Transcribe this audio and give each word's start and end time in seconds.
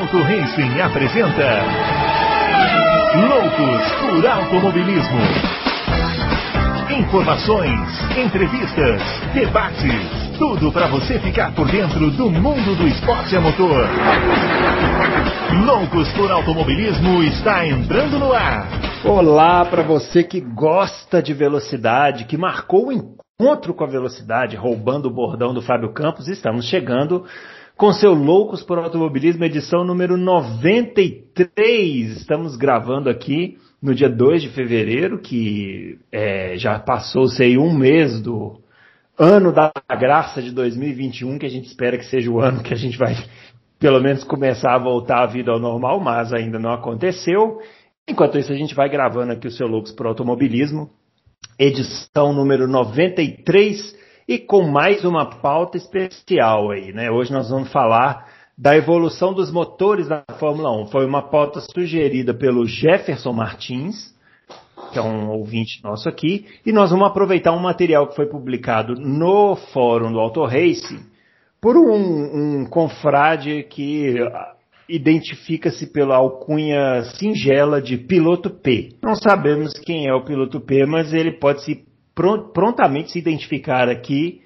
Adalto 0.00 0.22
Racing 0.22 0.80
apresenta 0.80 1.62
Loucos 3.28 3.92
por 4.00 4.26
Automobilismo. 4.26 5.20
Informações, 6.98 7.78
entrevistas, 8.16 9.02
debates, 9.34 10.38
tudo 10.38 10.72
para 10.72 10.86
você 10.86 11.18
ficar 11.18 11.54
por 11.54 11.70
dentro 11.70 12.10
do 12.12 12.30
mundo 12.30 12.74
do 12.76 12.88
esporte 12.88 13.36
a 13.36 13.42
motor. 13.42 13.86
Loucos 15.66 16.10
por 16.12 16.30
Automobilismo 16.32 17.22
está 17.24 17.66
entrando 17.66 18.18
no 18.18 18.32
ar. 18.32 18.68
Olá 19.04 19.66
para 19.66 19.82
você 19.82 20.24
que 20.24 20.40
gosta 20.40 21.22
de 21.22 21.34
velocidade, 21.34 22.24
que 22.24 22.38
marcou 22.38 22.86
o 22.86 22.92
encontro 22.92 23.74
com 23.74 23.84
a 23.84 23.86
velocidade, 23.86 24.56
roubando 24.56 25.08
o 25.08 25.14
bordão 25.14 25.52
do 25.52 25.60
Fábio 25.60 25.92
Campos. 25.92 26.26
Estamos 26.26 26.64
chegando 26.64 27.26
com 27.80 27.92
seu 27.94 28.12
Loucos 28.12 28.62
por 28.62 28.78
Automobilismo, 28.78 29.42
edição 29.42 29.82
número 29.82 30.18
93. 30.18 32.18
Estamos 32.18 32.54
gravando 32.54 33.08
aqui 33.08 33.56
no 33.80 33.94
dia 33.94 34.10
2 34.10 34.42
de 34.42 34.50
fevereiro, 34.50 35.18
que 35.18 35.98
é, 36.12 36.58
já 36.58 36.78
passou-se 36.78 37.56
um 37.56 37.72
mês 37.72 38.20
do 38.20 38.60
ano 39.18 39.50
da 39.50 39.72
graça 39.98 40.42
de 40.42 40.50
2021, 40.50 41.38
que 41.38 41.46
a 41.46 41.48
gente 41.48 41.68
espera 41.68 41.96
que 41.96 42.04
seja 42.04 42.30
o 42.30 42.38
ano 42.38 42.62
que 42.62 42.74
a 42.74 42.76
gente 42.76 42.98
vai, 42.98 43.16
pelo 43.78 43.98
menos, 43.98 44.24
começar 44.24 44.74
a 44.74 44.78
voltar 44.78 45.22
à 45.22 45.26
vida 45.26 45.50
ao 45.50 45.58
normal, 45.58 46.00
mas 46.00 46.34
ainda 46.34 46.58
não 46.58 46.74
aconteceu. 46.74 47.60
Enquanto 48.06 48.36
isso, 48.36 48.52
a 48.52 48.56
gente 48.56 48.74
vai 48.74 48.90
gravando 48.90 49.32
aqui 49.32 49.46
o 49.46 49.50
seu 49.50 49.66
Loucos 49.66 49.92
por 49.92 50.06
Automobilismo, 50.06 50.90
edição 51.58 52.34
número 52.34 52.68
93 52.68 53.98
e 54.30 54.38
com 54.38 54.62
mais 54.62 55.04
uma 55.04 55.26
pauta 55.26 55.76
especial 55.76 56.70
aí, 56.70 56.92
né? 56.92 57.10
Hoje 57.10 57.32
nós 57.32 57.50
vamos 57.50 57.72
falar 57.72 58.28
da 58.56 58.76
evolução 58.76 59.34
dos 59.34 59.50
motores 59.50 60.06
da 60.06 60.22
Fórmula 60.38 60.70
1. 60.82 60.86
Foi 60.86 61.04
uma 61.04 61.20
pauta 61.20 61.58
sugerida 61.60 62.32
pelo 62.32 62.64
Jefferson 62.64 63.32
Martins, 63.32 64.14
que 64.92 65.00
é 65.00 65.02
um 65.02 65.30
ouvinte 65.30 65.82
nosso 65.82 66.08
aqui, 66.08 66.46
e 66.64 66.70
nós 66.70 66.92
vamos 66.92 67.08
aproveitar 67.08 67.50
um 67.50 67.58
material 67.58 68.06
que 68.06 68.14
foi 68.14 68.26
publicado 68.26 68.94
no 68.94 69.56
fórum 69.56 70.12
do 70.12 70.20
Auto 70.20 70.44
Race 70.44 70.96
por 71.60 71.76
um, 71.76 72.60
um 72.60 72.66
confrade 72.66 73.64
que 73.64 74.14
identifica-se 74.88 75.88
pela 75.88 76.14
alcunha 76.14 77.02
singela 77.16 77.82
de 77.82 77.96
piloto 77.96 78.48
P. 78.48 78.90
Não 79.02 79.16
sabemos 79.16 79.72
quem 79.72 80.06
é 80.06 80.14
o 80.14 80.24
piloto 80.24 80.60
P, 80.60 80.86
mas 80.86 81.12
ele 81.12 81.32
pode 81.32 81.64
se 81.64 81.89
prontamente 82.52 83.10
se 83.10 83.18
identificar 83.18 83.88
aqui. 83.88 84.42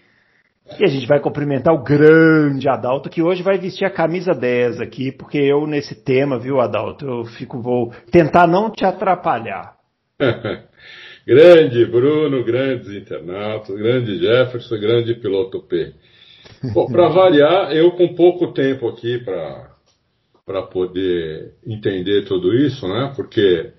E 0.80 0.84
a 0.84 0.86
gente 0.86 1.06
vai 1.06 1.20
cumprimentar 1.20 1.75
o 1.75 1.83
grande 1.83 2.66
Adalto, 2.69 3.11
que 3.11 3.20
hoje 3.20 3.42
vai 3.42 3.58
vestir 3.58 3.84
a 3.84 3.91
camisa 3.91 4.33
10 4.33 4.81
aqui, 4.81 5.12
porque 5.12 5.36
eu 5.36 5.66
nesse 5.66 5.94
tema, 5.94 6.39
viu, 6.39 6.58
Adalto, 6.58 7.05
eu 7.05 7.25
fico, 7.27 7.61
vou 7.61 7.92
tentar 8.11 8.47
não 8.47 8.70
te 8.70 8.83
atrapalhar. 8.83 9.75
grande 11.27 11.84
Bruno, 11.84 12.42
grandes 12.42 12.89
internautas, 12.89 13.77
grande 13.77 14.19
Jefferson, 14.19 14.78
grande 14.78 15.14
piloto 15.14 15.61
P. 15.61 15.92
Bom, 16.72 16.86
para 16.86 17.09
variar, 17.09 17.72
eu 17.72 17.91
com 17.92 18.14
pouco 18.14 18.53
tempo 18.53 18.88
aqui 18.88 19.19
para 19.19 20.62
poder 20.62 21.55
entender 21.66 22.25
tudo 22.25 22.55
isso, 22.55 22.88
né? 22.88 23.12
Porque 23.14 23.70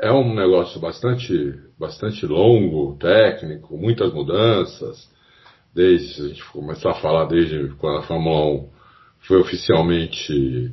é 0.00 0.12
um 0.12 0.34
negócio 0.34 0.80
bastante, 0.80 1.54
bastante 1.78 2.24
longo, 2.24 2.96
técnico, 2.98 3.76
muitas 3.76 4.12
mudanças. 4.12 5.08
Desde, 5.74 6.22
a 6.22 6.28
gente 6.28 6.44
começar 6.46 6.92
a 6.92 7.00
falar 7.00 7.26
desde 7.26 7.68
quando 7.74 7.98
a 7.98 8.02
Fórmula 8.02 8.46
1 8.46 8.68
foi 9.20 9.38
oficialmente 9.38 10.72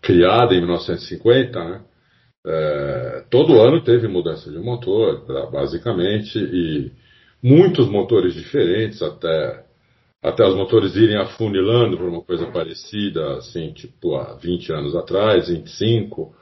criada 0.00 0.54
em 0.54 0.60
1950, 0.60 1.64
né? 1.64 1.80
É, 2.46 3.24
todo 3.28 3.60
ano 3.60 3.82
teve 3.82 4.08
mudança 4.08 4.50
de 4.50 4.58
motor, 4.58 5.26
basicamente, 5.52 6.38
e 6.38 6.90
muitos 7.42 7.86
motores 7.86 8.32
diferentes, 8.32 9.02
até, 9.02 9.64
até 10.22 10.46
os 10.46 10.54
motores 10.54 10.96
irem 10.96 11.18
afunilando 11.18 11.98
para 11.98 12.06
uma 12.06 12.22
coisa 12.22 12.46
parecida, 12.46 13.36
assim, 13.36 13.72
tipo 13.74 14.14
há 14.16 14.34
20 14.36 14.72
anos 14.72 14.96
atrás, 14.96 15.48
25 15.48 16.34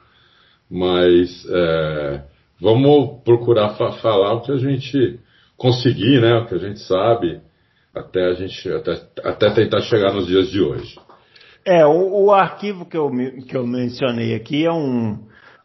mas 0.69 1.45
é, 1.49 2.23
vamos 2.61 3.21
procurar 3.23 3.75
fa 3.75 3.93
falar 3.93 4.33
o 4.33 4.41
que 4.41 4.51
a 4.51 4.57
gente 4.57 5.19
conseguir, 5.57 6.21
né, 6.21 6.35
o 6.35 6.45
que 6.45 6.55
a 6.55 6.59
gente 6.59 6.79
sabe, 6.79 7.41
até 7.93 8.27
a 8.27 8.33
gente 8.33 8.69
até, 8.71 9.01
até 9.23 9.49
tentar 9.51 9.81
chegar 9.81 10.13
nos 10.13 10.27
dias 10.27 10.49
de 10.49 10.61
hoje. 10.61 10.97
É, 11.65 11.85
o, 11.85 12.25
o, 12.25 12.31
arquivo 12.31 12.85
que 12.85 12.97
eu, 12.97 13.11
que 13.47 13.55
eu 13.55 13.67
mencionei 13.67 14.33
aqui 14.33 14.65
é 14.65 14.71
um, 14.71 15.19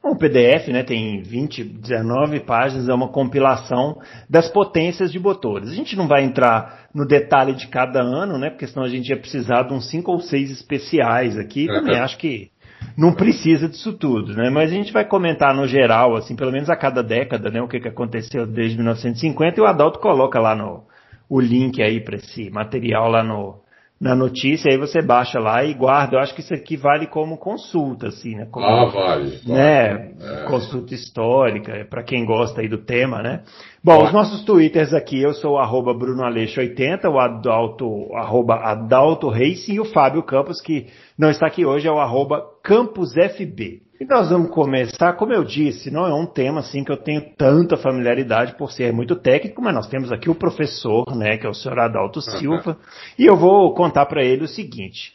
um 0.05 0.17
PDF, 0.17 0.69
né, 0.69 0.83
tem 0.83 1.23
20, 1.23 1.63
19 1.65 2.41
páginas, 2.41 2.89
é 2.89 2.93
uma 2.93 3.09
compilação 3.09 3.99
das 4.29 4.49
potências 4.49 5.13
de 5.13 5.19
motores. 5.19 5.71
A 5.71 5.75
gente 5.75 5.97
não 5.97 6.09
vai 6.09 6.25
entrar 6.25 6.89
no 6.93 7.07
detalhe 7.07 7.55
de 7.55 7.69
cada 7.69 8.03
ano, 8.03 8.37
né, 8.37 8.51
porque 8.51 8.67
senão 8.67 8.85
a 8.85 8.89
gente 8.89 9.09
ia 9.09 9.17
precisar 9.17 9.63
de 9.63 9.73
uns 9.73 9.89
5 9.89 10.11
ou 10.11 10.21
6 10.21 10.51
especiais 10.51 11.39
aqui. 11.39 11.67
Também 11.67 11.99
acho 11.99 12.19
que 12.19 12.51
não 12.97 13.13
precisa 13.13 13.69
disso 13.69 13.93
tudo, 13.93 14.35
né? 14.35 14.51
Mas 14.51 14.71
a 14.71 14.75
gente 14.75 14.93
vai 14.93 15.05
comentar 15.05 15.55
no 15.55 15.67
geral, 15.67 16.17
assim, 16.17 16.37
pelo 16.37 16.53
menos 16.53 16.71
a 16.71 16.77
cada 16.77 17.03
década, 17.03 17.51
né? 17.51 17.61
O 17.61 17.69
que, 17.69 17.81
que 17.81 17.89
aconteceu 17.89 18.47
desde 18.47 18.77
1950 18.77 19.59
e 19.59 19.63
o 19.63 19.67
Adalto 19.67 19.99
coloca 19.99 20.39
lá 20.41 20.55
no 20.55 20.85
o 21.29 21.41
link 21.41 21.83
aí 21.83 22.01
para 22.01 22.17
esse 22.17 22.51
material 22.51 23.11
lá 23.11 23.25
no, 23.25 23.64
na 24.05 24.15
notícia, 24.15 24.71
aí 24.71 24.77
você 24.77 25.01
baixa 25.01 25.41
lá 25.41 25.65
e 25.65 25.73
guarda. 25.73 26.17
Eu 26.17 26.21
acho 26.21 26.35
que 26.35 26.43
isso 26.43 26.53
aqui 26.53 26.77
vale 26.77 27.07
como 27.07 27.39
consulta, 27.39 28.09
assim, 28.09 28.35
né? 28.37 28.47
Como, 28.51 28.67
ah, 28.67 28.85
vale. 28.91 29.41
Né? 29.47 30.13
É. 30.21 30.45
Consulta 30.47 30.93
histórica, 30.93 31.87
para 31.89 32.03
quem 32.03 32.27
gosta 32.27 32.61
aí 32.61 32.69
do 32.69 32.77
tema, 32.77 33.23
né? 33.23 33.45
Bom, 33.83 34.05
os 34.05 34.13
nossos 34.13 34.45
twitters 34.45 34.93
aqui, 34.93 35.23
eu 35.23 35.33
sou 35.33 35.57
arroba 35.57 35.95
brunoaleixo80, 35.95 37.11
o 37.11 37.19
Adalto, 37.19 38.15
arroba 38.15 38.57
Adalto 38.57 39.31
Racing 39.31 39.77
e 39.77 39.81
o 39.81 39.87
Fábio 39.87 40.23
Campos, 40.23 40.61
que 40.61 40.89
não 41.19 41.31
está 41.31 41.47
aqui 41.47 41.65
hoje, 41.65 41.89
é 41.89 41.91
o 41.91 41.99
arroba 41.99 42.45
CampusFB. 42.63 43.84
E 44.05 44.07
nós 44.07 44.29
vamos 44.29 44.51
começar, 44.51 45.15
como 45.15 45.33
eu 45.33 45.43
disse, 45.43 45.91
não 45.91 46.07
é 46.07 46.13
um 46.13 46.27
tema 46.27 46.61
assim 46.61 46.85
que 46.85 46.93
eu 46.93 46.97
tenho 46.99 47.23
tanta 47.39 47.75
familiaridade 47.75 48.55
por 48.55 48.71
ser 48.71 48.93
muito 48.93 49.17
técnico, 49.17 49.63
mas 49.63 49.75
nós 49.75 49.87
temos 49.87 50.13
aqui 50.13 50.29
o 50.29 50.35
professor, 50.35 51.17
né, 51.17 51.39
que 51.39 51.47
é 51.47 51.49
o 51.49 51.55
senhor 51.55 51.79
Adalto 51.79 52.21
Silva, 52.21 52.77
e 53.19 53.25
eu 53.25 53.35
vou 53.35 53.73
contar 53.73 54.05
para 54.05 54.23
ele 54.23 54.45
o 54.45 54.47
seguinte. 54.47 55.11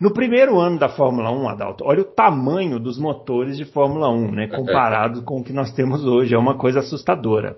No 0.00 0.12
primeiro 0.12 0.56
ano 0.60 0.78
da 0.78 0.88
Fórmula 0.88 1.32
1, 1.32 1.48
Adalto, 1.48 1.84
olha 1.84 2.02
o 2.02 2.04
tamanho 2.04 2.78
dos 2.78 2.96
motores 2.96 3.56
de 3.56 3.64
Fórmula 3.64 4.08
1, 4.08 4.30
né, 4.30 4.46
comparado 4.54 5.22
com 5.22 5.40
o 5.40 5.44
que 5.44 5.52
nós 5.52 5.72
temos 5.72 6.04
hoje, 6.04 6.32
é 6.32 6.38
uma 6.38 6.56
coisa 6.56 6.78
assustadora. 6.78 7.56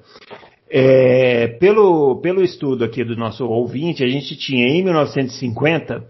É, 0.70 1.46
pelo, 1.60 2.22
pelo 2.22 2.42
estudo 2.42 2.84
aqui 2.84 3.04
do 3.04 3.16
nosso 3.16 3.44
ouvinte, 3.44 4.02
a 4.02 4.08
gente 4.08 4.34
tinha 4.34 4.66
em 4.66 4.82
1950 4.82 6.02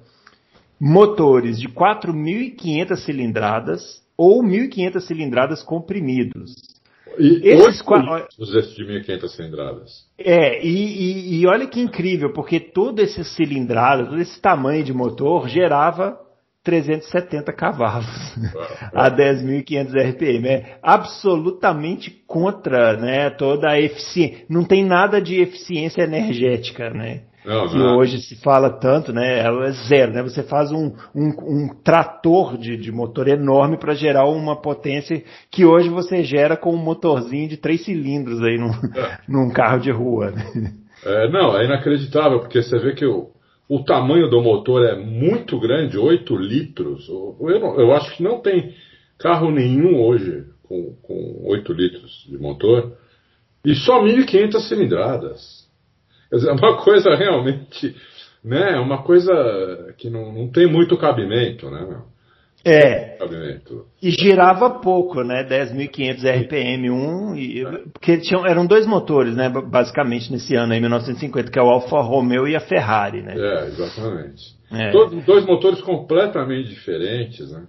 motores 0.80 1.58
de 1.58 1.68
4.500 1.68 2.96
cilindradas 2.98 4.08
ou 4.20 4.42
1.500 4.42 5.00
cilindradas 5.00 5.62
comprimidos. 5.62 6.52
E 7.18 7.48
esses 7.48 7.80
quatro... 7.80 8.28
de 8.38 8.84
1.500 8.84 9.28
cilindradas. 9.28 10.06
É, 10.18 10.62
e, 10.62 10.68
e, 10.68 11.40
e, 11.40 11.46
olha 11.46 11.66
que 11.66 11.80
incrível, 11.80 12.30
porque 12.34 12.60
todo 12.60 13.00
esse 13.00 13.24
cilindrada, 13.24 14.04
todo 14.04 14.20
esse 14.20 14.38
tamanho 14.38 14.84
de 14.84 14.92
motor 14.92 15.48
gerava 15.48 16.20
370 16.62 17.50
cavalos 17.54 18.06
a 18.92 19.10
10.500 19.10 20.10
RPM. 20.10 20.48
É 20.48 20.78
absolutamente 20.82 22.10
contra 22.26 22.98
né, 22.98 23.30
toda 23.30 23.70
a 23.70 23.80
eficiência. 23.80 24.44
Não 24.50 24.64
tem 24.64 24.84
nada 24.84 25.18
de 25.18 25.40
eficiência 25.40 26.02
energética, 26.02 26.90
né? 26.90 27.22
Não, 27.44 27.68
que 27.68 27.76
não. 27.76 27.96
hoje 27.96 28.20
se 28.20 28.36
fala 28.36 28.70
tanto, 28.70 29.12
né? 29.12 29.40
É 29.40 29.72
zero, 29.88 30.12
né? 30.12 30.22
Você 30.22 30.42
faz 30.42 30.70
um, 30.70 30.92
um, 31.14 31.28
um 31.40 31.68
trator 31.82 32.58
de, 32.58 32.76
de 32.76 32.92
motor 32.92 33.28
enorme 33.28 33.78
para 33.78 33.94
gerar 33.94 34.26
uma 34.26 34.60
potência 34.60 35.22
que 35.50 35.64
hoje 35.64 35.88
você 35.88 36.22
gera 36.22 36.56
com 36.56 36.74
um 36.74 36.82
motorzinho 36.82 37.48
de 37.48 37.56
três 37.56 37.84
cilindros 37.84 38.42
aí 38.42 38.58
num, 38.58 38.70
é. 38.70 39.18
num 39.28 39.50
carro 39.50 39.80
de 39.80 39.90
rua. 39.90 40.30
Né? 40.30 40.72
É, 41.04 41.28
não, 41.30 41.58
é 41.58 41.64
inacreditável, 41.64 42.40
porque 42.40 42.62
você 42.62 42.78
vê 42.78 42.94
que 42.94 43.06
o, 43.06 43.30
o 43.68 43.82
tamanho 43.84 44.28
do 44.28 44.42
motor 44.42 44.84
é 44.84 44.96
muito 44.96 45.58
grande, 45.58 45.96
8 45.96 46.36
litros. 46.36 47.08
Eu, 47.08 47.60
não, 47.60 47.80
eu 47.80 47.92
acho 47.92 48.14
que 48.16 48.22
não 48.22 48.40
tem 48.40 48.74
carro 49.18 49.50
nenhum 49.50 49.98
hoje 50.00 50.44
com, 50.64 50.94
com 51.02 51.42
8 51.44 51.72
litros 51.72 52.26
de 52.28 52.36
motor 52.36 52.92
e 53.64 53.74
só 53.74 54.02
1.500 54.02 54.60
cilindradas. 54.68 55.59
É 56.32 56.52
uma 56.52 56.76
coisa 56.82 57.14
realmente, 57.14 57.94
né? 58.44 58.78
Uma 58.78 59.02
coisa 59.02 59.94
que 59.98 60.08
não, 60.08 60.32
não 60.32 60.48
tem 60.50 60.66
muito 60.66 60.96
cabimento, 60.96 61.70
né? 61.70 62.00
É. 62.64 63.16
Cabimento. 63.16 63.86
E 64.02 64.10
girava 64.10 64.68
pouco, 64.80 65.22
né? 65.22 65.44
10.500 65.44 66.44
RPM 66.44 66.90
1, 66.90 67.36
e, 67.36 67.64
porque 67.92 68.18
tinham, 68.18 68.46
eram 68.46 68.66
dois 68.66 68.86
motores, 68.86 69.34
né? 69.34 69.48
Basicamente 69.48 70.30
nesse 70.30 70.54
ano 70.54 70.72
aí, 70.72 70.80
1950, 70.80 71.50
que 71.50 71.58
é 71.58 71.62
o 71.62 71.70
Alfa 71.70 72.00
Romeo 72.00 72.46
e 72.46 72.54
a 72.54 72.60
Ferrari, 72.60 73.22
né? 73.22 73.34
É, 73.36 73.66
exatamente. 73.66 74.60
É. 74.70 74.90
Todos, 74.90 75.24
dois 75.24 75.46
motores 75.46 75.80
completamente 75.80 76.68
diferentes, 76.68 77.50
né? 77.50 77.64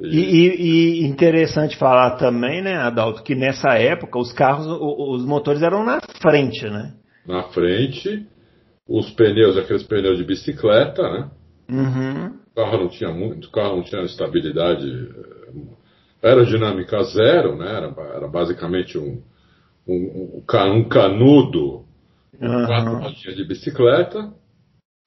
E, 0.00 0.18
e, 0.18 1.02
e, 1.02 1.06
interessante 1.06 1.76
falar 1.76 2.16
também, 2.16 2.62
né, 2.62 2.74
Adalto, 2.76 3.22
que 3.22 3.36
nessa 3.36 3.74
época 3.74 4.18
os 4.18 4.32
carros, 4.32 4.66
os 4.66 5.24
motores 5.24 5.62
eram 5.62 5.84
na 5.84 6.00
frente, 6.20 6.64
né? 6.68 6.92
Na 7.26 7.44
frente, 7.44 8.26
os 8.88 9.10
pneus, 9.10 9.56
aqueles 9.56 9.82
pneus 9.84 10.18
de 10.18 10.24
bicicleta, 10.24 11.02
né? 11.02 11.30
Uhum. 11.70 12.26
O 12.50 12.54
carro 12.54 12.78
não 12.78 12.88
tinha 12.88 13.10
muito, 13.12 13.48
o 13.48 13.50
carro 13.52 13.76
não 13.76 13.82
tinha 13.82 14.02
estabilidade 14.02 14.86
aerodinâmica 16.22 17.02
zero, 17.04 17.56
né? 17.56 17.76
Era, 17.76 17.94
era 18.14 18.28
basicamente 18.28 18.98
um, 18.98 19.22
um, 19.86 20.42
um 20.74 20.88
canudo, 20.88 21.84
uhum. 22.40 22.66
quatro 22.66 22.94
rodinhas 22.98 23.36
de 23.36 23.44
bicicleta. 23.44 24.32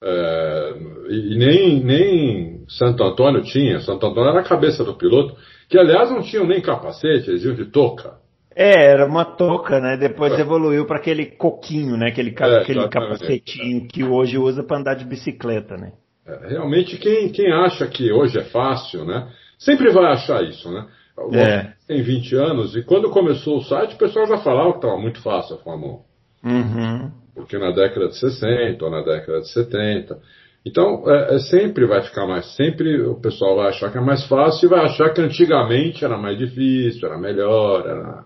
É, 0.04 0.74
e 1.10 1.38
nem, 1.38 1.84
nem 1.84 2.66
Santo 2.68 3.04
Antônio 3.04 3.42
tinha. 3.44 3.80
Santo 3.80 4.06
Antônio 4.06 4.30
era 4.30 4.42
a 4.42 4.48
cabeça 4.48 4.84
do 4.84 4.96
piloto, 4.96 5.36
que 5.70 5.78
aliás 5.78 6.12
não 6.12 6.22
tinham 6.22 6.46
nem 6.46 6.62
capacete, 6.62 7.30
eles 7.30 7.44
iam 7.44 7.56
de 7.56 7.66
touca. 7.66 8.20
É, 8.56 8.86
era 8.86 9.06
uma 9.06 9.26
touca, 9.26 9.82
né? 9.82 9.98
Depois 9.98 10.34
é. 10.34 10.42
evoluiu 10.42 10.86
para 10.86 10.98
aquele 10.98 11.26
coquinho, 11.26 11.98
né? 11.98 12.08
Aquele, 12.08 12.34
é, 12.40 12.58
aquele 12.62 12.88
capacetinho 12.88 13.86
que 13.88 14.04
hoje 14.04 14.38
usa 14.38 14.64
para 14.64 14.80
andar 14.80 14.94
de 14.96 15.04
bicicleta, 15.04 15.76
né? 15.76 15.92
É, 16.26 16.48
realmente, 16.50 16.98
quem, 16.98 17.30
quem 17.30 17.52
acha 17.52 17.86
que 17.88 18.12
hoje 18.12 18.40
é 18.40 18.46
fácil, 18.46 19.04
né? 19.04 19.28
Sempre 19.60 19.92
vai 19.92 20.06
achar 20.06 20.42
isso, 20.44 20.72
né? 20.72 20.88
É. 21.34 21.74
Tem 21.88 22.02
20 22.02 22.36
anos 22.36 22.76
e 22.76 22.84
quando 22.84 23.10
começou 23.10 23.58
o 23.58 23.64
site, 23.64 23.96
o 23.96 23.98
pessoal 23.98 24.28
já 24.28 24.38
falava 24.38 24.72
que 24.72 24.78
estava 24.78 24.98
muito 24.98 25.22
fácil 25.22 25.56
a 25.56 25.60
Fórmula 25.60 26.00
1. 26.44 26.50
Uhum. 26.50 27.12
Porque 27.34 27.58
na 27.58 27.72
década 27.72 28.08
de 28.08 28.18
60 28.18 28.84
ou 28.84 28.92
na 28.92 29.02
década 29.02 29.42
de 29.42 29.50
70. 29.50 30.18
Então, 30.66 31.04
é, 31.10 31.36
é, 31.36 31.40
sempre 31.40 31.86
vai 31.86 32.02
ficar 32.02 32.26
mais. 32.26 32.56
Sempre 32.56 33.02
o 33.02 33.16
pessoal 33.16 33.58
vai 33.58 33.70
achar 33.70 33.92
que 33.92 33.98
é 33.98 34.02
mais 34.02 34.26
fácil 34.28 34.66
e 34.66 34.70
vai 34.70 34.86
achar 34.86 35.10
que 35.14 35.22
antigamente 35.22 36.04
era 36.04 36.18
mais 36.18 36.38
difícil, 36.38 37.08
era 37.08 37.18
melhor. 37.18 37.86
Era... 37.86 38.24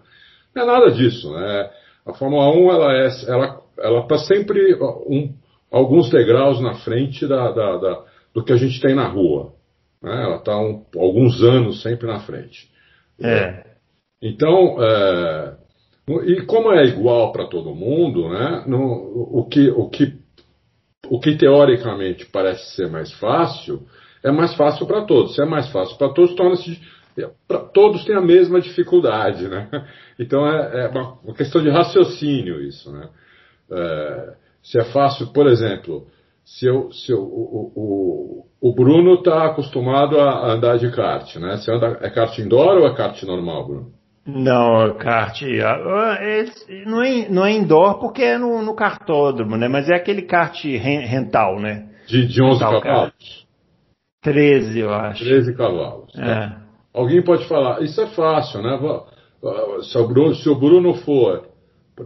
É 0.62 0.66
nada 0.66 0.92
disso, 0.92 1.32
né? 1.34 1.70
A 2.06 2.14
Fórmula 2.14 2.50
1 2.50 2.72
ela 2.72 2.94
é, 2.94 3.10
ela, 3.28 3.62
ela 3.80 4.00
está 4.02 4.18
sempre 4.18 4.76
um, 5.08 5.34
alguns 5.72 6.10
degraus 6.10 6.60
na 6.62 6.76
frente 6.76 7.28
da, 7.28 7.52
da, 7.52 7.78
da, 7.78 8.06
do 8.34 8.44
que 8.44 8.52
a 8.52 8.58
gente 8.58 8.82
tem 8.82 8.96
na 8.96 9.08
rua. 9.08 9.54
Né? 10.02 10.24
Ela 10.24 10.38
está 10.38 10.58
um, 10.60 10.84
alguns 10.98 11.42
anos 11.44 11.82
sempre 11.82 12.08
na 12.08 12.20
frente. 12.20 12.70
É. 13.22 13.64
Então, 14.22 14.78
é, 14.82 15.56
e 16.26 16.42
como 16.46 16.72
é 16.74 16.86
igual 16.86 17.32
para 17.32 17.48
todo 17.48 17.76
mundo, 17.76 18.30
né, 18.30 18.64
no, 18.66 19.40
o, 19.40 19.46
que, 19.50 19.70
o, 19.70 19.90
que, 19.90 20.14
o 21.08 21.20
que 21.20 21.38
teoricamente 21.38 22.26
parece 22.26 22.76
ser 22.76 22.90
mais 22.90 23.12
fácil, 23.14 23.86
é 24.24 24.32
mais 24.32 24.54
fácil 24.56 24.86
para 24.86 25.06
todos. 25.06 25.36
Se 25.36 25.42
é 25.42 25.46
mais 25.46 25.70
fácil 25.70 25.98
para 25.98 26.14
todos, 26.14 26.36
torna-se. 26.36 26.80
Todos 27.74 28.06
têm 28.06 28.16
a 28.16 28.22
mesma 28.22 28.60
dificuldade, 28.60 29.48
né? 29.48 29.70
Então 30.20 30.46
é, 30.46 30.86
é 30.86 30.88
uma 30.90 31.34
questão 31.34 31.62
de 31.62 31.70
raciocínio 31.70 32.62
isso, 32.62 32.92
né? 32.92 33.08
É, 33.72 34.34
se 34.62 34.78
é 34.80 34.84
fácil, 34.86 35.28
por 35.28 35.48
exemplo, 35.48 36.08
se, 36.44 36.66
eu, 36.66 36.92
se 36.92 37.12
eu, 37.12 37.20
o, 37.20 37.72
o, 37.76 38.70
o 38.70 38.74
Bruno 38.74 39.16
está 39.16 39.46
acostumado 39.46 40.20
a 40.20 40.52
andar 40.52 40.78
de 40.78 40.92
kart, 40.92 41.36
né? 41.38 41.58
Você 41.58 41.72
anda, 41.72 42.00
é 42.02 42.10
kart 42.10 42.38
indoor 42.40 42.80
ou 42.80 42.88
é 42.88 42.96
kart 42.96 43.22
normal, 43.24 43.68
Bruno? 43.68 43.94
Não, 44.26 44.86
é 44.86 44.94
kart. 44.96 45.42
É, 45.44 46.86
não, 46.86 47.04
é, 47.04 47.30
não 47.30 47.46
é 47.46 47.52
indoor 47.52 48.00
porque 48.00 48.24
é 48.24 48.38
no, 48.38 48.62
no 48.62 48.76
kartódromo, 48.76 49.58
né? 49.58 49.68
Mas 49.68 49.90
é 49.90 49.96
aquele 49.96 50.24
kart 50.24 50.64
rental, 50.64 51.60
né? 51.60 51.90
De, 52.08 52.28
de 52.28 52.44
11 52.44 52.64
rental 52.64 52.82
cavalos? 52.82 53.12
Kart. 53.12 53.50
13, 54.22 54.80
eu 54.80 54.94
acho. 54.94 55.24
13 55.24 55.56
cavalos. 55.56 56.14
É. 56.18 56.69
Alguém 56.94 57.22
pode 57.22 57.48
falar, 57.48 57.82
isso 57.82 58.00
é 58.02 58.08
fácil, 58.08 58.62
né? 58.62 58.80
Se 59.84 59.98
o 59.98 60.08
Bruno, 60.08 60.36
se 60.36 60.50
o 60.50 60.56
Bruno 60.56 60.94
for 60.96 61.48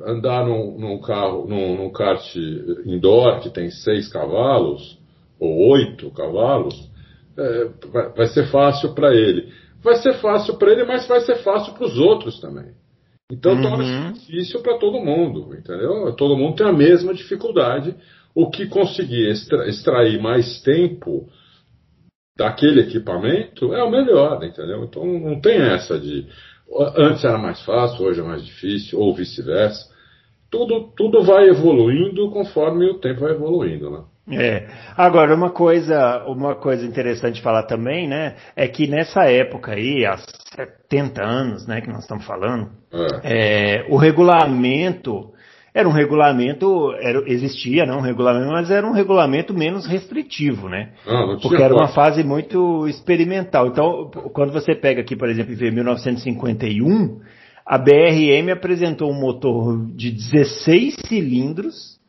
andar 0.05 0.45
num, 0.45 0.77
num 0.77 0.99
carro, 0.99 1.47
num, 1.47 1.77
num 1.77 1.91
kart 1.91 2.23
indoor 2.85 3.39
que 3.39 3.49
tem 3.49 3.69
6 3.69 4.07
cavalos, 4.09 4.97
ou 5.39 5.71
8 5.71 6.09
cavalos, 6.11 6.89
é, 7.37 7.69
vai, 7.91 8.09
vai 8.09 8.27
ser 8.27 8.47
fácil 8.47 8.93
para 8.93 9.13
ele 9.13 9.51
vai 9.83 9.97
ser 9.97 10.13
fácil 10.13 10.55
para 10.55 10.71
ele, 10.71 10.85
mas 10.85 11.05
vai 11.07 11.19
ser 11.21 11.35
fácil 11.43 11.73
para 11.73 11.85
os 11.85 11.97
outros 11.97 12.39
também. 12.39 12.71
Então 13.31 13.53
uhum. 13.53 13.61
torna-se 13.61 14.13
difícil 14.13 14.61
para 14.61 14.77
todo 14.77 14.99
mundo, 14.99 15.53
entendeu? 15.53 16.13
Todo 16.15 16.37
mundo 16.37 16.55
tem 16.55 16.67
a 16.67 16.73
mesma 16.73 17.13
dificuldade. 17.13 17.93
O 18.33 18.49
que 18.49 18.67
conseguir 18.67 19.29
extra, 19.29 19.67
extrair 19.67 20.21
mais 20.21 20.61
tempo 20.61 21.27
daquele 22.35 22.81
equipamento 22.81 23.73
é 23.73 23.83
o 23.83 23.91
melhor, 23.91 24.43
entendeu? 24.43 24.83
Então 24.83 25.05
não 25.05 25.39
tem 25.39 25.61
essa 25.61 25.99
de 25.99 26.27
antes 26.97 27.23
era 27.23 27.37
mais 27.37 27.61
fácil, 27.63 28.05
hoje 28.05 28.19
é 28.19 28.23
mais 28.23 28.43
difícil, 28.43 28.99
ou 28.99 29.13
vice-versa. 29.13 29.91
Tudo, 30.49 30.91
tudo 30.95 31.23
vai 31.23 31.49
evoluindo 31.49 32.29
conforme 32.31 32.89
o 32.89 32.99
tempo 32.99 33.21
vai 33.21 33.31
evoluindo, 33.31 33.89
né? 33.89 34.03
É. 34.31 34.67
Agora, 34.95 35.35
uma 35.35 35.49
coisa, 35.49 36.23
uma 36.27 36.55
coisa 36.55 36.85
interessante 36.85 37.41
falar 37.41 37.63
também, 37.63 38.07
né, 38.07 38.35
é 38.55 38.67
que 38.69 38.87
nessa 38.87 39.25
época 39.25 39.73
aí, 39.73 40.05
há 40.05 40.17
70 40.55 41.21
anos, 41.21 41.67
né, 41.67 41.81
que 41.81 41.89
nós 41.89 42.03
estamos 42.03 42.25
falando, 42.25 42.69
é. 42.93 43.79
É, 43.79 43.85
o 43.89 43.97
regulamento 43.97 45.33
era 45.73 45.89
um 45.89 45.91
regulamento, 45.91 46.93
era, 46.99 47.23
existia, 47.25 47.85
não, 47.85 47.97
um 47.97 48.01
regulamento, 48.01 48.51
mas 48.51 48.69
era 48.69 48.85
um 48.85 48.91
regulamento 48.91 49.53
menos 49.53 49.87
restritivo, 49.87 50.69
né? 50.69 50.91
Ah, 51.07 51.35
porque 51.41 51.61
era 51.61 51.73
uma 51.73 51.87
fase 51.87 52.23
muito 52.23 52.87
experimental. 52.87 53.67
Então, 53.67 54.11
quando 54.33 54.53
você 54.53 54.75
pega 54.75 55.01
aqui, 55.01 55.15
por 55.15 55.27
exemplo, 55.27 55.53
em 55.53 55.71
1951, 55.71 57.21
a 57.65 57.77
BRM 57.79 58.51
apresentou 58.51 59.09
um 59.09 59.19
motor 59.19 59.87
de 59.95 60.11
16 60.11 60.95
cilindros 61.07 61.99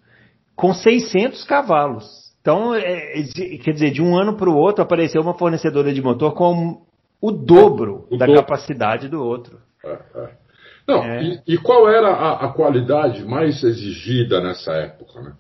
com 0.54 0.74
600 0.74 1.42
cavalos. 1.44 2.04
Então, 2.42 2.74
é, 2.74 3.18
é 3.18 3.22
quer 3.62 3.72
dizer, 3.72 3.90
de 3.90 4.02
um 4.02 4.14
ano 4.18 4.36
para 4.36 4.50
o 4.50 4.56
outro 4.56 4.82
apareceu 4.82 5.22
uma 5.22 5.32
fornecedora 5.32 5.90
de 5.90 6.02
motor 6.02 6.34
com 6.34 6.82
o 7.18 7.30
dobro 7.30 8.06
o 8.10 8.18
da 8.18 8.26
dobro. 8.26 8.42
capacidade 8.42 9.08
do 9.08 9.22
outro. 9.22 9.58
É, 9.82 9.98
é. 10.16 10.43
Não, 10.86 11.02
é. 11.02 11.22
e, 11.22 11.54
e, 11.54 11.58
qual 11.58 11.88
era 11.88 12.08
a, 12.08 12.46
a, 12.46 12.52
qualidade 12.52 13.24
mais 13.24 13.62
exigida 13.62 14.40
nessa 14.40 14.72
época? 14.72 15.20
Né? 15.20 15.32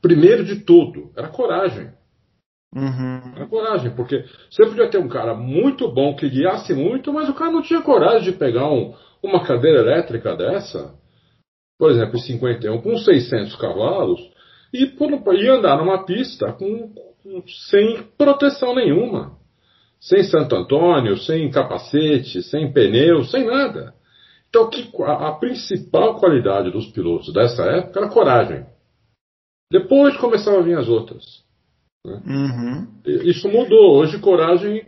Primeiro 0.00 0.44
de 0.44 0.56
tudo, 0.56 1.10
era 1.16 1.28
coragem. 1.28 1.90
Uhum. 2.74 3.32
Era 3.34 3.46
coragem, 3.46 3.90
porque 3.94 4.24
você 4.50 4.66
podia 4.66 4.88
ter 4.88 4.98
um 4.98 5.08
cara 5.08 5.34
muito 5.34 5.88
bom 5.92 6.14
que 6.14 6.28
guiasse 6.28 6.74
muito, 6.74 7.12
mas 7.12 7.28
o 7.28 7.34
cara 7.34 7.50
não 7.50 7.62
tinha 7.62 7.82
coragem 7.82 8.32
de 8.32 8.38
pegar 8.38 8.68
um, 8.70 8.94
uma 9.22 9.44
cadeira 9.44 9.80
elétrica 9.80 10.36
dessa, 10.36 10.94
por 11.78 11.90
exemplo, 11.90 12.16
em 12.16 12.22
51, 12.22 12.80
com 12.80 12.96
600 12.96 13.56
cavalos, 13.56 14.20
e, 14.72 14.86
por, 14.86 15.10
e 15.34 15.48
andar 15.48 15.78
numa 15.78 16.04
pista 16.04 16.52
com, 16.52 16.92
com, 17.22 17.42
sem 17.68 18.02
proteção 18.18 18.74
nenhuma. 18.74 19.38
Sem 20.00 20.22
Santo 20.24 20.54
Antônio, 20.54 21.16
sem 21.16 21.50
capacete, 21.50 22.42
sem 22.42 22.72
pneu, 22.72 23.24
sem 23.24 23.46
nada. 23.46 23.94
Então 24.54 24.70
que, 24.70 24.88
a, 25.02 25.30
a 25.30 25.32
principal 25.32 26.20
qualidade 26.20 26.70
dos 26.70 26.86
pilotos 26.86 27.32
dessa 27.32 27.64
época 27.64 27.98
era 27.98 28.08
coragem. 28.08 28.64
Depois 29.68 30.16
começavam 30.16 30.60
a 30.60 30.62
vir 30.62 30.78
as 30.78 30.88
outras. 30.88 31.42
Né? 32.06 32.22
Uhum. 32.24 32.86
Isso 33.04 33.48
mudou. 33.48 33.96
Hoje 33.96 34.20
coragem 34.20 34.86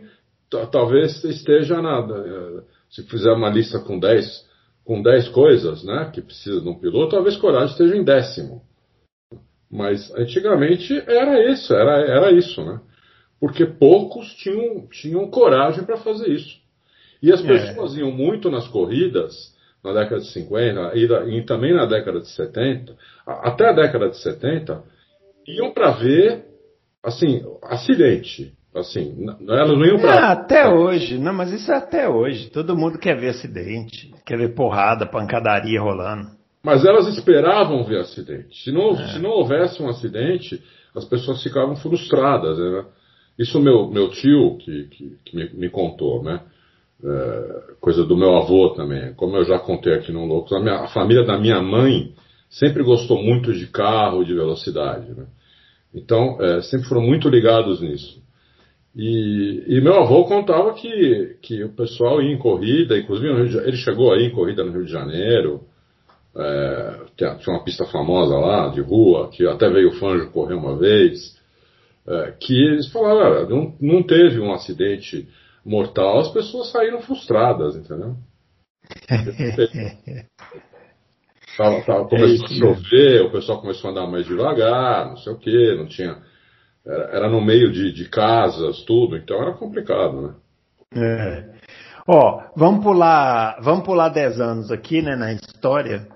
talvez 0.71 1.21
esteja 1.25 1.81
nada. 1.81 2.63
Se 2.89 3.03
fizer 3.03 3.33
uma 3.33 3.49
lista 3.49 3.79
com 3.79 3.99
10 3.99 4.47
com 4.85 5.01
10 5.01 5.27
coisas 5.29 5.83
né, 5.83 6.09
que 6.13 6.21
precisa 6.21 6.61
de 6.61 6.69
um 6.69 6.79
piloto, 6.79 7.11
talvez 7.11 7.35
coragem 7.35 7.71
esteja 7.71 7.97
em 7.97 8.05
décimo. 8.05 8.61
Mas 9.69 10.09
antigamente 10.15 10.97
era 11.05 11.51
isso, 11.51 11.73
era, 11.73 11.99
era 12.09 12.31
isso, 12.31 12.63
né? 12.63 12.79
Porque 13.37 13.65
poucos 13.65 14.33
tinham, 14.35 14.87
tinham 14.87 15.29
coragem 15.29 15.83
para 15.83 15.97
fazer 15.97 16.29
isso. 16.29 16.57
E 17.21 17.33
as 17.33 17.43
é. 17.43 17.47
pessoas 17.47 17.97
iam 17.97 18.11
muito 18.11 18.49
nas 18.49 18.65
corridas 18.69 19.56
na 19.87 20.01
década 20.01 20.21
de 20.21 20.27
50 20.31 20.91
e, 20.95 21.37
e 21.37 21.45
também 21.45 21.73
na 21.73 21.85
década 21.85 22.19
de 22.19 22.29
70, 22.29 22.93
até 23.25 23.69
a 23.69 23.73
década 23.73 24.09
de 24.09 24.17
70, 24.17 24.83
iam 25.47 25.71
para 25.71 25.91
ver, 25.91 26.45
assim, 27.03 27.43
acidente. 27.63 28.53
Assim, 28.75 29.25
elas 29.47 29.77
não 29.77 29.85
iam 29.85 29.97
para. 29.97 30.13
É, 30.13 30.23
até 30.25 30.69
hoje, 30.69 31.17
não, 31.17 31.33
mas 31.33 31.51
isso 31.51 31.71
é 31.71 31.75
até 31.75 32.07
hoje. 32.07 32.49
Todo 32.51 32.77
mundo 32.77 32.99
quer 32.99 33.17
ver 33.17 33.29
acidente, 33.29 34.13
quer 34.23 34.37
ver 34.37 34.53
porrada, 34.53 35.05
pancadaria 35.05 35.81
rolando. 35.81 36.27
Mas 36.63 36.85
elas 36.85 37.07
esperavam 37.07 37.83
ver 37.83 38.01
acidente. 38.01 38.63
Se 38.63 38.71
não, 38.71 38.91
é. 38.91 39.07
se 39.07 39.19
não 39.19 39.31
houvesse 39.31 39.81
um 39.81 39.89
acidente, 39.89 40.61
as 40.93 41.05
pessoas 41.05 41.41
ficavam 41.41 41.75
frustradas. 41.75 42.57
Né? 42.57 42.85
Isso 43.39 43.59
meu, 43.59 43.87
meu 43.89 44.09
tio 44.09 44.57
que, 44.57 44.83
que, 44.85 45.17
que 45.25 45.35
me, 45.35 45.49
me, 45.53 45.69
contou, 45.69 46.21
né? 46.21 46.41
É, 47.03 47.75
coisa 47.79 48.03
do 48.03 48.17
meu 48.17 48.35
avô 48.35 48.69
também. 48.69 49.13
Como 49.13 49.37
eu 49.37 49.45
já 49.45 49.59
contei 49.59 49.93
aqui 49.93 50.11
no 50.11 50.25
Loucos, 50.25 50.51
a, 50.53 50.83
a 50.83 50.87
família 50.87 51.23
da 51.23 51.37
minha 51.37 51.61
mãe 51.61 52.13
sempre 52.49 52.83
gostou 52.83 53.21
muito 53.21 53.53
de 53.53 53.67
carro, 53.67 54.25
de 54.25 54.33
velocidade. 54.33 55.11
Né? 55.11 55.25
Então, 55.93 56.41
é, 56.41 56.61
sempre 56.61 56.87
foram 56.87 57.01
muito 57.01 57.29
ligados 57.29 57.81
nisso. 57.81 58.21
E, 58.95 59.63
e, 59.67 59.79
meu 59.79 59.93
avô 59.93 60.23
contava 60.25 60.73
que, 60.73 61.37
que 61.41 61.63
o 61.63 61.69
pessoal 61.69 62.19
ia 62.19 62.33
em 62.33 62.37
corrida, 62.39 62.97
inclusive 62.97 63.29
ele 63.59 63.77
chegou 63.77 64.11
aí 64.11 64.23
em 64.23 64.31
corrida 64.31 64.63
no 64.63 64.71
Rio 64.71 64.85
de 64.85 64.91
Janeiro, 64.91 65.61
é, 66.35 66.99
tinha 67.15 67.37
uma 67.47 67.63
pista 67.63 67.85
famosa 67.85 68.35
lá, 68.35 68.69
de 68.69 68.81
rua, 68.81 69.29
que 69.29 69.45
até 69.45 69.69
veio 69.69 69.89
o 69.89 69.93
Fanjo 69.93 70.31
correr 70.31 70.55
uma 70.55 70.75
vez, 70.75 71.37
é, 72.07 72.33
que 72.39 72.53
eles 72.53 72.91
falaram, 72.91 73.47
não, 73.47 73.75
não 73.79 74.03
teve 74.03 74.39
um 74.39 74.51
acidente 74.51 75.27
mortal, 75.67 76.19
as 76.19 76.31
pessoas 76.31 76.71
saíram 76.71 77.01
frustradas, 77.01 77.75
entendeu? 77.75 78.15
tava, 81.57 81.81
tava, 81.81 82.07
começou 82.07 82.45
a 82.45 82.49
chover, 82.49 83.23
o 83.23 83.31
pessoal 83.31 83.59
começou 83.59 83.89
a 83.89 83.91
andar 83.91 84.07
mais 84.07 84.25
devagar, 84.25 85.09
não 85.09 85.17
sei 85.17 85.33
o 85.33 85.37
que, 85.37 85.75
não 85.75 85.85
tinha. 85.87 86.17
Era, 86.85 87.03
era 87.17 87.29
no 87.29 87.41
meio 87.41 87.69
de, 87.71 87.91
de, 87.91 88.07
casas, 88.07 88.83
tudo, 88.85 89.17
então 89.17 89.41
era 89.41 89.51
complicado, 89.53 90.21
né? 90.21 90.33
É. 90.95 91.57
Ó, 92.07 92.41
vamos 92.55 92.81
pular, 92.81 93.59
vamos 93.61 93.83
pular 93.83 94.07
10 94.07 94.39
anos 94.39 94.71
aqui, 94.71 95.01
né, 95.01 95.17
na 95.17 95.33
história. 95.33 96.07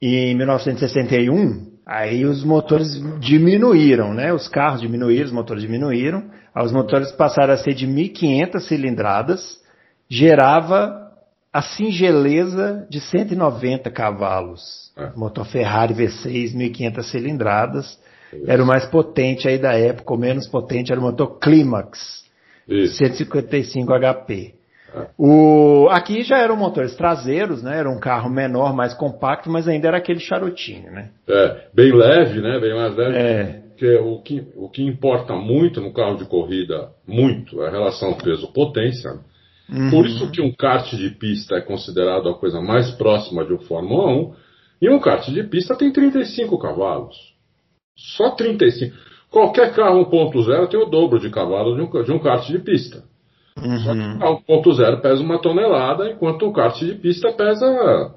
E 0.00 0.30
em 0.30 0.36
1961, 0.36 1.72
aí 1.84 2.24
os 2.24 2.44
motores 2.44 2.88
diminuíram, 3.18 4.14
né? 4.14 4.32
Os 4.32 4.46
carros 4.46 4.80
diminuíram, 4.80 5.26
os 5.26 5.32
motores 5.32 5.62
diminuíram. 5.62 6.30
Os 6.54 6.72
motores 6.72 7.10
passaram 7.12 7.54
a 7.54 7.56
ser 7.56 7.72
de 7.72 7.86
1.500 7.86 8.60
cilindradas, 8.60 9.60
gerava 10.08 11.10
a 11.52 11.62
singeleza 11.62 12.86
de 12.88 13.00
190 13.00 13.90
cavalos. 13.90 14.92
É. 14.96 15.10
Motor 15.16 15.46
Ferrari 15.46 15.94
V6, 15.94 16.54
1.500 16.54 17.02
cilindradas. 17.04 17.98
Isso. 18.32 18.50
Era 18.50 18.62
o 18.62 18.66
mais 18.66 18.86
potente 18.86 19.48
aí 19.48 19.58
da 19.58 19.72
época, 19.72 20.14
o 20.14 20.16
menos 20.16 20.46
potente 20.48 20.92
era 20.92 21.00
o 21.00 21.04
motor 21.04 21.38
Climax, 21.38 22.24
Isso. 22.68 22.96
155 22.96 23.92
HP. 23.92 24.54
É. 24.94 25.06
O, 25.18 25.88
aqui 25.90 26.22
já 26.22 26.38
eram 26.38 26.56
motores 26.56 26.94
traseiros, 26.94 27.62
né? 27.62 27.78
Era 27.78 27.88
um 27.88 27.98
carro 27.98 28.30
menor, 28.30 28.74
mais 28.74 28.92
compacto, 28.92 29.50
mas 29.50 29.66
ainda 29.66 29.88
era 29.88 29.96
aquele 29.96 30.20
charutinho, 30.20 30.90
né? 30.90 31.10
É, 31.26 31.66
bem 31.72 31.92
leve, 31.92 32.42
né? 32.42 32.60
Bem 32.60 32.74
mais 32.74 32.94
leve. 32.94 33.16
É 33.16 33.62
porque 33.82 33.96
o 33.96 34.18
que, 34.22 34.46
o 34.54 34.68
que 34.68 34.82
importa 34.82 35.34
muito 35.34 35.80
no 35.80 35.92
carro 35.92 36.16
de 36.16 36.24
corrida, 36.24 36.90
muito, 37.06 37.60
é 37.62 37.68
a 37.68 37.70
relação 37.70 38.14
peso-potência. 38.14 39.10
Uhum. 39.68 39.90
Por 39.90 40.06
isso 40.06 40.30
que 40.30 40.40
um 40.40 40.52
kart 40.52 40.88
de 40.94 41.10
pista 41.10 41.56
é 41.56 41.60
considerado 41.60 42.28
a 42.28 42.34
coisa 42.34 42.60
mais 42.60 42.92
próxima 42.92 43.44
de 43.44 43.52
um 43.52 43.58
Fórmula 43.58 44.12
1, 44.12 44.34
e 44.82 44.88
um 44.88 45.00
kart 45.00 45.28
de 45.28 45.42
pista 45.44 45.74
tem 45.74 45.92
35 45.92 46.56
cavalos. 46.58 47.16
Só 47.96 48.30
35. 48.30 48.94
Qualquer 49.30 49.74
carro 49.74 50.08
1.0 50.08 50.68
tem 50.68 50.80
o 50.80 50.86
dobro 50.86 51.18
de 51.18 51.30
cavalos 51.30 51.74
de 51.74 51.82
um, 51.82 52.04
de 52.04 52.12
um 52.12 52.18
kart 52.20 52.46
de 52.46 52.58
pista. 52.60 53.02
Uhum. 53.58 53.78
Só 53.78 53.92
que 53.94 54.00
o 54.00 54.18
carro 54.18 54.42
1.0 54.48 55.00
pesa 55.00 55.22
uma 55.22 55.40
tonelada, 55.40 56.08
enquanto 56.08 56.46
o 56.46 56.52
kart 56.52 56.78
de 56.78 56.94
pista 56.94 57.32
pesa 57.32 58.14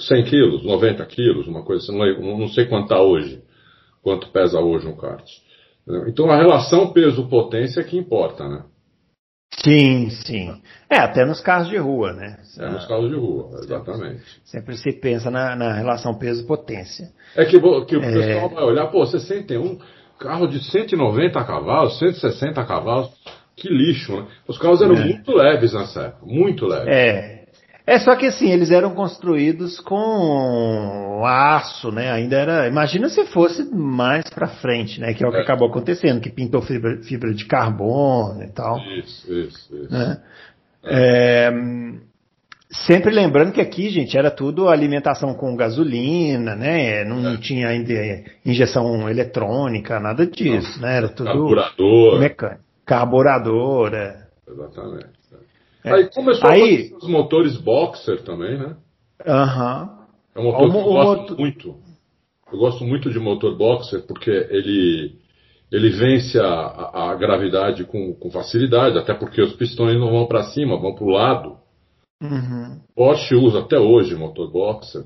100 0.00 0.24
quilos, 0.24 0.64
90 0.64 1.04
quilos, 1.06 1.46
uma 1.46 1.62
coisa 1.62 1.82
assim, 1.84 1.98
não, 1.98 2.38
não 2.38 2.48
sei 2.48 2.64
quanto 2.66 2.84
está 2.84 3.02
hoje 3.02 3.42
quanto 4.02 4.30
pesa 4.30 4.60
hoje 4.60 4.86
um 4.86 4.96
kart. 4.96 5.24
Então 6.06 6.30
a 6.30 6.36
relação 6.36 6.92
peso-potência 6.92 7.80
é 7.80 7.84
que 7.84 7.96
importa, 7.96 8.46
né? 8.46 8.64
Sim, 9.64 10.10
sim. 10.10 10.60
É, 10.88 10.98
até 10.98 11.24
nos 11.24 11.40
carros 11.40 11.68
de 11.68 11.76
rua, 11.76 12.12
né? 12.12 12.38
É, 12.58 12.68
nos 12.68 12.86
carros 12.86 13.10
de 13.10 13.16
rua, 13.16 13.58
exatamente. 13.62 14.22
Sempre, 14.44 14.76
sempre 14.76 14.76
se 14.76 14.92
pensa 14.92 15.30
na, 15.30 15.56
na 15.56 15.72
relação 15.72 16.14
peso-potência. 16.14 17.08
É 17.34 17.44
que, 17.44 17.58
que 17.58 17.96
o 17.96 18.02
é... 18.02 18.12
pessoal 18.12 18.50
vai 18.50 18.64
olhar, 18.64 18.86
pô, 18.88 19.04
você 19.04 19.42
tem 19.42 19.58
um 19.58 19.78
carro 20.18 20.46
de 20.46 20.62
190 20.62 21.44
cavalos, 21.44 21.98
160 21.98 22.64
cavalos, 22.64 23.10
que 23.56 23.68
lixo, 23.68 24.16
né? 24.16 24.26
Os 24.46 24.58
carros 24.58 24.80
eram 24.80 24.94
é. 24.94 25.04
muito 25.04 25.32
leves 25.32 25.72
nessa 25.72 26.02
época, 26.02 26.26
muito 26.26 26.66
leves. 26.66 26.88
É, 26.88 27.37
é 27.88 27.98
só 27.98 28.14
que 28.16 28.26
assim, 28.26 28.50
eles 28.50 28.70
eram 28.70 28.94
construídos 28.94 29.80
com 29.80 31.22
aço, 31.24 31.90
né? 31.90 32.12
Ainda 32.12 32.36
era. 32.36 32.68
Imagina 32.68 33.08
se 33.08 33.24
fosse 33.24 33.64
mais 33.74 34.28
para 34.28 34.46
frente, 34.46 35.00
né? 35.00 35.14
Que 35.14 35.24
é 35.24 35.26
o 35.26 35.30
que 35.30 35.38
é. 35.38 35.40
acabou 35.40 35.70
acontecendo, 35.70 36.20
que 36.20 36.28
pintou 36.28 36.60
fibra, 36.60 36.98
fibra, 36.98 37.32
de 37.32 37.46
carbono 37.46 38.42
e 38.42 38.52
tal. 38.52 38.78
Isso, 38.78 39.32
isso, 39.32 39.74
isso. 39.74 39.90
Né? 39.90 40.20
É. 40.84 41.50
sempre 42.70 43.10
lembrando 43.10 43.52
que 43.52 43.60
aqui, 43.60 43.88
gente, 43.88 44.18
era 44.18 44.30
tudo 44.30 44.68
alimentação 44.68 45.32
com 45.32 45.56
gasolina, 45.56 46.54
né? 46.54 47.04
Não, 47.04 47.16
não 47.16 47.34
é. 47.36 47.36
tinha 47.38 47.68
ainda 47.68 47.94
injeção 48.44 49.08
eletrônica, 49.08 49.98
nada 49.98 50.26
disso, 50.26 50.78
não. 50.78 50.86
né? 50.86 50.98
Era 50.98 51.08
tudo 51.08 51.24
carburador, 51.24 52.20
mecânico, 52.20 52.60
carburador. 52.84 53.94
É. 53.94 54.28
Exatamente. 54.46 55.17
É. 55.84 55.92
Aí 55.92 56.10
começou 56.10 56.50
Aí, 56.50 56.92
os 56.94 57.08
motores 57.08 57.56
boxer 57.56 58.22
também, 58.22 58.58
né? 58.58 58.76
Aham. 59.26 59.82
Uh 59.84 59.88
-huh. 59.94 59.98
É 60.34 60.40
um 60.40 60.44
motor 60.44 60.68
o, 60.68 60.70
que 60.70 60.78
eu 60.78 60.84
gosto 60.84 61.20
motor... 61.20 61.38
muito. 61.38 61.74
Eu 62.52 62.58
gosto 62.58 62.84
muito 62.84 63.10
de 63.10 63.18
motor 63.18 63.56
boxer 63.56 64.06
porque 64.06 64.30
ele, 64.30 65.18
ele 65.70 65.90
vence 65.90 66.38
a, 66.38 67.10
a, 67.10 67.14
gravidade 67.14 67.84
com, 67.84 68.14
com, 68.14 68.30
facilidade, 68.30 68.96
até 68.96 69.12
porque 69.12 69.42
os 69.42 69.54
pistões 69.54 69.98
não 69.98 70.10
vão 70.10 70.26
para 70.26 70.44
cima, 70.44 70.80
vão 70.80 70.94
para 70.94 71.04
o 71.04 71.10
lado. 71.10 71.56
Uhum. 72.22 72.80
Porsche 72.94 73.34
usa 73.34 73.60
até 73.60 73.78
hoje 73.78 74.14
motor 74.14 74.50
boxer. 74.50 75.04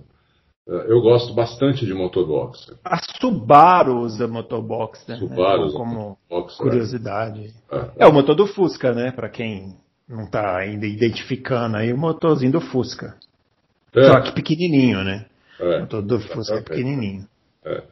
É, 0.68 0.92
eu 0.92 1.00
gosto 1.00 1.34
bastante 1.34 1.84
de 1.84 1.92
motor 1.92 2.26
boxer. 2.26 2.76
A 2.84 2.98
Subaru 3.20 4.00
usa 4.00 4.28
motor 4.28 4.62
boxer. 4.62 5.18
Subaru 5.18 5.60
né? 5.60 5.66
usa 5.66 5.76
como 5.76 6.18
boxer, 6.30 6.58
curiosidade. 6.58 7.52
É. 7.70 7.76
É. 7.76 7.90
é 8.00 8.06
o 8.06 8.12
motor 8.12 8.36
do 8.36 8.46
Fusca, 8.46 8.92
né? 8.92 9.10
Para 9.10 9.28
quem 9.28 9.74
não 10.12 10.24
está 10.24 10.58
ainda 10.58 10.86
identificando 10.86 11.76
aí 11.78 11.92
o 11.92 11.98
motorzinho 11.98 12.52
do 12.52 12.60
Fusca. 12.60 13.16
É. 13.94 14.04
Só 14.04 14.20
que 14.20 14.32
pequenininho, 14.32 15.02
né? 15.02 15.26
É. 15.58 15.78
O 15.78 15.80
motor 15.80 16.02
do 16.02 16.20
Fusca 16.20 16.56
é 16.56 16.60
pequenininho. 16.60 17.26
É. 17.64 17.82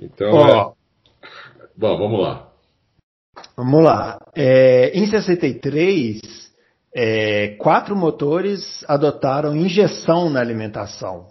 Então, 0.00 0.30
Ó, 0.32 0.70
é... 0.70 1.28
Bom, 1.76 1.98
vamos 1.98 2.20
lá. 2.20 2.48
Vamos 3.56 3.84
lá. 3.84 4.18
É, 4.34 4.90
em 4.98 5.06
63, 5.06 6.20
é, 6.94 7.48
quatro 7.58 7.96
motores 7.96 8.84
adotaram 8.88 9.56
injeção 9.56 10.30
na 10.30 10.40
alimentação. 10.40 11.28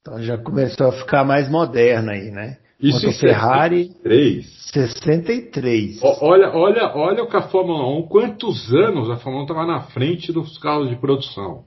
Então 0.00 0.22
já 0.22 0.36
começou 0.36 0.88
a 0.88 0.92
ficar 0.92 1.24
mais 1.24 1.48
moderna 1.48 2.12
aí, 2.12 2.30
né? 2.30 2.58
Isso 2.84 3.06
Motor 3.06 3.20
Ferrari. 3.20 3.84
63. 4.02 4.64
63. 4.72 6.00
Olha, 6.20 6.50
olha, 6.50 6.94
olha 6.94 7.26
que 7.26 7.36
a 7.36 7.42
Fórmula 7.42 7.88
1, 7.98 8.08
quantos 8.08 8.74
anos 8.74 9.08
a 9.08 9.16
Fórmula 9.16 9.44
1 9.44 9.46
estava 9.46 9.66
na 9.66 9.80
frente 9.84 10.32
dos 10.32 10.58
carros 10.58 10.90
de 10.90 10.96
produção. 10.96 11.64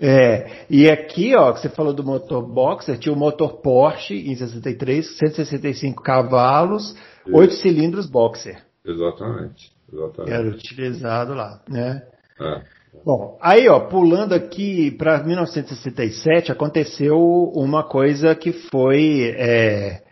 É, 0.00 0.64
e 0.68 0.88
aqui, 0.88 1.34
ó, 1.36 1.52
que 1.52 1.60
você 1.60 1.68
falou 1.68 1.92
do 1.92 2.02
motor 2.02 2.42
Boxer, 2.42 2.98
tinha 2.98 3.12
o 3.12 3.18
motor 3.18 3.60
Porsche 3.60 4.14
em 4.14 4.34
63, 4.34 5.18
165 5.18 6.02
cavalos, 6.02 6.96
Isso. 7.26 7.36
8 7.36 7.54
cilindros 7.54 8.06
Boxer. 8.06 8.62
Exatamente, 8.84 9.70
exatamente. 9.92 10.32
Era 10.32 10.48
utilizado 10.48 11.34
lá, 11.34 11.60
né? 11.68 12.02
É. 12.40 12.62
Bom, 13.04 13.38
aí, 13.40 13.68
ó, 13.68 13.80
pulando 13.80 14.34
aqui 14.34 14.90
para 14.92 15.22
1967, 15.22 16.50
aconteceu 16.50 17.18
uma 17.54 17.82
coisa 17.82 18.34
que 18.34 18.52
foi 18.52 19.34
é, 19.36 20.02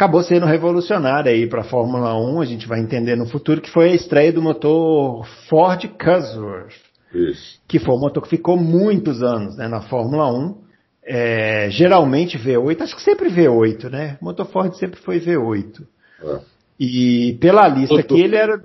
acabou 0.00 0.22
sendo 0.22 0.46
revolucionária 0.46 1.30
aí 1.30 1.46
para 1.46 1.60
a 1.60 1.64
Fórmula 1.64 2.18
1, 2.18 2.40
a 2.40 2.44
gente 2.46 2.66
vai 2.66 2.80
entender 2.80 3.16
no 3.16 3.26
futuro, 3.26 3.60
que 3.60 3.70
foi 3.70 3.90
a 3.90 3.94
estreia 3.94 4.32
do 4.32 4.40
motor 4.40 5.26
Ford 5.46 5.86
Cosworth. 6.02 6.72
Isso. 7.14 7.60
Que 7.68 7.78
foi 7.78 7.94
um 7.94 8.00
motor 8.00 8.22
que 8.22 8.30
ficou 8.30 8.56
muitos 8.56 9.22
anos 9.22 9.58
né, 9.58 9.68
na 9.68 9.82
Fórmula 9.82 10.32
1. 10.32 10.70
É, 11.04 11.68
geralmente 11.70 12.38
V8, 12.38 12.80
acho 12.80 12.96
que 12.96 13.02
sempre 13.02 13.28
V8, 13.28 13.90
né? 13.90 14.16
O 14.22 14.24
motor 14.24 14.46
Ford 14.46 14.72
sempre 14.74 14.98
foi 15.00 15.20
V8. 15.20 15.82
É. 16.22 16.38
E 16.78 17.36
pela 17.38 17.68
lista 17.68 18.00
aqui, 18.00 18.20
ele 18.20 18.36
era, 18.36 18.58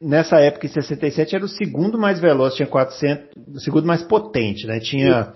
nessa 0.00 0.40
época, 0.40 0.66
em 0.66 0.70
67, 0.70 1.36
era 1.36 1.44
o 1.44 1.48
segundo 1.48 1.96
mais 1.96 2.18
veloz, 2.18 2.54
tinha 2.54 2.66
400, 2.66 3.28
o 3.54 3.60
segundo 3.60 3.86
mais 3.86 4.02
potente, 4.02 4.66
né? 4.66 4.80
Tinha 4.80 5.34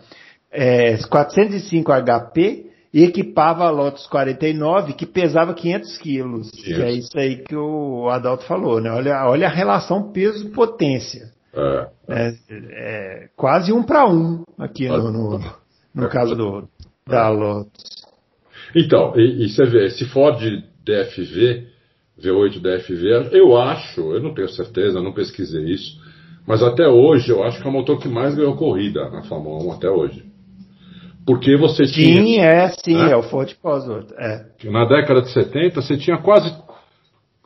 é, 0.51 0.97
405 0.97 1.93
HP 1.93 2.68
e 2.93 3.05
equipava 3.05 3.65
a 3.65 3.71
Lotus 3.71 4.07
49, 4.07 4.95
que 4.95 5.07
pesava 5.07 5.53
500 5.55 5.99
quilos. 5.99 6.51
É 6.67 6.91
isso 6.91 7.19
aí 7.19 7.37
que 7.37 7.55
o 7.55 8.09
Adalto 8.09 8.45
falou, 8.45 8.81
né? 8.81 8.91
Olha, 8.91 9.27
olha 9.27 9.47
a 9.47 9.51
relação 9.51 10.11
peso-potência. 10.13 11.31
É, 11.53 11.89
é. 12.09 12.35
é, 12.51 13.29
quase 13.37 13.73
um 13.73 13.83
para 13.83 14.07
um 14.07 14.45
aqui 14.59 14.89
no, 14.89 15.11
no, 15.11 15.41
no 15.95 16.05
é. 16.05 16.09
caso 16.09 16.35
do, 16.35 16.69
da 17.07 17.29
Lotus. 17.29 18.07
Então, 18.75 19.15
e, 19.17 19.45
e, 19.45 19.49
você 19.49 19.65
vê, 19.65 19.87
esse 19.87 20.05
Ford 20.07 20.39
DFV, 20.85 21.67
V8 22.23 22.61
DFV, 22.61 23.37
eu 23.37 23.57
acho, 23.57 24.01
eu 24.13 24.23
não 24.23 24.35
tenho 24.35 24.49
certeza, 24.49 25.01
não 25.01 25.13
pesquisei 25.13 25.65
isso, 25.65 25.99
mas 26.47 26.63
até 26.63 26.87
hoje 26.87 27.31
eu 27.31 27.43
acho 27.43 27.61
que 27.61 27.67
é 27.67 27.71
o 27.71 27.73
motor 27.73 27.99
que 27.99 28.09
mais 28.09 28.35
ganhou 28.35 28.57
corrida 28.57 29.09
na 29.11 29.23
Fórmula 29.23 29.65
1 29.65 29.73
até 29.73 29.91
hoje. 29.91 30.28
Porque 31.29 31.59
você 31.59 31.85
sim, 31.85 31.93
tinha. 31.93 32.23
Sim, 32.23 32.39
é, 32.39 32.69
sim, 32.69 32.95
né? 32.95 33.13
é 33.13 33.17
o 33.17 33.23
Ford 33.23 33.55
Cosworth. 33.61 34.13
É. 34.17 34.47
Na 34.65 34.87
década 34.87 35.21
de 35.21 35.31
70 35.31 35.83
você 35.83 35.99
tinha 35.99 36.17
quase. 36.17 36.51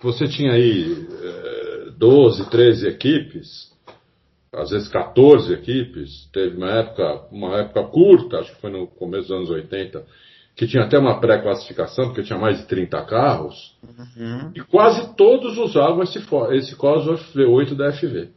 Você 0.01 0.29
tinha 0.29 0.53
aí 0.53 1.05
é, 1.21 1.91
12, 1.99 2.49
13 2.49 2.87
equipes, 2.87 3.73
às 4.55 4.71
vezes 4.71 4.87
14 4.87 5.53
equipes. 5.53 6.31
Teve 6.33 6.59
uma 6.59 6.71
época, 6.71 7.23
uma 7.33 7.57
época 7.59 7.83
curta, 7.89 8.39
acho 8.39 8.55
que 8.55 8.61
foi 8.61 8.71
no 8.71 8.87
começo 8.87 9.27
dos 9.27 9.37
anos 9.37 9.51
80, 9.51 10.05
que 10.55 10.69
tinha 10.69 10.85
até 10.85 10.97
uma 10.97 11.19
pré-classificação, 11.19 12.05
porque 12.05 12.23
tinha 12.23 12.39
mais 12.39 12.59
de 12.59 12.67
30 12.69 13.05
carros, 13.05 13.77
uhum. 13.83 14.53
e 14.55 14.61
quase 14.61 15.13
todos 15.17 15.59
usavam 15.59 16.05
esse, 16.05 16.21
esse 16.53 16.77
Cosworth 16.77 17.35
V8 17.35 17.75
da 17.75 17.91
FV. 17.91 18.29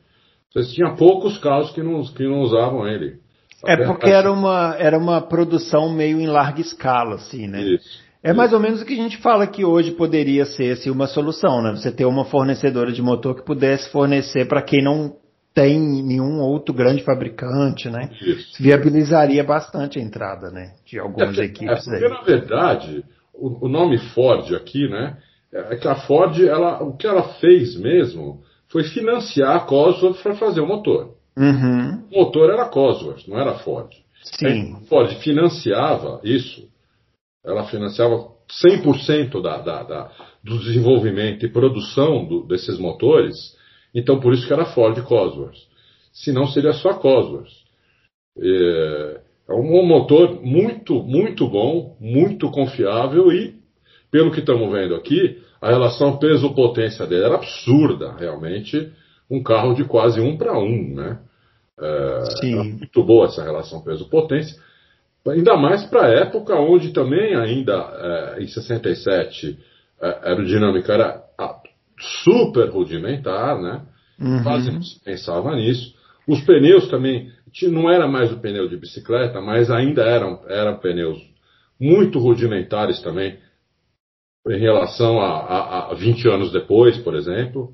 Você 0.52 0.74
tinha 0.74 0.96
poucos 0.96 1.38
carros 1.38 1.70
que 1.70 1.84
não, 1.84 2.02
que 2.02 2.24
não 2.24 2.42
usavam 2.42 2.88
ele. 2.88 3.24
É 3.64 3.78
porque 3.86 4.10
era 4.10 4.32
uma, 4.32 4.76
era 4.78 4.98
uma 4.98 5.22
produção 5.22 5.90
meio 5.90 6.20
em 6.20 6.28
larga 6.28 6.62
escala, 6.62 7.16
assim, 7.16 7.48
né? 7.48 7.62
Isso. 7.62 8.06
É 8.22 8.34
mais 8.34 8.54
ou 8.54 8.60
menos 8.60 8.82
o 8.82 8.86
que 8.86 8.94
a 8.94 8.98
gente 8.98 9.18
fala 9.18 9.46
que 9.46 9.64
hoje 9.64 9.92
poderia 9.92 10.46
ser 10.46 10.72
assim, 10.72 10.90
uma 10.90 11.06
solução, 11.06 11.62
né? 11.62 11.72
Você 11.76 11.92
ter 11.92 12.06
uma 12.06 12.26
fornecedora 12.26 12.92
de 12.92 13.02
motor 13.02 13.36
que 13.36 13.46
pudesse 13.46 13.90
fornecer 13.92 14.48
para 14.48 14.64
quem 14.64 14.84
não 14.84 15.16
tem 15.54 15.80
nenhum 15.80 16.42
outro 16.42 16.74
grande 16.74 17.04
fabricante, 17.04 17.90
né? 17.90 18.10
Isso. 18.22 18.62
Viabilizaria 18.62 19.44
bastante 19.44 20.00
a 20.00 20.02
entrada, 20.02 20.50
né? 20.50 20.74
De 20.86 21.00
algumas 21.00 21.38
é, 21.38 21.44
equipes. 21.44 21.88
É 21.88 21.92
porque, 21.92 22.06
aí. 22.06 22.12
na 22.12 22.22
verdade, 22.22 23.06
o, 23.34 23.68
o, 23.68 23.70
nome 23.70 23.98
Ford 23.98 24.54
aqui, 24.54 24.90
né? 24.90 25.18
É 25.54 25.78
que 25.78 25.88
a 25.88 25.96
Ford, 25.96 26.38
ela, 26.42 26.84
o 26.84 26.98
que 26.98 27.08
ela 27.08 27.24
fez 27.36 27.80
mesmo 27.80 28.42
foi 28.68 28.84
financiar 28.84 29.56
a 29.56 29.60
Cosworth 29.62 30.22
para 30.22 30.36
fazer 30.36 30.60
o 30.60 30.68
motor. 30.68 31.15
Uhum. 31.38 32.08
O 32.12 32.20
motor 32.20 32.50
era 32.50 32.66
Cosworth, 32.70 33.28
não 33.28 33.40
era 33.40 33.56
Ford. 33.60 33.92
Sim. 34.24 34.76
A 34.76 34.80
Ford 34.88 35.14
financiava 35.22 36.20
isso 36.24 36.68
ela 37.46 37.66
financiava 37.66 38.28
100% 38.66 39.42
da, 39.42 39.60
da, 39.60 39.84
da, 39.84 40.12
do 40.44 40.58
desenvolvimento 40.60 41.46
e 41.46 41.52
produção 41.52 42.26
do, 42.26 42.46
desses 42.46 42.80
motores, 42.80 43.36
então 43.94 44.20
por 44.20 44.34
isso 44.34 44.48
que 44.48 44.54
era 44.54 44.66
Ford 44.66 45.00
Cosworth. 45.04 45.58
Se 46.12 46.32
não, 46.32 46.48
seria 46.48 46.74
só 46.74 46.94
Cosworth. 46.96 47.52
É, 48.38 49.22
é 49.50 49.54
um 49.54 49.86
motor 49.86 50.42
muito, 50.42 51.04
muito 51.04 51.48
bom, 51.48 51.96
muito 52.00 52.50
confiável 52.50 53.32
e, 53.32 53.56
pelo 54.12 54.32
que 54.32 54.40
estamos 54.40 54.72
vendo 54.72 54.96
aqui, 54.96 55.42
a 55.62 55.70
relação 55.70 56.18
peso-potência 56.18 57.06
dele 57.06 57.26
era 57.26 57.36
absurda, 57.36 58.14
realmente. 58.14 58.92
Um 59.30 59.42
carro 59.42 59.74
de 59.74 59.84
quase 59.84 60.22
um 60.22 60.38
para 60.38 60.58
um, 60.58 60.96
né? 60.96 61.20
É, 61.80 62.22
Sim. 62.42 62.56
muito 62.56 63.04
boa 63.04 63.26
essa 63.26 63.44
relação 63.44 63.84
peso-potência. 63.84 64.56
Ainda 65.28 65.58
mais 65.58 65.84
para 65.86 66.06
a 66.06 66.10
época 66.10 66.56
onde 66.56 66.94
também, 66.94 67.36
ainda 67.36 67.74
é, 68.38 68.44
em 68.44 68.48
67, 68.48 69.58
a 70.00 70.08
é, 70.08 70.30
aerodinâmica 70.30 70.94
era 70.94 71.24
super 72.00 72.70
rudimentar, 72.70 73.60
né? 73.62 73.82
Uhum. 74.20 74.44
Quase 74.44 74.72
não 74.72 74.82
se 74.82 75.04
pensava 75.04 75.56
nisso. 75.56 75.96
Os 76.28 76.42
pneus 76.42 76.88
também, 76.88 77.32
não 77.64 77.90
era 77.90 78.08
mais 78.08 78.32
o 78.32 78.40
pneu 78.40 78.68
de 78.68 78.78
bicicleta, 78.78 79.42
mas 79.42 79.70
ainda 79.70 80.04
eram, 80.04 80.42
eram 80.48 80.78
pneus 80.78 81.20
muito 81.80 82.20
rudimentares 82.20 83.02
também, 83.02 83.38
em 84.48 84.60
relação 84.60 85.20
a, 85.20 85.40
a, 85.40 85.92
a 85.92 85.94
20 85.96 86.28
anos 86.28 86.52
depois, 86.52 86.98
por 87.00 87.16
exemplo. 87.16 87.74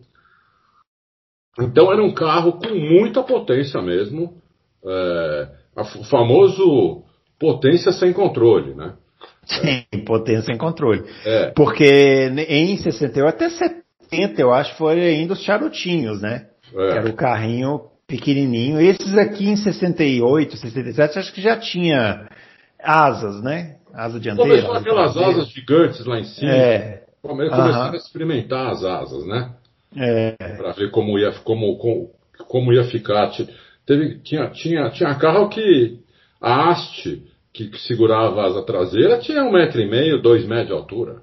Então 1.59 1.91
era 1.91 2.03
um 2.03 2.13
carro 2.13 2.53
com 2.53 2.73
muita 2.73 3.23
potência 3.23 3.81
mesmo. 3.81 4.33
É, 4.85 5.47
o 5.75 6.03
famoso 6.05 7.03
potência 7.39 7.91
sem 7.91 8.13
controle, 8.13 8.73
né? 8.73 8.93
Sim, 9.45 9.85
potência 10.05 10.43
sem 10.43 10.57
controle. 10.57 11.03
É. 11.25 11.51
Porque 11.55 12.31
em 12.47 12.77
68 12.77 13.27
até 13.27 13.49
70, 13.49 14.41
eu 14.41 14.53
acho, 14.53 14.75
foi 14.75 14.99
ainda 14.99 15.33
os 15.33 15.41
charutinhos, 15.41 16.21
né? 16.21 16.47
É. 16.73 16.97
Era 16.97 17.09
o 17.09 17.13
carrinho 17.13 17.81
pequenininho. 18.07 18.79
Esses 18.79 19.17
aqui 19.17 19.49
em 19.49 19.55
68, 19.55 20.57
67, 20.57 21.19
acho 21.19 21.33
que 21.33 21.41
já 21.41 21.57
tinha 21.57 22.27
asas, 22.81 23.41
né? 23.41 23.77
Asa 23.93 24.19
dianteira. 24.19 24.61
Começou 24.61 24.75
aquelas 24.75 25.17
asas 25.17 25.49
gigantes 25.49 26.05
lá 26.05 26.19
em 26.19 26.23
cima. 26.23 26.51
É. 26.51 27.03
Começaram 27.21 27.71
uh 27.71 27.89
-huh. 27.89 27.93
a 27.93 27.95
experimentar 27.95 28.71
as 28.71 28.83
asas, 28.83 29.25
né? 29.25 29.51
É. 29.95 30.35
Para 30.57 30.71
ver 30.71 30.91
como 30.91 31.19
ia, 31.19 31.31
como, 31.43 31.77
como, 31.77 32.09
como 32.47 32.73
ia 32.73 32.83
ficar. 32.85 33.31
Teve, 33.85 34.19
tinha, 34.19 34.49
tinha, 34.49 34.89
tinha 34.89 35.15
carro 35.15 35.49
que 35.49 35.99
a 36.39 36.69
haste 36.69 37.23
que, 37.53 37.69
que 37.69 37.79
segurava 37.79 38.41
a 38.41 38.45
asa 38.45 38.63
traseira 38.63 39.19
tinha 39.19 39.43
um 39.43 39.51
metro 39.51 39.81
e 39.81 39.89
meio, 39.89 40.21
dois 40.21 40.45
metros 40.45 40.67
de 40.67 40.73
altura. 40.73 41.21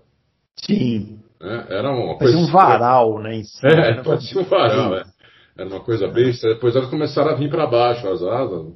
Sim. 0.56 1.18
É, 1.40 1.78
era 1.78 1.90
uma 1.90 2.18
coisa. 2.18 2.36
um 2.36 2.46
varal, 2.46 3.20
né? 3.20 3.36
Em 3.36 3.44
cima, 3.44 3.72
é, 3.72 3.94
parecia 4.02 4.40
um 4.40 4.44
varal, 4.44 4.96
é. 4.96 5.04
Era 5.56 5.68
uma 5.68 5.80
coisa 5.80 6.06
besta. 6.08 6.48
Depois 6.48 6.76
elas 6.76 6.90
começaram 6.90 7.30
a 7.30 7.34
vir 7.34 7.50
para 7.50 7.66
baixo 7.66 8.08
as 8.08 8.22
asas. 8.22 8.72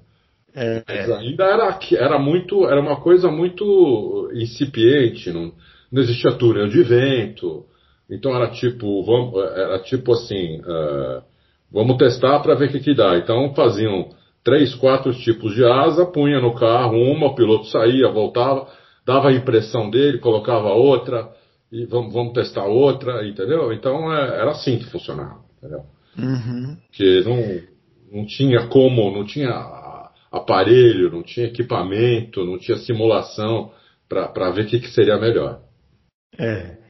É, 0.55 0.83
Mas 0.87 1.11
ainda 1.11 1.45
era, 1.45 1.79
era 1.93 2.19
muito, 2.19 2.67
era 2.67 2.81
uma 2.81 3.01
coisa 3.01 3.31
muito 3.31 4.31
incipiente, 4.35 5.31
não, 5.33 5.53
não 5.91 6.03
existia 6.03 6.33
túnel 6.33 6.69
de 6.69 6.83
vento. 6.83 7.65
Então 8.13 8.37
era 8.37 8.51
tipo, 8.51 9.03
vamos, 9.05 9.35
era 9.57 9.79
tipo 9.79 10.13
assim, 10.13 10.61
uh, 10.61 11.23
vamos 11.73 11.97
testar 11.97 12.41
para 12.41 12.55
ver 12.55 12.69
o 12.69 12.73
que, 12.73 12.81
que 12.81 12.95
dá. 12.95 13.17
Então 13.17 13.55
faziam 13.55 14.11
três, 14.45 14.75
quatro 14.75 15.15
tipos 15.15 15.55
de 15.55 15.65
asa, 15.65 16.05
punha 16.05 16.39
no 16.39 16.55
carro 16.55 16.99
uma, 16.99 17.29
o 17.29 17.35
piloto 17.35 17.67
saía, 17.69 18.11
voltava, 18.11 18.69
dava 19.07 19.31
a 19.31 19.33
impressão 19.33 19.89
dele, 19.89 20.19
colocava 20.19 20.69
outra, 20.75 21.31
e 21.71 21.87
vamos, 21.87 22.13
vamos 22.13 22.35
testar 22.35 22.67
outra, 22.67 23.27
entendeu? 23.27 23.73
Então 23.73 24.13
é, 24.13 24.41
era 24.41 24.51
assim 24.51 24.79
que 24.79 24.91
funcionava, 24.91 25.41
entendeu? 25.57 25.85
Uhum. 26.19 26.77
Que 26.93 27.23
não, 27.25 28.19
não 28.21 28.27
tinha 28.27 28.67
como, 28.67 29.11
não 29.11 29.25
tinha 29.25 29.51
aparelho, 30.31 31.11
não 31.11 31.23
tinha 31.23 31.47
equipamento, 31.47 32.45
não 32.45 32.59
tinha 32.59 32.77
simulação 32.77 33.71
para 34.07 34.51
ver 34.51 34.67
o 34.67 34.67
que, 34.67 34.81
que 34.81 34.91
seria 34.91 35.17
melhor. 35.17 35.61
É. 36.39 36.82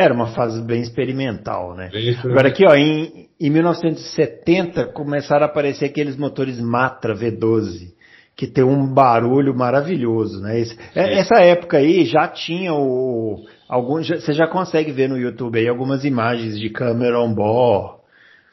Era 0.00 0.14
uma 0.14 0.28
fase 0.28 0.62
bem 0.62 0.80
experimental, 0.80 1.74
né? 1.74 1.90
Bem 1.92 2.08
experimental. 2.08 2.30
Agora 2.30 2.48
aqui, 2.48 2.64
ó, 2.66 2.74
em, 2.74 3.28
em 3.38 3.50
1970 3.50 4.86
começaram 4.86 5.44
a 5.44 5.46
aparecer 5.46 5.84
aqueles 5.84 6.16
motores 6.16 6.58
Matra 6.60 7.14
V12, 7.14 7.92
que 8.34 8.46
tem 8.46 8.64
um 8.64 8.86
barulho 8.92 9.54
maravilhoso, 9.54 10.40
né? 10.40 10.58
Esse, 10.58 10.78
é, 10.94 11.18
essa 11.18 11.42
época 11.42 11.76
aí 11.76 12.04
já 12.06 12.26
tinha 12.28 12.72
o 12.72 13.44
alguns, 13.68 14.08
você 14.08 14.32
já 14.32 14.46
consegue 14.46 14.90
ver 14.90 15.08
no 15.08 15.18
YouTube 15.18 15.58
aí 15.58 15.68
algumas 15.68 16.04
imagens 16.04 16.58
de 16.58 16.70
câmera 16.70 17.20
on 17.20 17.34
board 17.34 18.00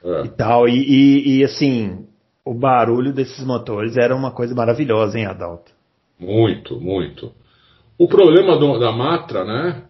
é. 0.03 0.21
e 0.25 0.29
tal, 0.29 0.67
e, 0.67 0.73
e, 0.73 1.39
e, 1.39 1.43
assim 1.43 2.05
o 2.45 2.53
barulho 2.53 3.11
desses 3.13 3.43
motores 3.45 3.97
era 3.97 4.15
uma 4.15 4.31
coisa 4.31 4.53
maravilhosa, 4.53 5.17
hein, 5.17 5.25
Adalto? 5.25 5.71
Muito, 6.19 6.79
muito. 6.79 7.31
O 7.97 8.07
problema 8.07 8.57
do, 8.57 8.79
da 8.79 8.91
Matra, 8.91 9.43
né? 9.43 9.83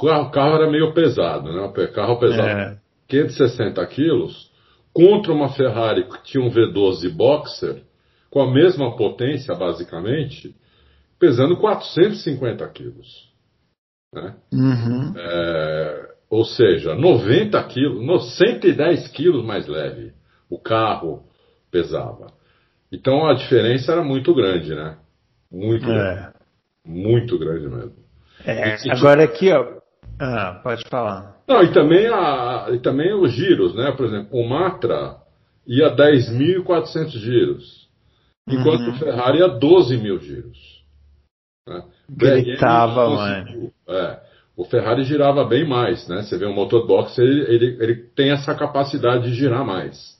O 0.00 0.30
carro 0.30 0.56
era 0.56 0.70
meio 0.70 0.92
pesado, 0.94 1.52
né? 1.52 1.60
O 1.62 1.92
carro 1.92 2.18
pesava 2.18 2.48
é. 2.48 2.78
560 3.08 3.84
quilos 3.86 4.50
contra 4.92 5.32
uma 5.32 5.50
Ferrari 5.50 6.04
que 6.04 6.22
tinha 6.24 6.44
um 6.44 6.50
V12 6.50 7.10
Boxer 7.10 7.82
com 8.30 8.40
a 8.42 8.52
mesma 8.52 8.96
potência, 8.96 9.54
basicamente, 9.54 10.54
pesando 11.18 11.56
450 11.56 12.68
quilos. 12.68 13.28
Né? 14.12 14.34
Uhum. 14.52 15.14
É, 15.16 16.08
ou 16.30 16.44
seja, 16.44 16.94
90 16.94 17.62
quilos, 17.64 18.36
110 18.36 19.08
quilos 19.08 19.44
mais 19.44 19.66
leve 19.66 20.12
o 20.50 20.58
carro 20.58 21.24
pesava. 21.70 22.32
Então 22.90 23.26
a 23.26 23.34
diferença 23.34 23.92
era 23.92 24.02
muito 24.02 24.34
grande, 24.34 24.74
né? 24.74 24.96
Muito 25.50 25.84
é. 25.84 25.94
grande. 25.94 26.28
Muito 26.84 27.38
grande 27.38 27.68
mesmo. 27.68 28.08
É, 28.46 28.76
agora 28.90 29.24
aqui, 29.24 29.52
ó, 29.52 29.77
ah, 30.20 30.60
pode 30.62 30.82
falar. 30.88 31.36
Não, 31.46 31.62
e 31.62 31.72
também, 31.72 32.06
a, 32.06 32.68
e 32.72 32.78
também 32.80 33.14
os 33.14 33.32
giros, 33.32 33.74
né? 33.74 33.92
Por 33.92 34.06
exemplo, 34.06 34.38
o 34.38 34.48
Matra 34.48 35.16
ia 35.66 35.94
10.400 35.94 37.08
giros, 37.10 37.88
enquanto 38.48 38.82
uhum. 38.82 38.90
o 38.90 38.98
Ferrari 38.98 39.38
ia 39.38 39.48
12 39.48 39.96
mil 39.98 40.18
giros. 40.18 40.82
Né? 41.66 41.84
Gritava, 42.08 43.08
mano. 43.10 43.72
É, 43.88 44.20
o 44.56 44.64
Ferrari 44.64 45.04
girava 45.04 45.44
bem 45.44 45.68
mais, 45.68 46.08
né? 46.08 46.22
Você 46.22 46.36
vê 46.36 46.46
o 46.46 46.52
motor 46.52 46.86
box, 46.86 47.18
ele, 47.18 47.42
ele, 47.42 47.76
ele 47.80 47.94
tem 48.14 48.30
essa 48.30 48.54
capacidade 48.54 49.30
de 49.30 49.34
girar 49.34 49.64
mais. 49.64 50.18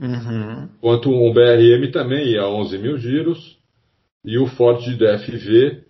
Uhum. 0.00 0.68
Enquanto 0.76 1.10
o 1.10 1.32
BRM 1.32 1.90
também 1.90 2.28
ia 2.28 2.46
11 2.46 2.78
mil 2.78 2.98
giros 2.98 3.58
e 4.24 4.38
o 4.38 4.46
Ford 4.46 4.80
DFV 4.80 5.84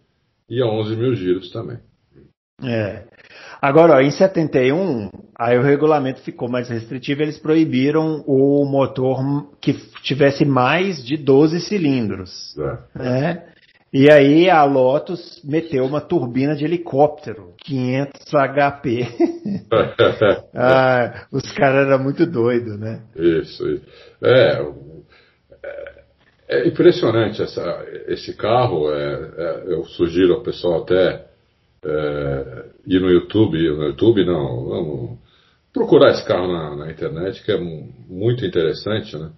ia 0.48 0.66
11 0.66 0.96
mil 0.96 1.14
giros 1.14 1.50
também. 1.50 1.78
É. 2.62 3.04
Agora, 3.60 3.96
ó, 3.96 4.00
em 4.00 4.10
71, 4.10 5.10
aí 5.36 5.58
o 5.58 5.62
regulamento 5.62 6.20
ficou 6.20 6.48
mais 6.48 6.68
restritivo, 6.68 7.22
eles 7.22 7.38
proibiram 7.38 8.22
o 8.26 8.64
motor 8.64 9.18
que 9.60 9.74
tivesse 10.02 10.44
mais 10.44 11.04
de 11.04 11.16
12 11.16 11.60
cilindros. 11.60 12.56
É. 12.58 12.98
Né? 12.98 13.42
E 13.92 14.10
aí 14.10 14.50
a 14.50 14.64
Lotus 14.64 15.40
meteu 15.42 15.84
uma 15.84 16.00
turbina 16.00 16.54
de 16.54 16.64
helicóptero, 16.64 17.54
500 17.64 18.12
HP. 18.30 19.08
ah, 20.54 21.26
os 21.32 21.50
caras 21.52 21.86
eram 21.86 22.02
muito 22.02 22.26
doidos, 22.26 22.78
né? 22.78 23.00
Isso, 23.16 23.66
isso. 23.66 23.84
É, 24.22 24.62
é, 25.64 25.98
é 26.48 26.68
impressionante 26.68 27.42
essa, 27.42 27.84
esse 28.08 28.36
carro. 28.36 28.92
É, 28.92 29.30
é, 29.38 29.62
eu 29.72 29.84
sugiro 29.84 30.34
ao 30.34 30.42
pessoal 30.42 30.82
até 30.82 31.24
é, 31.84 32.64
ir 32.86 33.00
no 33.00 33.10
YouTube, 33.10 33.56
no 33.56 33.84
YouTube 33.84 34.24
não, 34.24 34.64
vamos 34.64 35.18
procurar 35.72 36.12
esse 36.12 36.26
carro 36.26 36.48
na, 36.48 36.76
na 36.76 36.90
internet, 36.90 37.42
que 37.44 37.52
é 37.52 37.58
muito 37.58 38.44
interessante, 38.44 39.16
né? 39.16 39.30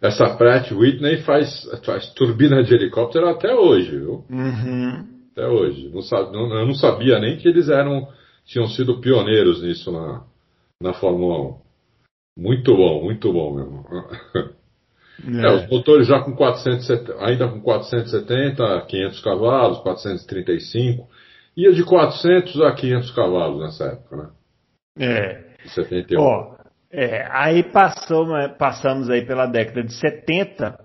Essa 0.00 0.36
Pratt 0.36 0.70
Whitney 0.70 1.22
faz, 1.22 1.66
faz 1.84 2.12
turbina 2.12 2.62
de 2.62 2.74
helicóptero 2.74 3.26
até 3.28 3.54
hoje, 3.54 3.90
viu? 3.90 4.24
Uhum. 4.28 5.06
Até 5.32 5.46
hoje. 5.46 5.90
Não, 5.90 6.48
não, 6.48 6.58
eu 6.58 6.66
não 6.66 6.74
sabia 6.74 7.18
nem 7.18 7.38
que 7.38 7.48
eles 7.48 7.68
eram 7.68 8.06
tinham 8.44 8.66
sido 8.68 9.00
pioneiros 9.00 9.62
nisso 9.62 9.90
na, 9.90 10.22
na 10.82 10.92
Fórmula 10.92 11.56
1. 12.36 12.42
Muito 12.42 12.76
bom, 12.76 13.02
muito 13.02 13.32
bom 13.32 13.54
mesmo. 13.54 13.84
É. 15.24 15.46
É, 15.46 15.54
os 15.54 15.70
motores 15.70 16.08
já 16.08 16.20
com 16.20 16.34
470, 16.34 17.24
ainda 17.24 17.46
com 17.46 17.60
470, 17.60 18.80
500 18.88 19.20
cavalos, 19.20 19.78
435, 19.78 21.08
ia 21.56 21.72
de 21.72 21.84
400 21.84 22.60
a 22.62 22.72
500 22.74 23.10
cavalos 23.12 23.60
nessa 23.60 23.84
época, 23.84 24.16
né? 24.16 24.28
É. 24.98 25.44
71. 25.68 26.20
Ó, 26.20 26.54
é, 26.92 27.26
aí 27.30 27.62
passou, 27.62 28.26
passamos 28.58 29.10
aí 29.10 29.26
pela 29.26 29.46
década 29.46 29.82
de 29.82 29.92
70 29.94 30.78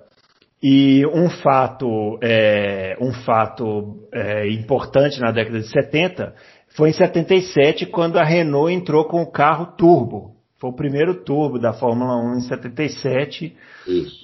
e 0.62 1.06
um 1.08 1.30
fato, 1.30 2.18
é, 2.22 2.98
um 3.00 3.14
fato 3.14 4.08
é, 4.14 4.50
importante 4.50 5.20
na 5.20 5.32
década 5.32 5.60
de 5.60 5.68
70 5.68 6.34
foi 6.76 6.90
em 6.90 6.94
77 6.94 7.86
quando 7.86 8.18
a 8.18 8.24
Renault 8.24 8.74
entrou 8.74 9.06
com 9.06 9.22
o 9.22 9.32
carro 9.32 9.78
turbo. 9.78 10.39
Foi 10.60 10.70
o 10.70 10.76
primeiro 10.76 11.24
turbo 11.24 11.58
da 11.58 11.72
Fórmula 11.72 12.18
1 12.18 12.36
em 12.36 12.42
77. 12.42 13.56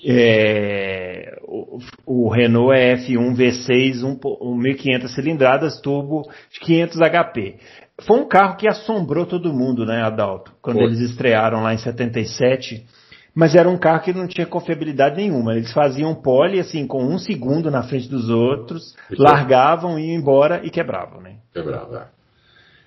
É, 0.05 1.39
o, 1.43 1.79
o, 2.05 2.29
Renault 2.29 2.77
é 2.77 2.97
F1 2.97 3.35
V6 3.35 4.01
1.500 4.01 5.07
cilindradas 5.07 5.79
turbo 5.79 6.29
de 6.51 6.59
500 6.59 6.97
HP. 6.97 7.55
Foi 8.01 8.19
um 8.19 8.27
carro 8.27 8.57
que 8.57 8.67
assombrou 8.67 9.25
todo 9.25 9.53
mundo, 9.53 9.85
né, 9.85 10.01
Adalto? 10.01 10.51
Quando 10.61 10.79
Foi. 10.79 10.87
eles 10.87 10.99
estrearam 10.99 11.63
lá 11.63 11.73
em 11.73 11.77
77. 11.77 12.85
Mas 13.33 13.55
era 13.55 13.69
um 13.69 13.77
carro 13.77 14.01
que 14.01 14.13
não 14.13 14.27
tinha 14.27 14.45
confiabilidade 14.45 15.17
nenhuma. 15.17 15.55
Eles 15.55 15.71
faziam 15.73 16.15
pole, 16.15 16.59
assim, 16.59 16.85
com 16.87 17.03
um 17.03 17.17
segundo 17.17 17.69
na 17.69 17.83
frente 17.83 18.09
dos 18.09 18.29
outros, 18.29 18.95
e 19.11 19.15
largavam, 19.21 19.99
iam 19.99 20.17
embora 20.17 20.61
e 20.63 20.69
quebravam, 20.69 21.21
né? 21.21 21.37
Quebrava. 21.53 22.14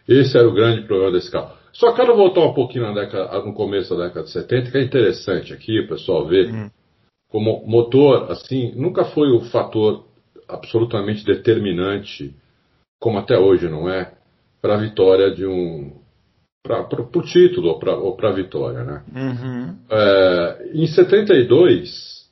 Esse 0.09 0.38
era 0.38 0.49
o 0.49 0.55
grande 0.55 0.87
problema 0.87 1.12
desse 1.12 1.31
carro. 1.31 1.53
Só 1.73 1.92
quero 1.92 2.16
voltar 2.16 2.40
um 2.40 2.55
pouquinho 2.55 2.92
década, 2.94 3.40
no 3.44 3.53
começo 3.53 3.94
da 3.94 4.07
década 4.07 4.25
de 4.25 4.33
70, 4.33 4.71
que 4.71 4.79
é 4.79 4.83
interessante 4.83 5.53
aqui, 5.53 5.81
o 5.81 5.88
pessoal 5.88 6.27
ver 6.27 6.53
hum. 6.53 6.71
como 7.29 7.62
motor, 7.66 8.33
assim, 8.33 8.73
nunca 8.75 9.05
foi 9.05 9.31
o 9.31 9.42
fator 9.42 10.07
absolutamente 10.49 11.25
determinante, 11.25 12.35
como 12.99 13.18
até 13.18 13.38
hoje 13.38 13.68
não 13.68 13.88
é, 13.88 14.12
para 14.62 14.75
a 14.75 14.81
vitória 14.81 15.31
de 15.31 15.47
um. 15.47 15.92
para 16.62 16.83
o 17.01 17.23
título 17.23 17.68
ou 17.68 18.16
para 18.16 18.31
a 18.31 18.35
vitória, 18.35 18.83
né? 18.83 19.05
Uhum. 19.14 19.77
É, 19.90 20.71
em 20.75 20.87
72, 20.87 22.27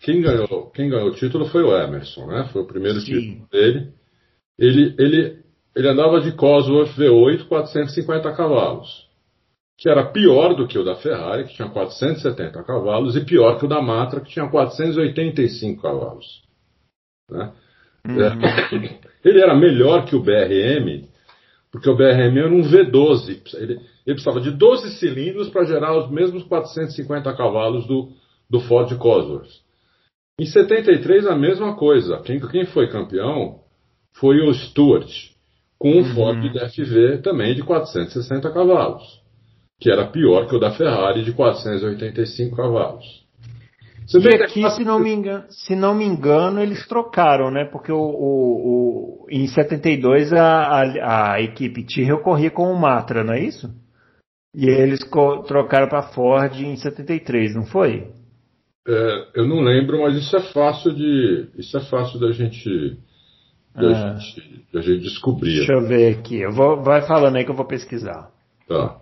quem 0.00 0.22
ganhou, 0.22 0.70
quem 0.70 0.88
ganhou 0.88 1.08
o 1.08 1.14
título 1.14 1.46
foi 1.46 1.62
o 1.62 1.76
Emerson, 1.76 2.26
né? 2.26 2.48
Foi 2.52 2.62
o 2.62 2.66
primeiro 2.66 3.00
Sim. 3.00 3.12
título 3.12 3.48
dele. 3.50 3.92
Ele, 4.58 4.94
ele, 4.98 5.38
ele 5.74 5.88
andava 5.88 6.20
de 6.20 6.32
Cosworth 6.32 6.96
V8 6.96 7.46
450 7.46 8.32
cavalos, 8.32 9.08
que 9.78 9.88
era 9.88 10.04
pior 10.06 10.54
do 10.54 10.66
que 10.66 10.78
o 10.78 10.84
da 10.84 10.96
Ferrari, 10.96 11.44
que 11.44 11.54
tinha 11.54 11.68
470 11.68 12.62
cavalos, 12.64 13.16
e 13.16 13.24
pior 13.24 13.58
que 13.58 13.64
o 13.64 13.68
da 13.68 13.80
Matra, 13.80 14.20
que 14.20 14.30
tinha 14.30 14.48
485 14.48 15.82
cavalos. 15.82 16.42
Né? 17.30 17.52
Uhum. 18.06 18.22
É, 18.22 19.00
ele 19.24 19.40
era 19.40 19.54
melhor 19.54 20.04
que 20.04 20.16
o 20.16 20.22
BRM 20.22 21.08
porque 21.70 21.88
o 21.88 21.96
BRM 21.96 22.36
era 22.36 22.52
um 22.52 22.62
V12. 22.62 23.54
Ele, 23.54 23.74
ele 23.74 24.14
precisava 24.14 24.40
de 24.40 24.50
12 24.50 24.90
cilindros 24.98 25.48
para 25.48 25.64
gerar 25.64 25.96
os 25.96 26.10
mesmos 26.10 26.42
450 26.44 27.32
cavalos 27.36 27.86
do, 27.86 28.12
do 28.48 28.60
Ford 28.60 28.92
Cosworth. 28.98 29.50
Em 30.38 30.46
73, 30.46 31.26
a 31.26 31.36
mesma 31.36 31.76
coisa. 31.76 32.20
Quem, 32.22 32.40
quem 32.40 32.66
foi 32.66 32.88
campeão 32.88 33.60
foi 34.14 34.40
o 34.40 34.52
Stuart, 34.52 35.08
com 35.80 35.92
um 35.92 35.96
uhum. 35.96 36.14
Ford 36.14 36.52
DFV 36.52 37.22
também 37.22 37.54
de 37.54 37.62
460 37.62 38.52
cavalos, 38.52 39.02
que 39.80 39.90
era 39.90 40.06
pior 40.06 40.46
que 40.46 40.54
o 40.54 40.60
da 40.60 40.72
Ferrari 40.72 41.24
de 41.24 41.32
485 41.32 42.54
cavalos. 42.54 43.04
Você 44.06 44.18
e 44.18 44.42
aqui, 44.42 44.70
se 44.70 44.84
não, 44.84 44.98
me 44.98 45.10
engano, 45.10 45.44
se 45.48 45.74
não 45.74 45.94
me 45.94 46.04
engano, 46.04 46.60
eles 46.60 46.86
trocaram, 46.86 47.50
né? 47.50 47.64
Porque 47.64 47.92
o, 47.92 47.96
o, 47.96 49.24
o 49.24 49.26
em 49.30 49.46
72 49.46 50.32
a, 50.32 50.82
a, 50.82 51.34
a 51.34 51.40
equipe 51.40 51.86
Tyrrell 51.86 52.20
corria 52.20 52.50
com 52.50 52.70
o 52.70 52.78
Matra, 52.78 53.24
não 53.24 53.32
é 53.32 53.40
isso? 53.40 53.70
E 54.54 54.68
eles 54.68 54.98
trocaram 55.46 55.88
para 55.88 56.10
Ford 56.12 56.60
em 56.60 56.76
73, 56.76 57.54
não 57.54 57.64
foi? 57.64 58.08
É, 58.86 59.26
eu 59.36 59.46
não 59.46 59.60
lembro, 59.60 60.02
mas 60.02 60.16
isso 60.16 60.36
é 60.36 60.40
fácil 60.52 60.92
de 60.92 61.48
isso 61.56 61.76
é 61.76 61.80
fácil 61.80 62.18
da 62.18 62.32
gente 62.32 62.98
da, 63.74 63.88
ah. 63.88 64.16
gente, 64.18 64.64
da 64.72 64.80
gente 64.80 65.00
descobrir. 65.00 65.56
Deixa 65.56 65.72
eu 65.72 65.86
ver 65.86 66.18
aqui. 66.18 66.40
Eu 66.40 66.52
vou, 66.52 66.82
vai 66.82 67.02
falando 67.02 67.36
aí 67.36 67.44
que 67.44 67.50
eu 67.50 67.56
vou 67.56 67.66
pesquisar. 67.66 68.30
Tá. 68.68 68.96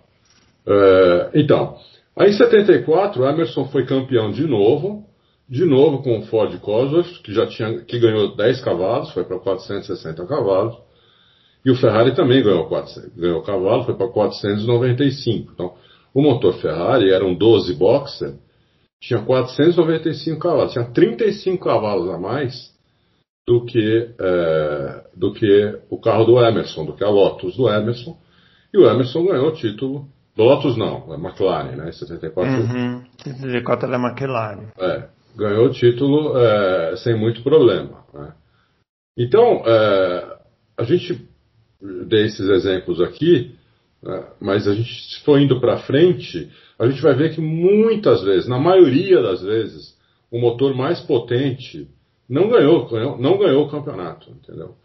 É, 0.67 1.31
então, 1.35 1.77
Aí 2.19 2.31
em 2.31 2.33
74, 2.33 3.21
o 3.21 3.25
Emerson 3.25 3.63
foi 3.69 3.85
campeão 3.85 4.29
de 4.29 4.45
novo, 4.45 5.05
de 5.47 5.63
novo 5.63 6.03
com 6.03 6.19
o 6.19 6.23
Ford 6.23 6.53
Cosworth, 6.59 7.21
que 7.23 7.33
já 7.33 7.47
tinha, 7.47 7.79
que 7.79 7.97
ganhou 7.97 8.35
10 8.35 8.59
cavalos, 8.59 9.11
foi 9.11 9.23
para 9.23 9.39
460 9.39 10.25
cavalos. 10.27 10.75
E 11.63 11.71
o 11.71 11.75
Ferrari 11.75 12.13
também 12.13 12.43
ganhou, 12.43 12.67
400, 12.67 13.15
ganhou 13.15 13.41
cavalo, 13.41 13.85
foi 13.85 13.95
para 13.95 14.09
495. 14.09 15.53
Então, 15.53 15.75
o 16.13 16.21
motor 16.21 16.53
Ferrari 16.55 17.09
era 17.09 17.25
um 17.25 17.33
12 17.33 17.73
boxer, 17.75 18.33
tinha 18.99 19.21
495 19.21 20.39
cavalos, 20.41 20.73
tinha 20.73 20.85
35 20.91 21.63
cavalos 21.63 22.09
a 22.09 22.17
mais 22.17 22.77
do 23.49 23.65
que, 23.65 24.11
é, 24.19 25.03
do 25.15 25.33
que 25.33 25.79
o 25.89 25.99
carro 25.99 26.23
do 26.23 26.39
Emerson, 26.39 26.85
do 26.85 26.93
que 26.93 27.03
a 27.03 27.09
Lotus 27.09 27.57
do 27.57 27.67
Emerson. 27.67 28.15
E 28.71 28.77
o 28.77 28.87
Emerson 28.87 29.25
ganhou 29.25 29.47
o 29.47 29.53
título 29.53 30.07
Lotus 30.37 30.77
não, 30.77 31.11
é 31.11 31.17
McLaren, 31.17 31.75
né? 31.75 31.91
74. 31.91 32.53
Uhum. 32.53 33.03
74 33.17 33.91
é 33.91 33.95
McLaren. 33.95 34.67
É, 34.79 35.09
ganhou 35.35 35.65
o 35.65 35.71
título 35.71 36.37
é, 36.37 36.95
sem 36.97 37.17
muito 37.17 37.41
problema. 37.41 38.05
Né? 38.13 38.33
Então, 39.17 39.63
é, 39.65 40.37
a 40.77 40.83
gente 40.83 41.27
dei 42.07 42.27
esses 42.27 42.47
exemplos 42.47 43.01
aqui, 43.01 43.55
né? 44.03 44.27
mas 44.39 44.67
a 44.67 44.75
gente, 44.75 44.93
se 45.09 45.19
for 45.25 45.41
indo 45.41 45.59
para 45.59 45.79
frente, 45.79 46.49
a 46.77 46.87
gente 46.87 47.01
vai 47.01 47.15
ver 47.15 47.33
que 47.33 47.41
muitas 47.41 48.21
vezes, 48.21 48.47
na 48.47 48.59
maioria 48.59 49.21
das 49.23 49.41
vezes, 49.41 49.97
o 50.31 50.39
motor 50.39 50.75
mais 50.75 51.01
potente 51.01 51.89
não 52.29 52.47
ganhou, 52.47 52.87
não 53.17 53.37
ganhou 53.37 53.65
o 53.65 53.69
campeonato, 53.69 54.29
entendeu? 54.29 54.75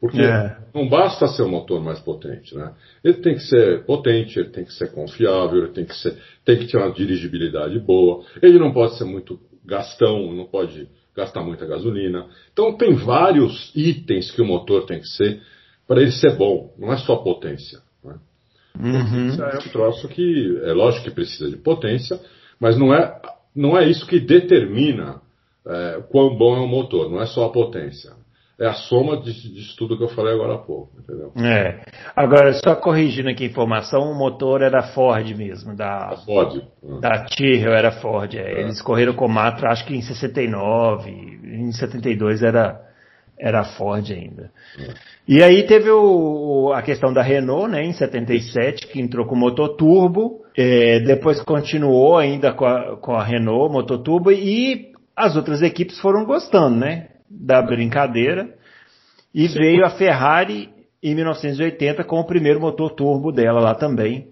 Porque 0.00 0.20
é. 0.20 0.56
não 0.74 0.88
basta 0.88 1.26
ser 1.28 1.42
o 1.42 1.48
motor 1.48 1.82
mais 1.82 2.00
potente, 2.00 2.54
né? 2.54 2.72
Ele 3.04 3.14
tem 3.14 3.34
que 3.34 3.42
ser 3.42 3.84
potente, 3.84 4.38
ele 4.38 4.48
tem 4.48 4.64
que 4.64 4.72
ser 4.72 4.92
confiável, 4.92 5.64
ele 5.64 5.72
tem 5.72 5.84
que, 5.84 5.94
ser, 5.94 6.16
tem 6.44 6.58
que 6.58 6.66
ter 6.66 6.78
uma 6.78 6.90
dirigibilidade 6.90 7.78
boa, 7.78 8.24
ele 8.42 8.58
não 8.58 8.72
pode 8.72 8.96
ser 8.96 9.04
muito 9.04 9.38
gastão, 9.64 10.32
não 10.32 10.46
pode 10.46 10.88
gastar 11.14 11.42
muita 11.42 11.66
gasolina. 11.66 12.26
Então 12.52 12.76
tem 12.76 12.94
vários 12.94 13.70
itens 13.74 14.30
que 14.30 14.40
o 14.40 14.46
motor 14.46 14.86
tem 14.86 15.00
que 15.00 15.08
ser 15.08 15.42
para 15.86 16.00
ele 16.00 16.12
ser 16.12 16.36
bom, 16.36 16.72
não 16.78 16.92
é 16.92 16.96
só 16.96 17.16
potência. 17.16 17.80
Né? 18.02 18.14
Uhum. 18.78 19.42
É 19.42 19.58
um 19.58 19.70
troço 19.70 20.08
que 20.08 20.60
é 20.64 20.72
lógico 20.72 21.04
que 21.04 21.14
precisa 21.14 21.50
de 21.50 21.56
potência, 21.56 22.18
mas 22.58 22.78
não 22.78 22.94
é, 22.94 23.20
não 23.54 23.76
é 23.76 23.86
isso 23.86 24.06
que 24.06 24.18
determina 24.18 25.20
é, 25.66 26.02
quão 26.10 26.36
bom 26.36 26.56
é 26.56 26.60
o 26.60 26.66
motor, 26.66 27.10
não 27.10 27.20
é 27.20 27.26
só 27.26 27.46
a 27.46 27.52
potência 27.52 28.12
é 28.60 28.66
a 28.66 28.74
soma 28.74 29.16
disso 29.16 29.74
tudo 29.78 29.96
que 29.96 30.04
eu 30.04 30.08
falei 30.08 30.34
agora 30.34 30.56
há 30.56 30.58
pouco, 30.58 30.90
entendeu? 30.98 31.32
É. 31.42 31.80
Agora, 32.14 32.52
só 32.52 32.76
corrigindo 32.76 33.30
aqui 33.30 33.44
a 33.44 33.46
informação, 33.46 34.02
o 34.02 34.14
motor 34.14 34.60
era 34.60 34.82
Ford 34.82 35.34
mesmo, 35.34 35.74
da, 35.74 36.10
a 36.10 36.16
Ford. 36.18 36.62
Da 37.00 37.24
Tyrrell 37.24 37.72
era 37.72 37.90
Ford. 37.90 38.34
É. 38.34 38.40
É. 38.42 38.60
Eles 38.60 38.82
correram 38.82 39.14
com 39.14 39.24
o 39.24 39.30
Matra, 39.30 39.70
acho 39.70 39.86
que 39.86 39.96
em 39.96 40.02
69, 40.02 41.10
em 41.10 41.72
72 41.72 42.42
era, 42.42 42.78
era 43.38 43.64
Ford 43.64 44.04
ainda. 44.10 44.50
É. 44.78 44.92
E 45.26 45.42
aí 45.42 45.62
teve 45.62 45.88
o, 45.88 46.70
a 46.74 46.82
questão 46.82 47.14
da 47.14 47.22
Renault, 47.22 47.70
né, 47.70 47.82
em 47.82 47.94
77, 47.94 48.88
que 48.88 49.00
entrou 49.00 49.24
com 49.24 49.34
motor 49.34 49.74
turbo, 49.76 50.42
é, 50.54 51.00
depois 51.00 51.40
continuou 51.40 52.18
ainda 52.18 52.52
com 52.52 52.66
a, 52.66 52.98
com 52.98 53.12
a 53.12 53.24
Renault, 53.24 53.72
motor 53.72 54.02
turbo, 54.02 54.30
e 54.30 54.89
as 55.26 55.36
outras 55.36 55.62
equipes 55.62 55.98
foram 56.00 56.24
gostando, 56.24 56.76
né? 56.76 57.10
da 57.30 57.62
brincadeira. 57.62 58.52
E 59.32 59.48
Sim. 59.48 59.58
veio 59.58 59.84
a 59.84 59.90
Ferrari 59.90 60.68
em 61.00 61.14
1980 61.14 62.02
com 62.02 62.18
o 62.18 62.26
primeiro 62.26 62.60
motor 62.60 62.90
turbo 62.90 63.30
dela 63.30 63.60
lá 63.60 63.74
também. 63.74 64.28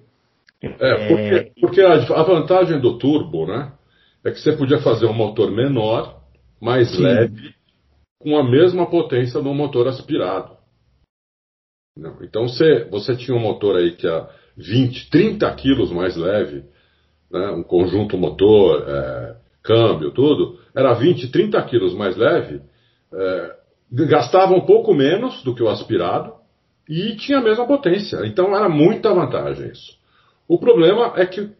É, 0.61 1.09
porque, 1.09 1.35
é... 1.35 1.53
porque 1.61 1.81
a, 1.81 2.22
vantagem 2.24 2.81
do 2.81 2.98
turbo, 2.98 3.46
né, 3.46 3.72
é 4.24 4.33
que 4.33 4.40
você 4.40 4.57
podia 4.57 4.81
fazer 4.81 5.07
um 5.07 5.14
motor 5.14 5.53
menor, 5.53 6.20
mais 6.61 6.90
Sim. 6.90 7.05
leve, 7.05 7.55
com 8.20 8.37
a 8.37 8.42
mesma 8.42 8.90
potência 8.90 9.40
do 9.40 9.55
motor 9.55 9.87
aspirado. 9.87 10.59
Então 12.22 12.48
você, 12.48 12.85
você 12.90 13.16
tinha 13.16 13.37
um 13.37 13.40
motor 13.40 13.77
aí 13.77 13.92
que 13.92 14.07
é 14.07 14.27
20, 14.57 15.11
30 15.11 15.55
quilos 15.55 15.92
mais 15.92 16.16
leve, 16.16 16.64
né, 17.31 17.51
um 17.51 17.62
conjunto 17.62 18.18
motor, 18.18 18.85
é, 18.88 19.37
câmbio, 19.62 20.11
tudo, 20.11 20.59
era 20.79 20.95
20, 20.95 21.33
30 21.33 21.61
quilos 21.62 21.93
mais 21.93 22.17
leve, 22.17 22.61
é, 23.12 23.57
gastava 24.07 24.55
um 24.55 24.61
pouco 24.61 24.95
menos 24.95 25.43
do 25.43 25.53
que 25.53 25.62
o 25.62 25.69
aspirado 25.69 26.35
e 26.88 27.17
tinha 27.17 27.38
a 27.38 27.43
mesma 27.43 27.67
potência. 27.67 28.25
Então 28.25 28.57
era 28.57 28.69
muita 28.69 29.12
vantagem 29.12 29.73
isso. 29.73 29.99
O 30.47 30.57
problema 30.57 31.14
é 31.17 31.27
que, 31.27 31.51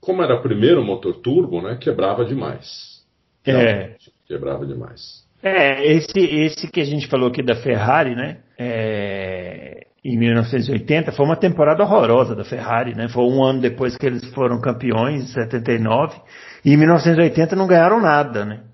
como 0.00 0.22
era 0.22 0.40
primeiro 0.40 0.84
motor 0.84 1.14
turbo, 1.16 1.60
né, 1.60 1.76
quebrava 1.76 2.24
demais. 2.24 3.04
É. 3.44 3.96
Quebrava 4.28 4.64
demais. 4.64 5.26
É, 5.42 5.84
esse, 5.84 6.20
esse 6.20 6.70
que 6.70 6.80
a 6.80 6.84
gente 6.84 7.08
falou 7.08 7.28
aqui 7.28 7.42
da 7.42 7.56
Ferrari, 7.56 8.14
né? 8.14 8.38
É, 8.56 9.87
em 10.04 10.16
1980 10.16 11.12
foi 11.12 11.26
uma 11.26 11.36
temporada 11.36 11.82
horrorosa 11.82 12.34
da 12.34 12.44
Ferrari, 12.44 12.94
né? 12.94 13.08
Foi 13.08 13.24
um 13.24 13.42
ano 13.42 13.60
depois 13.60 13.96
que 13.96 14.06
eles 14.06 14.24
foram 14.32 14.60
campeões, 14.60 15.22
em 15.22 15.26
79, 15.26 16.20
e 16.64 16.72
em 16.72 16.76
1980 16.76 17.56
não 17.56 17.66
ganharam 17.66 18.00
nada, 18.00 18.44
né? 18.44 18.64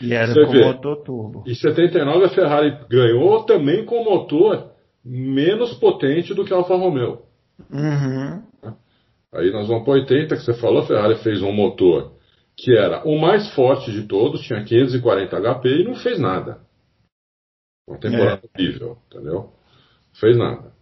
E 0.00 0.14
era 0.14 0.32
Você 0.32 0.44
com 0.44 0.52
vê, 0.52 0.64
motor 0.64 0.96
turbo. 1.02 1.44
Em 1.46 1.54
79 1.54 2.24
a 2.24 2.28
Ferrari 2.28 2.78
ganhou 2.88 3.44
também 3.44 3.84
com 3.84 4.04
motor 4.04 4.70
menos 5.04 5.74
potente 5.74 6.32
do 6.32 6.44
que 6.44 6.52
a 6.52 6.56
Alfa 6.56 6.76
Romeo. 6.76 7.22
Uhum. 7.70 8.42
Aí 9.32 9.50
nós 9.50 9.66
vamos 9.66 9.84
para 9.84 9.94
80, 9.94 10.36
que 10.36 10.42
você 10.42 10.54
falou, 10.54 10.82
a 10.82 10.86
Ferrari 10.86 11.16
fez 11.16 11.42
um 11.42 11.52
motor 11.52 12.12
que 12.56 12.76
era 12.76 13.06
o 13.06 13.20
mais 13.20 13.52
forte 13.54 13.92
de 13.92 14.02
todos, 14.02 14.40
tinha 14.42 14.64
540 14.64 15.40
HP 15.40 15.68
e 15.68 15.84
não 15.84 15.94
fez 15.94 16.18
nada. 16.18 16.60
Uma 17.86 17.98
temporada 17.98 18.42
é. 18.42 18.62
horrível, 18.62 18.98
entendeu? 19.06 19.52
Fez 20.14 20.36
nada. 20.36 20.72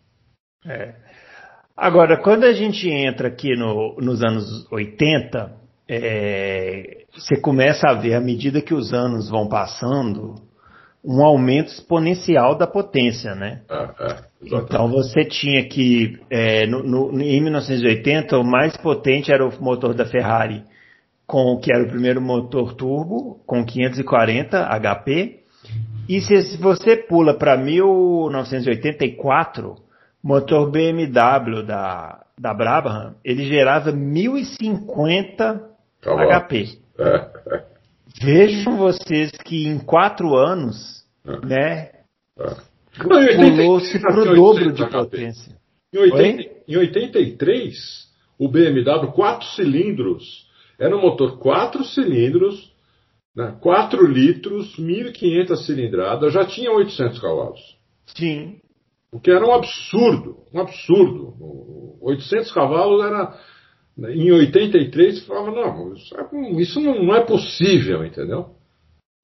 É. 0.67 0.95
Agora, 1.77 2.17
quando 2.17 2.45
a 2.45 2.53
gente 2.53 2.89
entra 2.89 3.29
aqui 3.29 3.55
no, 3.55 3.97
nos 4.01 4.23
anos 4.23 4.67
80, 4.73 5.53
é, 5.89 7.05
você 7.15 7.41
começa 7.41 7.89
a 7.89 7.95
ver, 7.95 8.15
à 8.15 8.21
medida 8.21 8.63
que 8.63 8.75
os 8.75 8.93
anos 8.93 9.29
vão 9.29 9.49
passando, 9.49 10.35
um 11.05 11.23
aumento 11.23 11.69
exponencial 11.69 12.57
da 12.57 12.67
potência, 12.67 13.35
né? 13.35 13.61
É, 13.71 13.77
é, 13.77 14.17
então 14.43 14.89
você 14.89 15.25
tinha 15.25 15.69
que, 15.69 16.19
é, 16.29 16.67
no, 16.67 16.83
no, 16.83 17.21
em 17.21 17.41
1980, 17.41 18.37
o 18.39 18.45
mais 18.45 18.77
potente 18.77 19.31
era 19.31 19.47
o 19.47 19.63
motor 19.63 19.95
da 19.95 20.05
Ferrari, 20.05 20.65
com 21.27 21.59
que 21.59 21.73
era 21.73 21.85
o 21.85 21.89
primeiro 21.89 22.21
motor 22.21 22.75
turbo, 22.75 23.41
com 23.47 23.65
540 23.65 24.67
HP, 24.81 25.41
e 26.09 26.21
se 26.21 26.57
você 26.59 26.97
pula 26.97 27.35
para 27.35 27.57
1984, 27.57 29.75
motor 30.23 30.71
BMW 30.71 31.65
da, 31.65 32.25
da 32.39 32.55
Brabham, 32.55 33.17
ele 33.25 33.45
gerava 33.45 33.91
1050 33.93 35.69
tá 36.01 36.41
HP. 36.41 36.79
Vejam 38.23 38.77
vocês 38.79 39.33
que 39.33 39.67
em 39.67 39.79
quatro 39.79 40.35
anos, 40.35 41.05
é. 41.27 41.47
né, 41.47 41.91
é. 42.39 42.55
pulou-se 43.37 43.99
para 43.99 44.21
o 44.21 44.35
dobro 44.35 44.73
de 44.73 44.89
potência. 44.89 45.55
Em, 45.93 45.99
80, 45.99 46.51
em 46.69 46.77
83, 46.77 48.07
o 48.39 48.49
BMW 48.49 49.13
4 49.13 49.49
cilindros 49.49 50.47
era 50.79 50.97
um 50.97 51.01
motor 51.01 51.39
4 51.39 51.85
cilindros 51.85 52.73
né? 53.37 53.55
4 53.61 54.07
litros, 54.07 54.75
1.500 54.79 55.57
cilindradas, 55.67 56.33
já 56.33 56.47
tinha 56.47 56.73
800 56.73 57.19
cavalos. 57.19 57.61
Sim. 58.07 58.59
O 59.13 59.21
que 59.21 59.31
era 59.31 59.47
um 59.47 59.53
absurdo, 59.53 60.39
um 60.53 60.61
absurdo. 60.61 61.35
800 62.01 62.51
cavalos 62.53 63.05
era. 63.05 63.39
Né, 63.97 64.15
em 64.15 64.33
83 64.33 65.19
você 65.19 65.27
falava, 65.27 65.51
não, 65.51 65.95
isso 66.59 66.81
não 66.81 67.15
é 67.15 67.25
possível, 67.25 68.05
entendeu? 68.05 68.57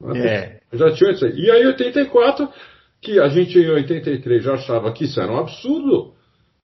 Não 0.01 0.15
é, 0.15 0.27
é. 0.27 0.61
Já 0.73 0.93
tinha 0.93 1.13
isso 1.13 1.25
aí. 1.25 1.33
E 1.35 1.51
aí 1.51 1.67
84, 1.67 2.49
que 3.01 3.19
a 3.19 3.29
gente 3.29 3.59
em 3.59 3.71
83 3.71 4.45
já 4.45 4.55
achava 4.55 4.93
que 4.93 5.05
isso 5.05 5.21
era 5.21 5.33
um 5.33 5.39
absurdo, 5.39 6.15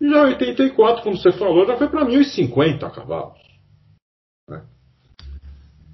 e 0.01 0.09
já 0.09 0.27
em 0.27 0.33
84, 0.33 1.03
como 1.03 1.17
você 1.17 1.33
falou, 1.33 1.67
já 1.67 1.77
foi 1.77 1.89
para 1.89 2.07
1.050 2.07 2.91
cavalos. 2.95 3.39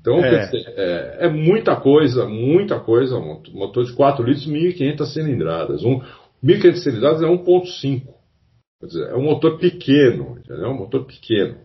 Então, 0.04 0.22
é. 0.22 0.44
Dizer, 0.44 0.74
é, 0.76 1.16
é, 1.20 1.28
muita 1.30 1.74
coisa, 1.76 2.26
muita 2.26 2.78
coisa. 2.78 3.16
Um 3.16 3.40
motor 3.54 3.84
de 3.84 3.92
4 3.94 4.22
litros, 4.22 4.46
1.500 4.46 5.06
cilindradas. 5.06 5.82
Um, 5.82 5.98
1.500 6.44 6.74
cilindradas 6.76 7.22
é 7.22 7.26
1.5. 7.26 8.02
Quer 8.80 8.86
dizer, 8.86 9.08
é 9.08 9.14
um 9.14 9.22
motor 9.22 9.58
pequeno, 9.58 10.36
entendeu? 10.38 10.66
É 10.66 10.68
um 10.68 10.76
motor 10.76 11.06
pequeno. 11.06 11.56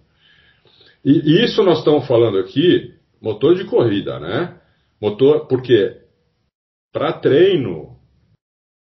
E, 1.04 1.43
isso 1.43 1.62
nós 1.63 1.80
estamos 1.80 2.08
falando 2.08 2.38
aqui, 2.38 2.93
motor 3.21 3.56
de 3.56 3.65
corrida, 3.65 4.17
né? 4.21 4.56
Motor, 5.02 5.45
porque 5.47 5.97
para 6.93 7.12
treino, 7.12 7.97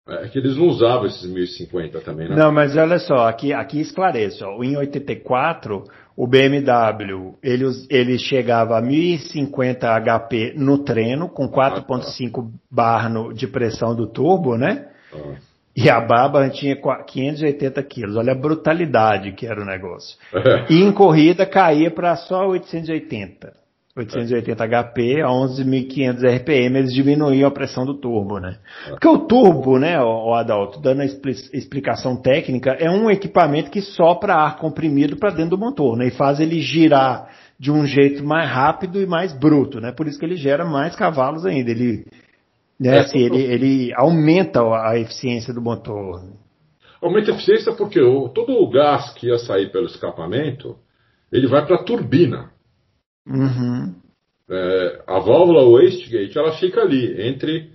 é 0.07 0.29
que 0.29 0.39
eles 0.39 0.55
não 0.55 0.67
usavam 0.67 1.05
esses 1.05 1.29
1050 1.29 1.99
também, 1.99 2.29
né? 2.29 2.35
Não, 2.35 2.51
mas 2.51 2.77
olha 2.77 2.97
só, 2.97 3.27
aqui, 3.27 3.51
aqui 3.51 3.81
esclareço. 3.81 4.45
Ó, 4.45 4.63
em 4.63 4.77
84, 4.77 5.83
o 6.19 6.27
BMW, 6.27 7.37
ele, 7.41 7.63
ele 7.89 8.19
chegava 8.19 8.77
a 8.77 8.81
1050 8.81 9.87
HP 10.01 10.53
no 10.57 10.79
treino, 10.79 11.29
com 11.29 11.47
4.5 11.47 12.51
bar 12.69 13.09
no, 13.09 13.33
de 13.33 13.47
pressão 13.47 13.95
do 13.95 14.05
turbo, 14.05 14.57
né? 14.57 14.89
E 15.73 15.89
a 15.89 16.01
Baba 16.01 16.49
tinha 16.49 16.75
580 16.75 17.81
quilos. 17.83 18.17
Olha 18.17 18.33
a 18.33 18.35
brutalidade 18.35 19.31
que 19.31 19.47
era 19.47 19.61
o 19.61 19.65
negócio. 19.65 20.17
E 20.69 20.83
em 20.83 20.91
corrida 20.91 21.45
caía 21.45 21.89
para 21.89 22.17
só 22.17 22.49
880. 22.49 23.53
880 23.99 24.67
HP 24.67 25.21
a 25.21 25.27
11.500 25.27 26.37
RPM, 26.37 26.77
eles 26.77 26.93
diminuíam 26.93 27.47
a 27.47 27.51
pressão 27.51 27.85
do 27.85 27.93
turbo, 27.93 28.39
né? 28.39 28.57
Porque 28.89 29.07
o 29.07 29.19
turbo, 29.19 29.77
né, 29.77 29.99
o 30.01 30.33
Adalto, 30.33 30.79
dando 30.79 31.01
a 31.01 31.05
explicação 31.05 32.15
técnica, 32.15 32.71
é 32.71 32.89
um 32.89 33.09
equipamento 33.09 33.69
que 33.69 33.81
sopra 33.81 34.33
ar 34.33 34.57
comprimido 34.57 35.17
para 35.17 35.31
dentro 35.31 35.51
do 35.51 35.57
motor, 35.57 35.97
né? 35.97 36.07
E 36.07 36.11
faz 36.11 36.39
ele 36.39 36.61
girar 36.61 37.29
de 37.59 37.71
um 37.71 37.85
jeito 37.85 38.23
mais 38.23 38.49
rápido 38.49 39.01
e 39.01 39.05
mais 39.05 39.33
bruto, 39.33 39.81
né? 39.81 39.91
Por 39.91 40.07
isso 40.07 40.17
que 40.17 40.25
ele 40.25 40.37
gera 40.37 40.65
mais 40.65 40.95
cavalos 40.95 41.45
ainda. 41.45 41.69
Ele, 41.69 42.05
né, 42.79 42.97
é, 42.97 42.99
assim, 42.99 43.19
ele, 43.19 43.41
ele 43.41 43.93
aumenta 43.95 44.61
a 44.61 44.97
eficiência 44.97 45.53
do 45.53 45.61
motor. 45.61 46.23
Aumenta 47.01 47.31
a 47.31 47.35
eficiência 47.35 47.73
porque 47.73 47.99
o, 48.01 48.29
todo 48.29 48.53
o 48.53 48.69
gás 48.69 49.13
que 49.13 49.27
ia 49.27 49.37
sair 49.37 49.71
pelo 49.71 49.87
escapamento, 49.87 50.77
ele 51.31 51.47
vai 51.47 51.65
para 51.65 51.75
a 51.75 51.83
turbina. 51.83 52.51
Uhum. 53.27 53.95
É, 54.49 55.03
a 55.05 55.19
válvula 55.19 55.63
wastegate 55.63 56.37
ela 56.37 56.53
fica 56.53 56.81
ali 56.81 57.27
entre 57.27 57.71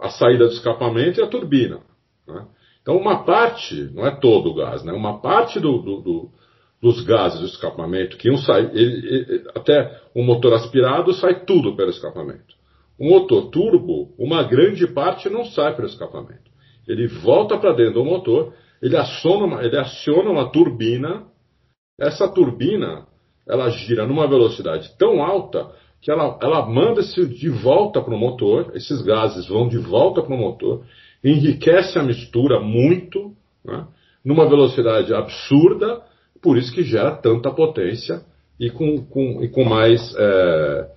a 0.00 0.10
saída 0.10 0.46
do 0.46 0.52
escapamento 0.52 1.20
e 1.20 1.22
a 1.22 1.26
turbina. 1.26 1.80
Né? 2.26 2.46
Então 2.82 2.96
uma 2.96 3.24
parte, 3.24 3.90
não 3.94 4.06
é 4.06 4.10
todo 4.10 4.50
o 4.50 4.54
gás, 4.54 4.82
né? 4.84 4.92
uma 4.92 5.20
parte 5.20 5.58
do, 5.58 5.78
do, 5.78 6.00
do, 6.00 6.30
dos 6.80 7.02
gases 7.04 7.40
do 7.40 7.46
escapamento 7.46 8.16
que 8.16 8.30
um 8.30 8.38
sai, 8.38 8.70
ele, 8.72 9.06
ele, 9.06 9.44
até 9.54 10.00
o 10.14 10.22
motor 10.22 10.54
aspirado 10.54 11.12
sai 11.14 11.44
tudo 11.44 11.76
pelo 11.76 11.90
escapamento. 11.90 12.54
O 12.98 13.08
motor 13.08 13.50
turbo, 13.50 14.14
uma 14.18 14.42
grande 14.42 14.86
parte 14.86 15.28
não 15.30 15.44
sai 15.46 15.74
pelo 15.74 15.88
escapamento. 15.88 16.50
Ele 16.86 17.06
volta 17.06 17.56
para 17.56 17.72
dentro 17.72 17.94
do 17.94 18.04
motor, 18.04 18.52
ele 18.82 18.96
aciona, 18.96 19.46
uma, 19.46 19.64
ele 19.64 19.78
aciona 19.78 20.30
uma 20.30 20.50
turbina. 20.50 21.26
Essa 21.98 22.28
turbina 22.28 23.06
ela 23.50 23.68
gira 23.70 24.06
numa 24.06 24.28
velocidade 24.28 24.90
tão 24.96 25.22
alta 25.22 25.70
que 26.00 26.10
ela, 26.10 26.38
ela 26.42 26.66
manda-se 26.66 27.26
de 27.26 27.50
volta 27.50 28.00
para 28.00 28.14
o 28.14 28.18
motor, 28.18 28.72
esses 28.74 29.02
gases 29.02 29.46
vão 29.46 29.68
de 29.68 29.78
volta 29.78 30.22
para 30.22 30.34
o 30.34 30.38
motor, 30.38 30.84
enriquece 31.22 31.98
a 31.98 32.02
mistura 32.02 32.58
muito, 32.58 33.34
né, 33.64 33.86
numa 34.24 34.48
velocidade 34.48 35.12
absurda, 35.12 36.02
por 36.42 36.56
isso 36.56 36.72
que 36.72 36.82
gera 36.82 37.10
tanta 37.10 37.50
potência 37.50 38.22
e 38.58 38.70
com, 38.70 39.04
com, 39.04 39.42
e 39.42 39.48
com 39.48 39.64
mais. 39.64 40.14
É, 40.16 40.90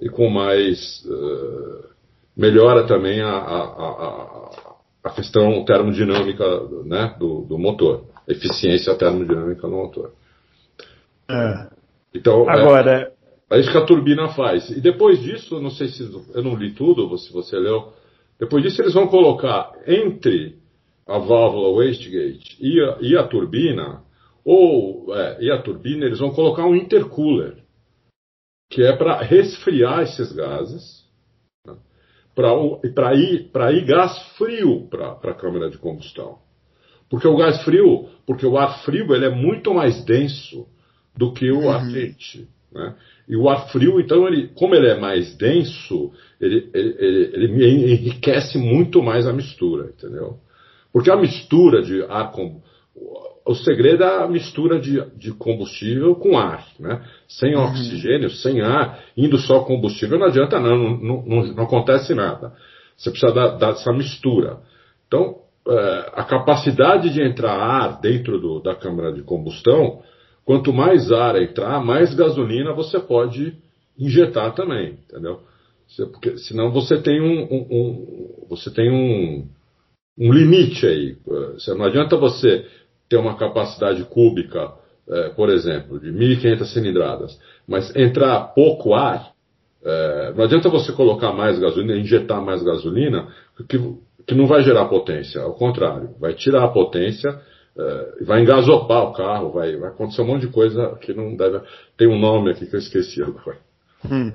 e 0.00 0.08
com 0.08 0.28
mais. 0.28 1.04
É, 1.06 1.92
melhora 2.34 2.86
também 2.86 3.20
a, 3.20 3.28
a, 3.28 3.60
a, 3.60 4.50
a, 5.04 5.10
questão 5.10 5.62
termodinâmica 5.66 6.44
né, 6.84 7.14
do, 7.18 7.42
do 7.42 7.58
motor, 7.58 8.06
eficiência 8.26 8.94
termodinâmica 8.94 9.62
do 9.62 9.76
motor. 9.76 10.12
É. 11.28 11.81
Então, 12.14 12.48
é, 12.50 12.60
Agora, 12.60 13.12
é, 13.50 13.56
é 13.56 13.60
isso 13.60 13.70
que 13.70 13.78
a 13.78 13.84
turbina 13.84 14.28
faz. 14.28 14.70
E 14.70 14.80
depois 14.80 15.20
disso, 15.20 15.60
não 15.60 15.70
sei 15.70 15.88
se 15.88 16.02
eu 16.34 16.42
não 16.42 16.54
li 16.56 16.72
tudo, 16.72 17.16
se 17.18 17.32
você 17.32 17.58
leu, 17.58 17.92
Depois 18.38 18.62
disso, 18.62 18.82
eles 18.82 18.94
vão 18.94 19.06
colocar 19.06 19.72
entre 19.86 20.56
a 21.06 21.18
válvula 21.18 21.68
wastegate 21.68 22.56
e 22.60 22.80
a, 22.80 22.98
e 23.00 23.16
a 23.16 23.26
turbina, 23.26 24.02
ou 24.44 25.14
é, 25.14 25.44
e 25.44 25.50
a 25.50 25.60
turbina, 25.60 26.06
eles 26.06 26.18
vão 26.18 26.30
colocar 26.30 26.64
um 26.64 26.74
intercooler, 26.74 27.58
que 28.70 28.82
é 28.82 28.96
para 28.96 29.20
resfriar 29.20 30.02
esses 30.02 30.32
gases, 30.32 31.04
né, 31.66 31.76
para 32.34 33.14
ir, 33.14 33.50
ir 33.74 33.84
gás 33.84 34.18
frio 34.38 34.88
para 34.88 35.12
a 35.12 35.34
câmara 35.34 35.70
de 35.70 35.78
combustão. 35.78 36.38
Porque 37.10 37.28
o 37.28 37.36
gás 37.36 37.62
frio, 37.62 38.08
porque 38.26 38.46
o 38.46 38.56
ar 38.56 38.82
frio 38.84 39.14
ele 39.14 39.26
é 39.26 39.30
muito 39.30 39.74
mais 39.74 40.02
denso 40.04 40.66
do 41.16 41.32
que 41.32 41.50
o 41.50 41.60
uhum. 41.60 41.70
ar 41.70 41.86
quente. 41.90 42.48
Né? 42.72 42.94
E 43.28 43.36
o 43.36 43.48
ar 43.48 43.68
frio, 43.68 44.00
então, 44.00 44.26
ele, 44.26 44.48
como 44.54 44.74
ele 44.74 44.88
é 44.88 44.98
mais 44.98 45.34
denso, 45.36 46.12
ele, 46.40 46.68
ele, 46.74 46.96
ele, 46.98 47.34
ele 47.34 47.92
enriquece 47.92 48.58
muito 48.58 49.02
mais 49.02 49.26
a 49.26 49.32
mistura, 49.32 49.90
entendeu? 49.96 50.38
Porque 50.92 51.10
a 51.10 51.16
mistura 51.16 51.82
de 51.82 52.02
ar 52.04 52.30
com. 52.32 52.60
O 53.44 53.54
segredo 53.54 54.04
é 54.04 54.22
a 54.22 54.28
mistura 54.28 54.78
de, 54.78 55.02
de 55.16 55.32
combustível 55.32 56.14
com 56.14 56.38
ar, 56.38 56.64
né? 56.78 57.04
Sem 57.26 57.56
uhum. 57.56 57.64
oxigênio, 57.64 58.30
sem 58.30 58.60
ar, 58.60 59.02
indo 59.16 59.38
só 59.38 59.60
combustível, 59.60 60.18
não 60.18 60.26
adianta 60.26 60.60
não, 60.60 60.96
não, 60.96 61.22
não, 61.22 61.42
não 61.54 61.64
acontece 61.64 62.14
nada. 62.14 62.52
Você 62.96 63.10
precisa 63.10 63.32
dar, 63.32 63.56
dessa 63.56 63.92
mistura. 63.92 64.60
Então, 65.08 65.38
é, 65.68 66.10
a 66.14 66.24
capacidade 66.24 67.10
de 67.10 67.22
entrar 67.22 67.52
ar 67.52 68.00
dentro 68.00 68.38
do, 68.38 68.60
da 68.60 68.74
câmara 68.74 69.12
de 69.12 69.22
combustão, 69.22 70.02
quanto 70.44 70.72
mais 70.72 71.10
ar 71.12 71.40
entrar, 71.40 71.84
mais 71.84 72.14
gasolina 72.14 72.72
você 72.72 72.98
pode 72.98 73.54
injetar 73.98 74.54
também, 74.54 74.98
entendeu? 75.08 75.40
Porque 76.12 76.38
senão 76.38 76.70
você 76.70 77.00
tem 77.00 77.20
um, 77.20 77.42
um, 77.42 77.66
um 77.70 78.46
você 78.48 78.70
tem 78.70 78.90
um 78.90 79.46
um 80.18 80.32
limite 80.32 80.86
aí. 80.86 81.16
Não 81.68 81.84
adianta 81.84 82.16
você 82.16 82.66
ter 83.08 83.16
uma 83.16 83.36
capacidade 83.36 84.04
cúbica, 84.04 84.72
é, 85.08 85.30
por 85.30 85.50
exemplo, 85.50 85.98
de 85.98 86.10
1.500 86.12 86.64
cilindradas, 86.66 87.38
mas 87.66 87.94
entrar 87.96 88.54
pouco 88.54 88.94
ar, 88.94 89.32
é, 89.84 90.32
não 90.36 90.44
adianta 90.44 90.68
você 90.68 90.92
colocar 90.92 91.32
mais 91.32 91.58
gasolina, 91.58 91.96
injetar 91.96 92.40
mais 92.40 92.62
gasolina, 92.62 93.28
que, 93.68 93.78
que 94.26 94.34
não 94.34 94.46
vai 94.46 94.62
gerar 94.62 94.86
potência. 94.86 95.42
Ao 95.42 95.54
contrário, 95.54 96.10
vai 96.20 96.34
tirar 96.34 96.64
a 96.64 96.68
potência, 96.68 97.38
é, 97.78 98.24
vai 98.24 98.42
engasopar 98.42 99.04
o 99.04 99.12
carro, 99.12 99.50
vai, 99.50 99.76
vai 99.76 99.90
acontecer 99.90 100.22
um 100.22 100.26
monte 100.26 100.42
de 100.42 100.52
coisa 100.52 100.96
que 101.00 101.14
não 101.14 101.34
deve. 101.34 101.60
Tem 101.96 102.08
um 102.08 102.18
nome 102.18 102.50
aqui 102.50 102.66
que 102.66 102.76
eu 102.76 102.80
esqueci 102.80 103.22
agora. 103.22 103.58
Hum. 104.10 104.32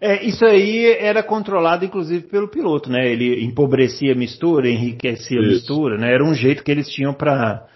É, 0.00 0.22
isso 0.22 0.44
aí 0.44 0.84
era 0.98 1.22
controlado 1.22 1.84
inclusive 1.84 2.26
pelo 2.26 2.48
piloto, 2.48 2.90
né? 2.90 3.10
Ele 3.10 3.42
empobrecia 3.42 4.12
a 4.12 4.16
mistura, 4.16 4.68
enriquecia 4.68 5.38
a 5.38 5.42
mistura, 5.42 5.96
né? 5.96 6.12
Era 6.12 6.24
um 6.24 6.34
jeito 6.34 6.62
que 6.62 6.70
eles 6.70 6.90
tinham 6.90 7.14
para 7.14 7.66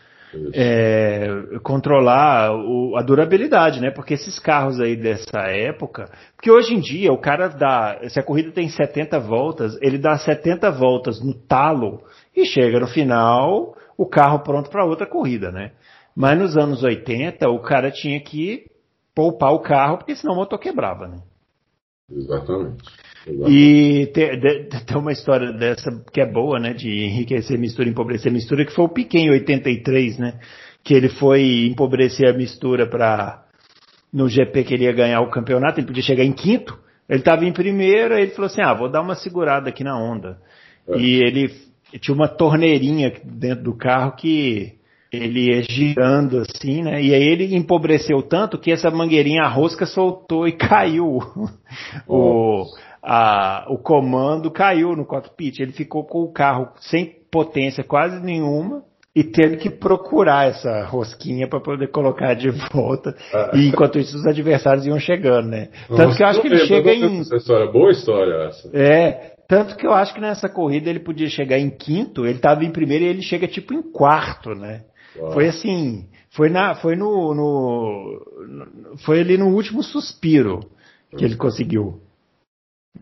é, 0.53 1.27
controlar 1.63 2.53
o, 2.55 2.97
a 2.97 3.03
durabilidade, 3.03 3.81
né? 3.81 3.91
Porque 3.91 4.15
esses 4.15 4.39
carros 4.39 4.79
aí 4.79 4.95
dessa 4.95 5.41
época, 5.49 6.11
porque 6.37 6.51
hoje 6.51 6.75
em 6.75 6.81
dia 6.81 7.13
o 7.13 7.19
cara 7.19 7.49
dá, 7.49 7.99
se 8.09 8.19
a 8.19 8.23
corrida 8.23 8.51
tem 8.51 8.69
70 8.69 9.19
voltas, 9.19 9.79
ele 9.81 9.97
dá 9.97 10.19
70 10.19 10.71
voltas 10.71 11.19
no 11.23 11.33
talo 11.33 12.03
e 12.37 12.45
chega 12.45 12.79
no 12.79 12.87
final 12.87 13.75
o 13.97 14.07
carro 14.07 14.41
pronto 14.41 14.71
para 14.71 14.85
outra 14.85 15.07
corrida, 15.07 15.51
né? 15.51 15.73
Mas 16.15 16.39
nos 16.39 16.57
anos 16.57 16.83
80 16.83 17.49
o 17.49 17.61
cara 17.61 17.91
tinha 17.91 18.21
que 18.21 18.67
poupar 19.15 19.53
o 19.53 19.61
carro 19.61 19.99
porque 19.99 20.15
senão 20.15 20.35
o 20.35 20.37
motor 20.37 20.59
quebrava, 20.59 21.09
né? 21.09 21.19
Exatamente. 22.11 22.85
E 23.49 24.11
tem, 24.13 24.41
tem, 24.41 24.97
uma 24.97 25.13
história 25.13 25.53
dessa 25.53 25.91
que 26.13 26.21
é 26.21 26.27
boa, 26.27 26.59
né? 26.59 26.75
De 26.75 26.89
enriquecer 27.05 27.59
mistura, 27.59 27.89
empobrecer 27.89 28.33
mistura, 28.33 28.65
que 28.65 28.75
foi 28.75 28.85
o 28.85 28.89
Piquet 28.89 29.21
em 29.21 29.31
83, 29.31 30.19
né? 30.19 30.41
Que 30.83 30.95
ele 30.95 31.09
foi 31.09 31.67
empobrecer 31.67 32.29
a 32.29 32.37
mistura 32.37 32.87
para 32.87 33.45
no 34.13 34.29
GP 34.29 34.65
que 34.65 34.75
ele 34.75 34.85
ia 34.85 34.93
ganhar 34.93 35.21
o 35.21 35.31
campeonato, 35.31 35.81
ele 35.81 35.87
podia 35.87 36.03
chegar 36.03 36.25
em 36.25 36.33
quinto. 36.33 36.79
Ele 37.09 37.21
estava 37.21 37.45
em 37.45 37.53
primeiro, 37.53 38.15
aí 38.15 38.23
ele 38.23 38.33
falou 38.33 38.47
assim: 38.47 38.61
ah, 38.63 38.75
vou 38.75 38.91
dar 38.91 39.01
uma 39.01 39.15
segurada 39.15 39.69
aqui 39.69 39.85
na 39.85 39.97
onda. 39.97 40.39
É. 40.89 40.99
E 40.99 41.23
ele 41.23 41.49
tinha 41.99 42.15
uma 42.15 42.29
torneirinha 42.29 43.13
dentro 43.25 43.65
do 43.65 43.77
carro 43.77 44.13
que 44.17 44.75
ele 45.13 45.51
ia 45.51 45.63
girando 45.63 46.39
assim, 46.39 46.83
né? 46.83 47.03
E 47.03 47.15
aí 47.15 47.23
ele 47.23 47.55
empobreceu 47.55 48.23
tanto 48.23 48.59
que 48.59 48.73
essa 48.73 48.91
mangueirinha, 48.91 49.43
a 49.43 49.49
rosca 49.49 49.85
soltou 49.85 50.49
e 50.49 50.53
caiu. 50.57 51.19
o, 52.09 52.65
a, 53.03 53.67
o 53.69 53.77
comando 53.77 54.51
caiu 54.51 54.97
no 54.97 55.05
cockpit. 55.05 55.61
Ele 55.61 55.73
ficou 55.73 56.05
com 56.05 56.23
o 56.23 56.33
carro 56.33 56.69
sem 56.81 57.17
potência 57.31 57.85
quase 57.85 58.25
nenhuma 58.25 58.83
e 59.15 59.23
teve 59.23 59.59
que 59.59 59.69
procurar 59.69 60.49
essa 60.49 60.85
rosquinha 60.85 61.47
para 61.47 61.61
poder 61.61 61.89
colocar 61.89 62.33
de 62.35 62.49
volta. 62.73 63.15
Ah. 63.35 63.51
E 63.53 63.69
enquanto 63.69 63.99
isso 63.99 64.17
os 64.17 64.27
adversários 64.27 64.87
iam 64.87 64.99
chegando, 64.99 65.49
né? 65.49 65.69
Tanto 65.89 66.03
Nossa, 66.05 66.17
que 66.17 66.23
eu 66.23 66.27
acho 66.27 66.41
que 66.41 66.47
ele 66.47 66.67
chega 66.67 66.95
em. 66.95 67.21
Essa 67.21 67.37
história, 67.37 67.71
boa 67.71 67.91
história 67.91 68.49
essa. 68.49 68.71
É, 68.73 69.33
tanto 69.53 69.77
que 69.77 69.87
eu 69.87 69.93
acho 69.93 70.15
que 70.15 70.21
nessa 70.21 70.49
corrida 70.49 70.89
ele 70.89 70.99
podia 70.99 71.29
chegar 71.29 71.59
em 71.59 71.69
quinto, 71.69 72.25
ele 72.25 72.37
estava 72.37 72.65
em 72.65 72.71
primeiro 72.71 73.05
e 73.05 73.09
ele 73.09 73.21
chega 73.21 73.47
tipo 73.47 73.75
em 73.75 73.83
quarto, 73.83 74.55
né? 74.55 74.81
Uau. 75.15 75.33
Foi 75.33 75.47
assim, 75.47 76.09
foi 76.31 76.49
na, 76.49 76.75
foi 76.77 76.97
no, 76.97 77.35
no, 77.35 78.97
foi 79.05 79.21
ali 79.21 79.37
no 79.37 79.49
último 79.49 79.83
suspiro 79.83 80.61
que 81.15 81.23
ele 81.23 81.37
conseguiu. 81.37 82.01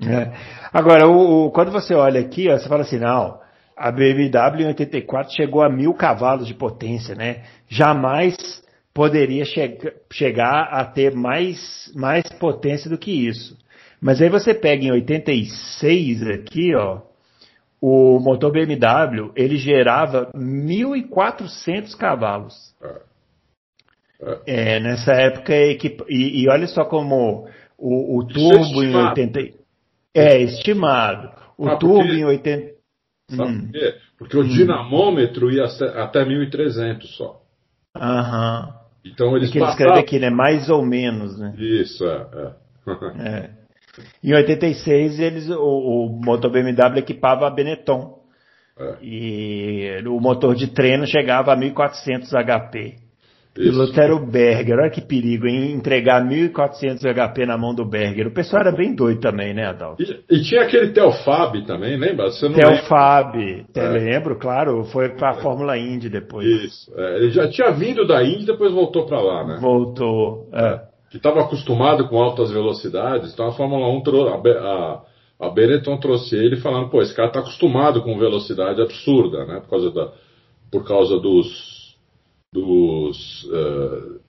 É. 0.02 0.32
Agora, 0.72 1.06
o, 1.06 1.46
o, 1.46 1.50
quando 1.52 1.70
você 1.70 1.94
olha 1.94 2.20
aqui, 2.20 2.50
ó, 2.50 2.58
você 2.58 2.68
fala 2.68 2.82
assim, 2.82 2.98
não, 2.98 3.38
a 3.76 3.92
BMW 3.92 4.62
em 4.62 4.66
84 4.66 5.32
chegou 5.32 5.62
a 5.62 5.70
mil 5.70 5.94
cavalos 5.94 6.48
de 6.48 6.54
potência, 6.54 7.14
né? 7.14 7.44
Jamais 7.68 8.34
poderia 8.92 9.44
che 9.44 9.78
chegar 10.12 10.62
a 10.64 10.84
ter 10.84 11.14
mais, 11.14 11.92
mais 11.94 12.24
potência 12.40 12.90
do 12.90 12.98
que 12.98 13.12
isso. 13.28 13.56
Mas 14.00 14.22
aí 14.22 14.30
você 14.30 14.54
pega 14.54 14.84
em 14.84 14.92
86 14.92 16.22
aqui, 16.22 16.74
ó, 16.74 17.02
o 17.80 18.18
motor 18.18 18.50
BMW 18.50 19.32
ele 19.36 19.56
gerava 19.56 20.30
1.400 20.34 21.94
cavalos. 21.96 22.54
É, 24.46 24.78
nessa 24.80 25.12
época, 25.12 25.54
e, 25.54 26.42
e 26.42 26.48
olha 26.48 26.66
só 26.66 26.84
como 26.84 27.48
o, 27.78 28.18
o 28.18 28.26
turbo 28.26 28.82
é 28.82 28.86
em 28.86 28.94
80. 28.94 29.40
É, 30.14 30.38
estimado. 30.42 31.30
O 31.56 31.68
ah, 31.68 31.76
turbo 31.76 32.00
porque, 32.00 32.16
em 32.16 32.24
80. 32.24 32.74
Sabe 33.30 33.50
hum. 33.50 33.60
por 33.60 33.72
quê? 33.72 33.94
Porque 34.18 34.36
o 34.36 34.40
hum. 34.42 34.48
dinamômetro 34.48 35.50
ia 35.50 35.64
até 35.64 36.24
1.300 36.24 37.02
só. 37.16 37.40
Aham. 37.96 38.74
Então 39.04 39.34
eles 39.36 39.48
é 39.48 39.52
que 39.52 39.58
ele 39.58 39.66
escreve 39.66 39.98
aqui, 39.98 40.18
né? 40.18 40.28
Mais 40.28 40.68
ou 40.68 40.84
menos, 40.84 41.38
né? 41.38 41.54
Isso, 41.56 42.04
é. 42.04 42.26
é. 42.34 43.26
é. 43.26 43.50
Em 44.22 44.34
86, 44.34 45.18
eles, 45.18 45.50
o, 45.50 45.56
o 45.56 46.20
motor 46.24 46.50
BMW 46.50 46.98
equipava 46.98 47.46
a 47.46 47.50
Benetton. 47.50 48.18
É. 48.78 48.96
E 49.02 50.02
o 50.06 50.20
motor 50.20 50.54
de 50.54 50.68
treino 50.68 51.06
chegava 51.06 51.52
a 51.52 51.56
1400 51.56 52.30
HP. 52.30 52.94
Piloto 53.52 54.00
era 54.00 54.14
o 54.14 54.24
Berger. 54.24 54.78
Olha 54.78 54.90
que 54.90 55.00
perigo, 55.00 55.46
hein? 55.46 55.72
Entregar 55.72 56.24
1400 56.24 57.02
HP 57.02 57.44
na 57.44 57.58
mão 57.58 57.74
do 57.74 57.84
Berger. 57.84 58.28
O 58.28 58.32
pessoal 58.32 58.62
era 58.62 58.72
bem 58.72 58.94
doido 58.94 59.20
também, 59.20 59.52
né, 59.52 59.66
Adalto? 59.66 60.02
E, 60.02 60.36
e 60.36 60.42
tinha 60.42 60.62
aquele 60.62 60.92
Telfab 60.92 61.66
também, 61.66 61.98
lembra? 61.98 62.26
Você 62.30 62.48
não 62.48 62.54
Telfab, 62.54 63.66
é. 63.74 63.88
lembro, 63.88 64.38
claro. 64.38 64.84
Foi 64.84 65.10
para 65.10 65.30
a 65.30 65.34
Fórmula 65.34 65.76
Indy 65.76 66.08
depois. 66.08 66.46
Isso. 66.46 66.92
É, 66.96 67.16
ele 67.16 67.30
já 67.30 67.48
tinha 67.48 67.72
vindo 67.72 68.06
da 68.06 68.22
Indy 68.22 68.44
e 68.44 68.46
depois 68.46 68.72
voltou 68.72 69.04
para 69.04 69.20
lá, 69.20 69.44
né? 69.44 69.58
Voltou. 69.60 70.48
É 70.54 70.89
que 71.10 71.16
estava 71.16 71.40
acostumado 71.40 72.08
com 72.08 72.22
altas 72.22 72.52
velocidades, 72.52 73.32
então 73.32 73.48
a 73.48 73.52
Fórmula 73.52 73.88
1 73.88 74.02
trouxe, 74.02 74.48
a, 74.48 75.02
a 75.40 75.50
Benetton 75.50 75.98
trouxe 75.98 76.36
ele 76.36 76.56
falando, 76.56 76.88
pô, 76.88 77.02
esse 77.02 77.14
cara 77.14 77.28
está 77.28 77.40
acostumado 77.40 78.00
com 78.02 78.16
velocidade 78.16 78.80
absurda, 78.80 79.44
né? 79.44 79.60
Por 79.60 79.70
causa, 79.70 79.90
da, 79.90 80.12
por 80.70 80.86
causa 80.86 81.18
dos, 81.18 81.96
dos 82.52 83.44
uh, 83.44 84.20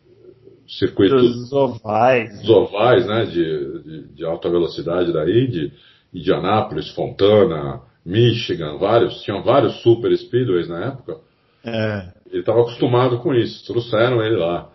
circuitos 0.68 1.22
dos 1.22 1.54
ovais, 1.54 2.40
dos 2.40 2.50
ovais 2.50 3.06
né? 3.06 3.26
De, 3.26 3.84
de, 3.84 4.14
de, 4.16 4.26
alta 4.26 4.50
velocidade 4.50 5.14
da 5.14 5.24
Indy, 5.30 5.72
Indianápolis, 6.12 6.90
Fontana, 6.96 7.82
Michigan, 8.04 8.78
vários, 8.80 9.22
tinham 9.22 9.44
vários 9.44 9.84
super 9.84 10.12
speedways 10.18 10.68
na 10.68 10.86
época. 10.88 11.18
É. 11.64 12.12
Ele 12.32 12.40
estava 12.40 12.62
acostumado 12.62 13.20
com 13.20 13.36
isso, 13.36 13.68
trouxeram 13.68 14.24
ele 14.24 14.38
lá. 14.38 14.71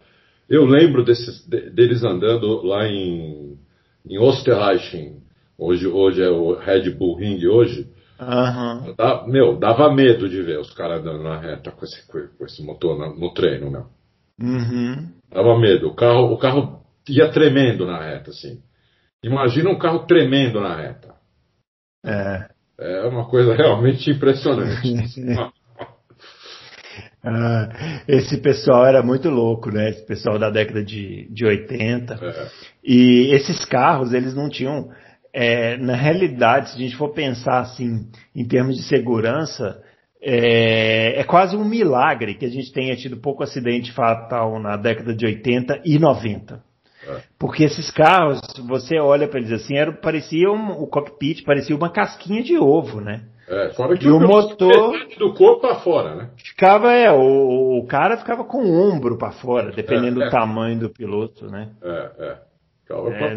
Eu 0.49 0.65
lembro 0.65 1.05
desses, 1.05 1.47
deles 1.49 2.05
andando 2.05 2.63
lá 2.63 2.87
em, 2.87 3.59
em 4.09 4.19
Osterreich, 4.19 5.17
hoje, 5.59 5.87
hoje 5.89 6.23
é 6.23 6.29
o 6.29 6.55
Red 6.55 6.91
Bull 6.91 7.17
Ring 7.17 7.45
hoje. 7.47 7.89
Uhum. 8.19 8.95
Dá, 8.97 9.27
meu, 9.27 9.59
dava 9.59 9.93
medo 9.93 10.29
de 10.29 10.41
ver 10.43 10.59
os 10.59 10.73
caras 10.73 11.01
andando 11.01 11.23
na 11.23 11.39
reta 11.39 11.71
com 11.71 11.85
esse, 11.85 12.07
com 12.07 12.45
esse 12.45 12.63
motor 12.63 12.99
no, 12.99 13.19
no 13.19 13.35
treino, 13.35 13.71
meu. 13.71 13.87
Uhum. 14.41 15.11
Dava 15.31 15.59
medo. 15.59 15.89
O 15.89 15.95
carro, 15.95 16.33
o 16.33 16.39
carro 16.39 16.83
ia 17.09 17.31
tremendo 17.31 17.85
na 17.85 18.01
reta, 18.01 18.31
assim. 18.31 18.63
Imagina 19.23 19.71
um 19.71 19.79
carro 19.79 20.07
tremendo 20.07 20.61
na 20.61 20.77
reta. 20.77 21.15
É. 22.05 22.49
É 22.79 23.05
uma 23.07 23.29
coisa 23.29 23.55
realmente 23.57 24.11
impressionante. 24.11 24.89
ah, 27.27 27.69
esse 28.07 28.39
pessoal 28.39 28.87
era 28.87 29.03
muito 29.03 29.29
louco, 29.29 29.71
né? 29.71 29.91
Esse 29.91 30.07
pessoal 30.07 30.39
da 30.39 30.49
década 30.49 30.85
de, 30.85 31.27
de 31.33 31.45
80. 31.45 32.15
É. 32.15 32.49
E 32.85 33.35
esses 33.35 33.65
carros, 33.65 34.13
eles 34.13 34.33
não 34.33 34.49
tinham. 34.49 34.89
É, 35.33 35.77
na 35.77 35.97
realidade, 35.97 36.71
se 36.71 36.77
a 36.77 36.79
gente 36.79 36.97
for 36.97 37.13
pensar 37.13 37.59
assim, 37.59 38.09
em 38.35 38.47
termos 38.47 38.77
de 38.77 38.83
segurança, 38.85 39.83
é, 40.23 41.21
é, 41.21 41.25
quase 41.25 41.57
um 41.57 41.65
milagre 41.65 42.35
que 42.35 42.47
a 42.47 42.49
gente 42.49 42.73
tenha 42.73 42.97
tido 42.97 43.17
pouco 43.17 43.43
acidente 43.43 43.93
fatal 43.93 44.59
na 44.61 44.77
década 44.77 45.15
de 45.15 45.27
80 45.27 45.83
e 45.85 45.99
90. 45.99 46.63
É. 47.09 47.21
Porque 47.39 47.65
esses 47.65 47.91
carros, 47.91 48.41
você 48.69 48.99
olha 48.99 49.29
para 49.29 49.41
eles 49.41 49.53
assim, 49.53 49.77
era, 49.77 49.93
parecia 49.93 50.51
um, 50.51 50.71
o 50.81 50.87
cockpit 50.87 51.45
parecia 51.45 51.77
uma 51.77 51.91
casquinha 51.91 52.43
de 52.43 52.57
ovo, 52.57 53.01
né? 53.01 53.23
É, 53.49 53.71
fora 53.75 53.97
que 53.97 54.07
e 54.07 54.11
o, 54.11 54.19
motor 54.19 55.07
do 55.19 55.33
corpo 55.35 55.61
para 55.61 55.77
fora, 55.77 56.15
né? 56.17 56.31
Ficava, 56.37 56.93
é, 56.93 57.13
o, 57.13 57.79
o 57.79 57.87
cara 57.87 58.17
ficava 58.17 58.45
com 58.45 58.59
o 58.59 58.91
ombro 58.91 59.17
para 59.17 59.31
fora, 59.33 59.71
dependendo 59.71 60.21
é, 60.21 60.25
do 60.25 60.29
é. 60.29 60.31
tamanho 60.31 60.81
do 60.81 60.91
piloto, 60.91 61.47
né? 61.47 61.71
É, 61.81 62.11
é. 62.19 62.39
Ficava 62.83 63.09
é. 63.11 63.37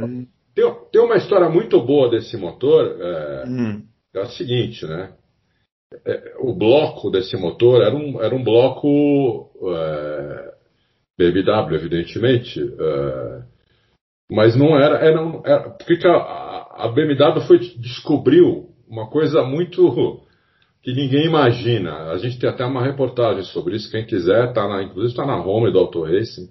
Tem, 0.56 0.76
tem 0.92 1.02
uma 1.02 1.16
história 1.16 1.48
muito 1.48 1.80
boa 1.82 2.10
desse 2.10 2.36
motor, 2.38 2.98
é, 3.00 3.44
hum. 3.48 3.84
é 4.16 4.22
o 4.22 4.30
seguinte, 4.30 4.84
né? 4.88 5.14
É, 6.06 6.34
o 6.40 6.54
bloco 6.54 7.12
desse 7.12 7.38
motor 7.38 7.82
era 7.84 7.96
um, 7.96 8.22
era 8.22 8.34
um 8.34 8.44
bloco 8.44 9.52
é, 9.76 10.54
BMW, 11.18 11.76
evidentemente, 11.76 12.60
é, 12.62 13.42
mas 14.32 14.56
não 14.56 14.76
era. 14.76 14.98
era, 14.98 15.22
era 15.46 15.70
porque 15.70 16.08
a, 16.08 16.68
a 16.78 16.88
BMW 16.88 17.42
foi 17.42 17.60
descobriu 17.60 18.69
uma 18.90 19.08
coisa 19.08 19.44
muito 19.44 20.22
que 20.82 20.94
ninguém 20.94 21.26
imagina. 21.26 22.12
A 22.12 22.18
gente 22.18 22.40
tem 22.40 22.50
até 22.50 22.66
uma 22.66 22.84
reportagem 22.84 23.44
sobre 23.44 23.76
isso, 23.76 23.92
quem 23.92 24.06
quiser, 24.06 24.54
tá 24.54 24.68
na, 24.68 24.84
inclusive 24.84 25.12
está 25.12 25.26
na 25.26 25.42
home 25.44 25.72
do 25.72 25.80
Auto 25.80 26.04
Racing, 26.04 26.48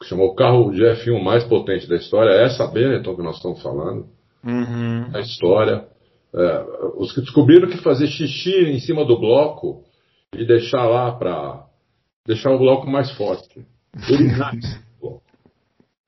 que 0.00 0.08
chamou 0.08 0.28
o 0.28 0.34
carro 0.34 0.70
de 0.70 0.82
F1 0.82 1.22
mais 1.22 1.44
potente 1.44 1.88
da 1.88 1.96
história, 1.96 2.30
é 2.30 2.44
essa 2.44 2.66
Benetton 2.66 3.16
que 3.16 3.22
nós 3.22 3.36
estamos 3.36 3.62
falando, 3.62 4.06
uhum. 4.44 5.10
a 5.14 5.20
história. 5.20 5.88
É, 6.34 6.64
os 6.96 7.12
que 7.14 7.22
descobriram 7.22 7.70
que 7.70 7.78
fazer 7.78 8.06
xixi 8.06 8.54
em 8.54 8.78
cima 8.80 9.02
do 9.02 9.18
bloco 9.18 9.82
e 10.34 10.44
deixar 10.44 10.84
lá 10.84 11.10
para 11.10 11.66
deixar 12.26 12.50
o 12.50 12.58
bloco 12.58 12.86
mais 12.86 13.10
forte. 13.12 13.64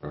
É, 0.03 0.09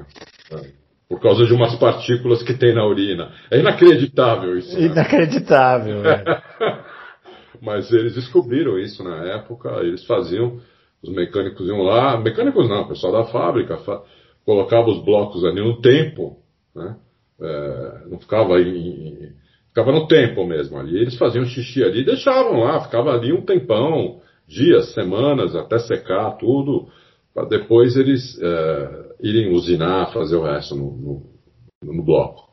é, 0.56 0.72
por 1.10 1.20
causa 1.20 1.46
de 1.46 1.54
umas 1.54 1.76
partículas 1.76 2.44
que 2.44 2.54
tem 2.54 2.74
na 2.74 2.86
urina. 2.86 3.32
É 3.50 3.60
inacreditável 3.60 4.58
isso. 4.58 4.80
Né? 4.80 4.86
Inacreditável. 4.86 6.06
É. 6.06 6.24
Mas 7.62 7.92
eles 7.92 8.14
descobriram 8.14 8.78
isso 8.78 9.04
na 9.04 9.26
época, 9.26 9.70
eles 9.82 10.06
faziam, 10.06 10.62
os 11.04 11.14
mecânicos 11.14 11.68
iam 11.68 11.82
lá, 11.82 12.18
mecânicos 12.18 12.70
não, 12.70 12.84
o 12.84 12.88
pessoal 12.88 13.12
da 13.12 13.26
fábrica, 13.26 13.78
fa 13.78 14.02
colocava 14.46 14.90
os 14.90 15.04
blocos 15.04 15.44
ali 15.44 15.62
no 15.62 15.82
tempo, 15.82 16.38
né? 16.76 16.96
É, 17.42 18.08
não 18.10 18.20
ficava 18.20 18.60
em, 18.60 19.34
Ficava 19.70 19.92
no 19.92 20.08
tempo 20.08 20.46
mesmo 20.46 20.78
ali. 20.78 20.98
Eles 20.98 21.16
faziam 21.18 21.46
xixi 21.46 21.84
ali 21.84 22.02
e 22.02 22.06
deixavam 22.06 22.60
lá, 22.60 22.82
ficava 22.82 23.12
ali 23.12 23.32
um 23.32 23.42
tempão, 23.42 24.20
dias, 24.48 24.94
semanas, 24.94 25.56
até 25.56 25.78
secar 25.80 26.32
tudo, 26.38 26.88
para 27.34 27.46
depois 27.46 27.96
eles 27.96 28.40
é, 28.42 29.16
irem 29.22 29.54
usinar, 29.54 30.12
fazer 30.14 30.36
o 30.36 30.44
resto 30.44 30.76
no, 30.76 30.92
no, 30.92 31.94
no 31.94 32.04
bloco. 32.04 32.50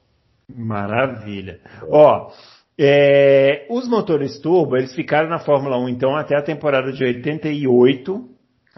Maravilha. 0.54 1.60
Ó, 1.90 2.30
é, 2.78 3.66
os 3.70 3.88
motores 3.88 4.38
turbo, 4.38 4.76
eles 4.76 4.94
ficaram 4.94 5.28
na 5.28 5.38
Fórmula 5.38 5.78
1 5.78 5.88
então 5.88 6.14
até 6.14 6.36
a 6.36 6.42
temporada 6.42 6.92
de 6.92 7.02
88, 7.02 8.28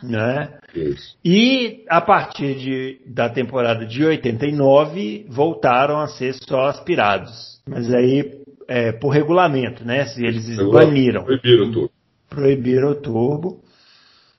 né? 0.02 0.58
Isso. 0.74 1.16
E 1.24 1.84
a 1.88 2.00
partir 2.00 2.54
de, 2.54 3.00
da 3.06 3.28
temporada 3.28 3.84
de 3.84 4.04
89 4.04 5.26
voltaram 5.28 5.98
a 5.98 6.06
ser 6.06 6.34
só 6.34 6.66
aspirados. 6.66 7.60
Mas 7.68 7.92
aí, 7.92 8.42
é, 8.68 8.92
por 8.92 9.10
regulamento, 9.10 9.84
né? 9.84 10.06
Se 10.06 10.24
eles 10.24 10.56
baniram. 10.70 11.24
Proibiram 11.24 11.64
o 11.64 11.72
turbo. 11.72 11.90
Proibiram 12.30 12.90
o 12.90 12.94
turbo. 12.94 13.60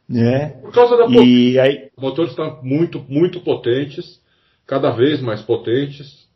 Né? 0.10 0.60
Por 0.62 0.74
causa 0.74 0.98
da 0.98 1.06
e 1.08 1.60
aí... 1.60 1.90
Os 1.96 2.02
motores 2.04 2.32
estão 2.32 2.60
muito, 2.64 3.06
muito 3.08 3.42
potentes, 3.42 4.20
cada 4.66 4.90
vez 4.90 5.22
mais 5.22 5.42
potentes. 5.42 6.28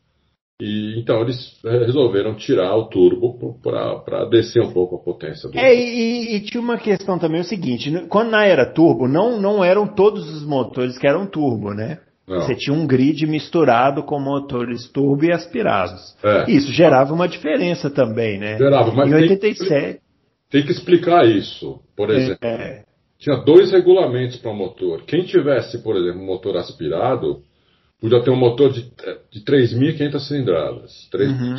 E 0.61 0.99
então 0.99 1.21
eles 1.21 1.59
resolveram 1.63 2.35
tirar 2.35 2.75
o 2.75 2.85
turbo 2.85 3.59
para 3.61 4.25
descer 4.25 4.61
um 4.61 4.71
pouco 4.71 4.95
a 4.95 4.99
potência 4.99 5.49
do. 5.49 5.57
É, 5.57 5.73
e, 5.75 6.35
e, 6.35 6.39
tinha 6.41 6.61
uma 6.61 6.77
questão 6.77 7.17
também 7.17 7.41
o 7.41 7.43
seguinte: 7.43 7.91
quando 8.07 8.29
na 8.29 8.45
era 8.45 8.71
turbo, 8.71 9.07
não, 9.07 9.41
não 9.41 9.63
eram 9.63 9.87
todos 9.87 10.29
os 10.29 10.45
motores 10.45 10.97
que 10.97 11.07
eram 11.07 11.25
turbo, 11.25 11.73
né? 11.73 11.97
Não. 12.27 12.39
Você 12.39 12.55
tinha 12.55 12.73
um 12.73 12.87
grid 12.87 13.25
misturado 13.25 14.03
com 14.03 14.19
motores 14.19 14.87
turbo 14.89 15.25
e 15.25 15.33
aspirados. 15.33 16.15
É. 16.23 16.49
Isso 16.49 16.71
gerava 16.71 17.13
uma 17.13 17.27
diferença 17.27 17.89
também, 17.89 18.39
né? 18.39 18.57
Gerava, 18.57 18.93
mas 18.93 19.09
em 19.09 19.15
87. 19.15 19.67
Tem 19.67 19.93
que, 19.93 20.01
tem 20.49 20.63
que 20.63 20.71
explicar 20.71 21.25
isso. 21.25 21.81
Por 21.97 22.09
é, 22.09 22.15
exemplo, 22.15 22.47
é. 22.47 22.83
Tinha 23.23 23.37
dois 23.37 23.71
regulamentos 23.71 24.35
para 24.35 24.51
o 24.51 24.55
motor. 24.55 25.03
Quem 25.05 25.23
tivesse, 25.23 25.81
por 25.81 25.95
exemplo, 25.95 26.21
um 26.21 26.25
motor 26.25 26.57
aspirado, 26.57 27.41
podia 27.99 28.21
ter 28.21 28.29
um 28.29 28.35
motor 28.35 28.69
de, 28.69 28.81
de 29.31 29.39
3.500 29.45 30.19
cilindradas. 30.19 31.07
3, 31.09 31.31
uhum. 31.31 31.55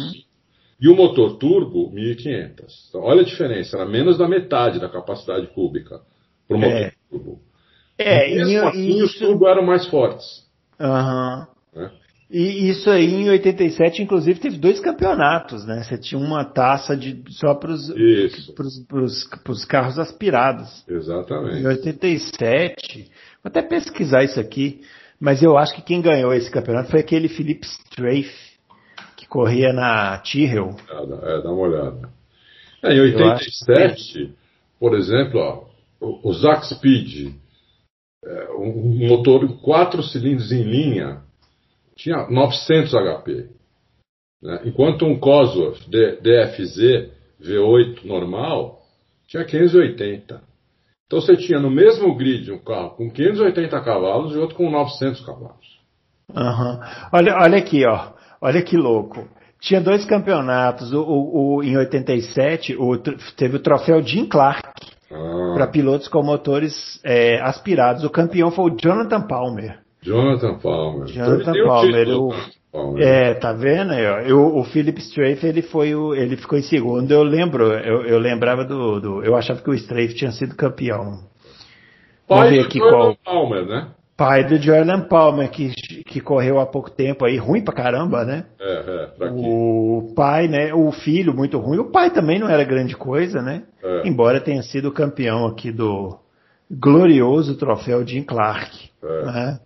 E 0.78 0.88
o 0.88 0.94
motor 0.94 1.38
turbo, 1.38 1.90
1.500. 1.90 2.64
Então, 2.90 3.00
olha 3.00 3.22
a 3.22 3.24
diferença, 3.24 3.78
era 3.78 3.86
menos 3.86 4.18
da 4.18 4.28
metade 4.28 4.78
da 4.78 4.90
capacidade 4.90 5.46
cúbica 5.54 6.02
para 6.46 6.56
o 6.56 6.60
motor 6.60 6.76
é. 6.76 6.92
turbo. 7.08 7.40
É, 7.96 8.30
e 8.30 8.34
mesmo 8.34 8.68
assim, 8.68 8.88
isso... 8.96 9.04
os 9.04 9.18
turbos 9.18 9.48
eram 9.48 9.62
mais 9.64 9.86
fortes. 9.86 10.46
Aham. 10.78 11.48
Uhum. 11.74 11.88
E 12.36 12.68
isso 12.68 12.90
aí 12.90 13.14
em 13.14 13.30
87, 13.30 14.02
inclusive, 14.02 14.40
teve 14.40 14.58
dois 14.58 14.80
campeonatos, 14.80 15.64
né? 15.64 15.84
Você 15.84 15.96
tinha 15.96 16.20
uma 16.20 16.44
taça 16.44 16.96
de, 16.96 17.22
só 17.28 17.54
para 17.54 17.70
os 17.70 19.64
carros 19.64 20.00
aspirados. 20.00 20.84
Exatamente. 20.88 21.58
Em 21.58 21.66
87, 21.68 23.08
vou 23.40 23.50
até 23.50 23.62
pesquisar 23.62 24.24
isso 24.24 24.40
aqui, 24.40 24.80
mas 25.20 25.44
eu 25.44 25.56
acho 25.56 25.76
que 25.76 25.82
quem 25.82 26.02
ganhou 26.02 26.34
esse 26.34 26.50
campeonato 26.50 26.90
foi 26.90 26.98
aquele 26.98 27.28
Philip 27.28 27.64
Strafe, 27.64 28.58
que 29.16 29.28
corria 29.28 29.72
na 29.72 30.18
Tyrrell. 30.18 30.74
É, 30.90 31.40
dá 31.40 31.52
uma 31.52 31.68
olhada. 31.68 32.08
É, 32.82 32.94
em 32.94 33.00
87, 33.00 34.34
por 34.80 34.96
exemplo, 34.96 35.38
ó, 35.38 35.64
o, 36.00 36.30
o 36.30 36.32
Zack 36.32 36.66
Speed 36.66 37.32
é, 38.24 38.50
um 38.58 39.06
motor 39.06 39.46
quatro 39.60 40.02
cilindros 40.02 40.50
em 40.50 40.64
linha 40.64 41.22
tinha 41.96 42.28
900 42.28 42.92
HP. 42.92 43.48
Né? 44.42 44.60
Enquanto 44.64 45.04
um 45.06 45.18
Cosworth 45.18 45.88
DFZ 45.88 47.10
V8 47.40 48.04
normal 48.04 48.80
tinha 49.26 49.44
580. 49.44 50.40
Então 51.06 51.20
você 51.20 51.36
tinha 51.36 51.58
no 51.58 51.70
mesmo 51.70 52.14
grid 52.16 52.50
um 52.50 52.58
carro 52.58 52.90
com 52.90 53.10
580 53.10 53.80
cavalos 53.80 54.34
e 54.34 54.38
outro 54.38 54.56
com 54.56 54.70
900 54.70 55.24
cavalos. 55.24 55.80
Uhum. 56.34 56.80
Olha, 57.12 57.36
olha 57.36 57.58
aqui, 57.58 57.86
ó. 57.86 58.12
Olha 58.40 58.62
que 58.62 58.76
louco. 58.76 59.28
Tinha 59.60 59.80
dois 59.80 60.04
campeonatos. 60.04 60.92
O, 60.92 61.02
o, 61.02 61.56
o 61.56 61.62
em 61.62 61.76
87 61.76 62.76
o, 62.76 62.98
teve 63.36 63.56
o 63.56 63.62
troféu 63.62 64.02
Jim 64.02 64.26
Clark 64.26 64.68
ah. 65.10 65.52
para 65.54 65.66
pilotos 65.68 66.08
com 66.08 66.22
motores 66.22 67.00
é, 67.04 67.40
aspirados. 67.40 68.04
O 68.04 68.10
campeão 68.10 68.50
foi 68.50 68.70
o 68.70 68.76
Jonathan 68.76 69.22
Palmer. 69.22 69.83
Jonathan 70.04 70.58
Palmer. 70.58 71.06
Jonathan 71.08 71.52
Palmer. 71.66 72.08
O, 72.10 72.34
Palmer. 72.70 73.02
É, 73.02 73.34
tá 73.34 73.52
vendo. 73.52 73.92
Eu, 73.92 74.56
o 74.56 74.64
Philip 74.64 75.00
Strafe, 75.00 75.46
ele 75.46 75.62
foi 75.62 75.94
o, 75.94 76.14
ele 76.14 76.36
ficou 76.36 76.58
em 76.58 76.62
segundo. 76.62 77.10
Eu 77.10 77.22
lembro, 77.22 77.72
eu, 77.72 78.04
eu 78.04 78.18
lembrava 78.18 78.64
do, 78.64 79.00
do, 79.00 79.24
eu 79.24 79.34
achava 79.34 79.62
que 79.62 79.70
o 79.70 79.74
Strafe 79.74 80.14
tinha 80.14 80.32
sido 80.32 80.54
campeão. 80.54 81.20
Vamos 82.28 82.50
ver 82.50 82.60
aqui 82.60 82.78
qual. 82.78 83.16
Palmer, 83.24 83.66
né? 83.66 83.88
pai 84.16 84.44
do 84.44 84.56
Jordan 84.56 85.02
Palmer, 85.02 85.50
que, 85.50 85.72
que 86.04 86.20
correu 86.20 86.60
há 86.60 86.66
pouco 86.66 86.90
tempo 86.90 87.24
aí, 87.24 87.36
ruim 87.36 87.62
pra 87.62 87.74
caramba, 87.74 88.24
né? 88.24 88.44
É, 88.60 89.10
é, 89.20 89.30
o 89.30 90.12
pai, 90.14 90.48
né? 90.48 90.72
O 90.72 90.92
filho, 90.92 91.34
muito 91.34 91.58
ruim. 91.58 91.78
O 91.78 91.90
pai 91.90 92.10
também 92.10 92.38
não 92.38 92.48
era 92.48 92.62
grande 92.64 92.96
coisa, 92.96 93.42
né? 93.42 93.64
É. 93.82 94.08
Embora 94.08 94.40
tenha 94.40 94.62
sido 94.62 94.92
campeão 94.92 95.46
aqui 95.46 95.72
do 95.72 96.16
glorioso 96.70 97.56
troféu 97.56 98.06
Jim 98.06 98.22
Clark. 98.22 98.90
É. 99.02 99.24
Né? 99.24 99.60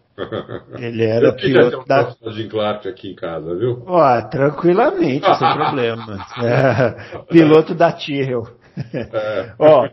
Ele 0.79 1.05
era 1.05 1.33
piloto 1.33 1.85
da. 1.87 2.14
Jim 2.33 2.49
Clark 2.49 2.89
aqui 2.89 3.12
em 3.12 3.14
casa, 3.14 3.55
viu? 3.55 3.83
Ó, 3.87 4.23
tranquilamente, 4.23 5.27
sem 5.37 5.49
problema. 5.55 6.27
É, 6.43 7.19
piloto 7.31 7.75
da 7.75 7.93
Tyrrell. 7.93 8.47
É. 8.95 9.53
Ó, 9.59 9.89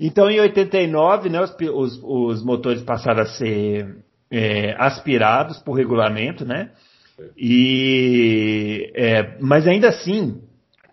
então, 0.00 0.30
em 0.30 0.40
89, 0.40 1.28
né, 1.28 1.40
os, 1.40 1.54
os, 1.60 2.00
os 2.02 2.44
motores 2.44 2.82
passaram 2.82 3.22
a 3.22 3.26
ser 3.26 3.96
é, 4.30 4.74
aspirados 4.78 5.58
por 5.58 5.74
regulamento, 5.74 6.44
né? 6.44 6.70
E, 7.36 8.92
é, 8.94 9.36
mas 9.40 9.66
ainda 9.66 9.88
assim, 9.88 10.40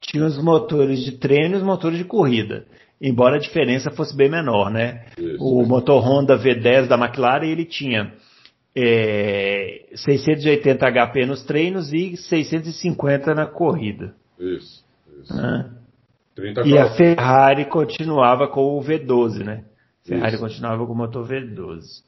tinha 0.01 0.25
os 0.25 0.41
motores 0.41 1.03
de 1.03 1.13
treino 1.13 1.55
e 1.55 1.57
os 1.57 1.63
motores 1.63 1.97
de 1.97 2.03
corrida. 2.03 2.65
Embora 2.99 3.35
a 3.35 3.39
diferença 3.39 3.91
fosse 3.91 4.15
bem 4.15 4.29
menor, 4.29 4.71
né? 4.71 5.05
Isso, 5.17 5.43
o 5.43 5.65
motor 5.65 6.01
Honda 6.01 6.37
V10 6.37 6.87
da 6.87 6.97
McLaren 6.97 7.45
ele 7.45 7.65
tinha 7.65 8.13
é, 8.75 9.85
680 9.95 10.85
HP 10.91 11.25
nos 11.25 11.43
treinos 11.43 11.93
e 11.93 12.17
650 12.17 13.33
na 13.33 13.45
corrida. 13.45 14.13
Isso. 14.37 14.83
isso. 15.21 15.33
Ah. 15.33 15.69
e 16.65 16.77
a 16.77 16.93
Ferrari 16.95 17.65
continuava 17.65 18.47
com 18.47 18.77
o 18.77 18.81
V12, 18.81 19.43
né? 19.43 19.63
Ferrari 20.05 20.35
isso. 20.35 20.43
continuava 20.43 20.85
com 20.85 20.91
o 20.91 20.97
motor 20.97 21.25
V12. 21.25 22.03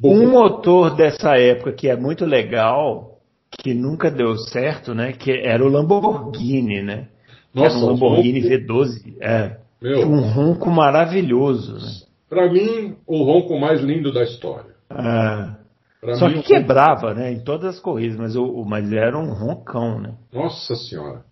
Bom, 0.00 0.14
um 0.14 0.30
motor 0.30 0.94
dessa 0.96 1.36
época 1.38 1.72
que 1.72 1.88
é 1.88 1.96
muito 1.96 2.24
legal, 2.24 3.18
que 3.50 3.74
nunca 3.74 4.10
deu 4.10 4.36
certo, 4.36 4.94
né? 4.94 5.12
Que 5.12 5.30
era 5.30 5.64
o 5.64 5.68
Lamborghini, 5.68 6.82
né? 6.82 7.08
Nossa, 7.54 7.76
era 7.76 7.84
um 7.84 7.88
Lamborghini 7.88 8.42
V12. 8.42 9.16
É. 9.20 9.56
Meu, 9.80 10.06
um 10.06 10.20
ronco 10.20 10.70
maravilhoso, 10.70 11.74
né? 11.74 12.06
Para 12.28 12.50
mim, 12.52 12.96
o 13.06 13.24
ronco 13.24 13.58
mais 13.58 13.80
lindo 13.80 14.12
da 14.12 14.22
história. 14.22 14.70
Ah. 14.88 15.59
Pra 16.00 16.14
Só 16.14 16.28
mim, 16.28 16.40
que 16.40 16.54
quebrava, 16.54 17.12
né? 17.12 17.32
Em 17.32 17.44
todas 17.44 17.76
as 17.76 17.80
corridas, 17.80 18.16
mas, 18.16 18.34
o, 18.34 18.64
mas 18.64 18.90
era 18.90 19.18
um 19.18 19.32
roncão, 19.34 20.00
né? 20.00 20.16
Nossa 20.32 20.74
senhora. 20.74 21.24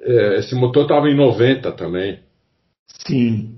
É, 0.00 0.38
esse 0.38 0.54
motor 0.54 0.84
estava 0.84 1.08
em 1.08 1.16
90 1.16 1.72
também. 1.72 2.20
Sim. 2.86 3.54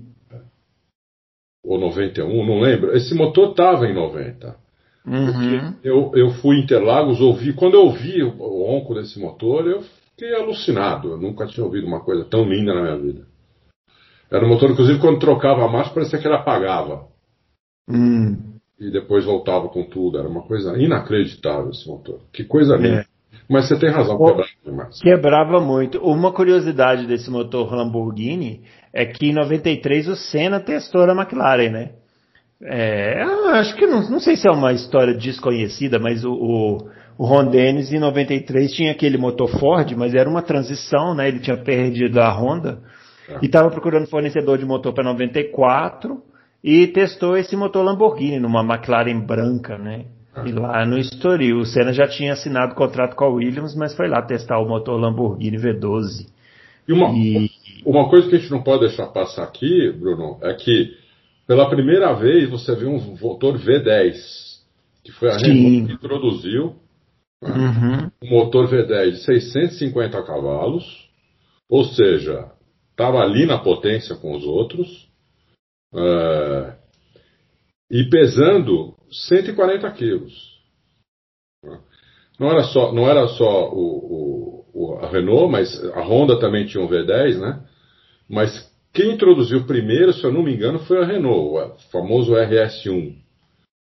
Ou 1.63 1.79
91, 1.79 2.45
não 2.45 2.59
lembro. 2.59 2.95
Esse 2.95 3.13
motor 3.15 3.51
estava 3.51 3.87
em 3.87 3.93
90. 3.93 4.55
Uhum. 5.05 5.75
Eu, 5.81 6.11
eu 6.13 6.29
fui 6.41 6.57
em 6.57 6.63
Interlagos, 6.63 7.21
ouvi. 7.21 7.53
Quando 7.53 7.75
eu 7.75 7.85
ouvi 7.85 8.21
o, 8.23 8.37
o 8.41 8.65
ronco 8.65 8.93
desse 8.95 9.17
motor, 9.17 9.65
eu 9.65 9.81
fiquei 9.81 10.35
alucinado. 10.35 11.11
Eu 11.11 11.17
nunca 11.17 11.47
tinha 11.47 11.65
ouvido 11.65 11.87
uma 11.87 12.01
coisa 12.01 12.25
tão 12.25 12.43
linda 12.43 12.73
na 12.73 12.81
minha 12.81 12.97
vida. 12.97 13.25
Era 14.29 14.45
um 14.45 14.49
motor, 14.49 14.71
inclusive, 14.71 14.99
quando 14.99 15.19
trocava 15.19 15.63
a 15.63 15.69
marcha, 15.69 15.93
parecia 15.93 16.19
que 16.19 16.27
ele 16.27 16.35
apagava. 16.35 17.07
Hum 17.89 18.56
e 18.79 18.91
depois 18.91 19.25
voltava 19.25 19.67
com 19.69 19.83
tudo. 19.83 20.17
Era 20.17 20.27
uma 20.27 20.43
coisa 20.43 20.77
inacreditável 20.77 21.69
esse 21.71 21.87
motor. 21.87 22.19
Que 22.31 22.43
coisa 22.43 22.75
linda. 22.75 23.01
É. 23.01 23.17
Mas 23.49 23.67
você 23.67 23.79
tem 23.79 23.89
razão, 23.89 24.17
quebrava 24.17 24.49
demais. 24.65 25.01
Quebrava 25.01 25.61
muito. 25.61 25.99
Uma 25.99 26.33
curiosidade 26.33 27.05
desse 27.07 27.29
motor 27.29 27.73
Lamborghini 27.73 28.63
é 28.93 29.05
que 29.05 29.27
em 29.27 29.33
93 29.33 30.07
o 30.09 30.15
Senna 30.15 30.59
testou 30.59 31.01
a 31.03 31.13
McLaren, 31.13 31.69
né? 31.69 31.91
É, 32.61 33.21
acho 33.51 33.75
que 33.75 33.85
não, 33.85 34.09
não 34.09 34.19
sei 34.19 34.35
se 34.35 34.47
é 34.47 34.51
uma 34.51 34.73
história 34.73 35.13
desconhecida, 35.13 35.99
mas 35.99 36.25
o, 36.25 36.31
o, 36.31 36.89
o 37.17 37.25
Ron 37.25 37.45
Dennis 37.45 37.93
em 37.93 37.99
93 37.99 38.73
tinha 38.73 38.91
aquele 38.91 39.17
motor 39.17 39.47
Ford, 39.47 39.93
mas 39.95 40.15
era 40.15 40.27
uma 40.27 40.41
transição, 40.41 41.13
né? 41.13 41.27
Ele 41.27 41.39
tinha 41.39 41.55
perdido 41.55 42.19
a 42.19 42.29
Honda 42.31 42.81
é. 43.29 43.37
e 43.41 43.45
estava 43.45 43.69
procurando 43.69 44.07
fornecedor 44.07 44.57
de 44.57 44.65
motor 44.65 44.93
para 44.93 45.03
94 45.03 46.21
e 46.67 46.85
testou 46.85 47.37
esse 47.37 47.55
motor 47.55 47.81
Lamborghini 47.81 48.41
numa 48.41 48.61
McLaren 48.61 49.21
branca, 49.21 49.77
né? 49.77 50.03
E 50.45 50.51
lá 50.51 50.85
no 50.85 50.97
Estoril, 50.97 51.59
o 51.59 51.65
Senna 51.65 51.93
já 51.93 52.05
tinha 52.09 52.33
assinado 52.33 52.75
contrato 52.75 53.15
com 53.15 53.23
a 53.23 53.29
Williams, 53.29 53.73
mas 53.73 53.95
foi 53.95 54.09
lá 54.09 54.21
testar 54.21 54.59
o 54.59 54.67
motor 54.67 54.99
Lamborghini 54.99 55.55
V12. 55.55 56.27
E 56.85 56.91
uma, 56.91 57.09
e... 57.17 57.49
uma 57.85 58.09
coisa 58.09 58.29
que 58.29 58.35
a 58.35 58.37
gente 58.37 58.51
não 58.51 58.61
pode 58.61 58.81
deixar 58.81 59.07
passar 59.07 59.43
aqui, 59.43 59.89
Bruno, 59.93 60.39
é 60.41 60.53
que 60.55 60.93
pela 61.47 61.69
primeira 61.69 62.13
vez 62.13 62.49
você 62.49 62.75
viu 62.75 62.89
um 62.89 63.17
motor 63.19 63.57
V10, 63.57 64.13
que 65.05 65.13
foi 65.13 65.29
a 65.29 65.37
Renault 65.37 65.87
que 65.87 65.93
introduziu 65.93 66.75
né? 67.41 67.49
uhum. 67.49 68.11
um 68.23 68.29
motor 68.29 68.67
V10 68.67 69.11
de 69.11 69.17
650 69.23 70.21
cavalos, 70.23 71.07
ou 71.69 71.85
seja, 71.85 72.51
estava 72.91 73.19
ali 73.19 73.45
na 73.45 73.57
potência 73.57 74.17
com 74.17 74.35
os 74.35 74.43
outros, 74.43 75.06
Uh, 75.93 76.73
e 77.89 78.09
pesando 78.09 78.95
140 79.11 79.89
quilos. 79.91 80.57
Não 82.39 82.51
era 82.51 82.63
só, 82.63 82.91
não 82.91 83.09
era 83.09 83.27
só 83.29 83.69
o, 83.71 84.65
o, 84.73 84.95
a 85.01 85.09
Renault, 85.09 85.51
mas 85.51 85.83
a 85.93 86.01
Honda 86.01 86.39
também 86.39 86.65
tinha 86.67 86.83
um 86.83 86.87
V10, 86.87 87.39
né? 87.39 87.63
Mas 88.29 88.71
quem 88.93 89.13
introduziu 89.13 89.65
primeiro, 89.65 90.13
se 90.13 90.23
eu 90.23 90.31
não 90.31 90.43
me 90.43 90.53
engano, 90.53 90.79
foi 90.79 91.01
a 91.01 91.05
Renault, 91.05 91.57
o 91.57 91.91
famoso 91.91 92.33
RS1. 92.33 93.15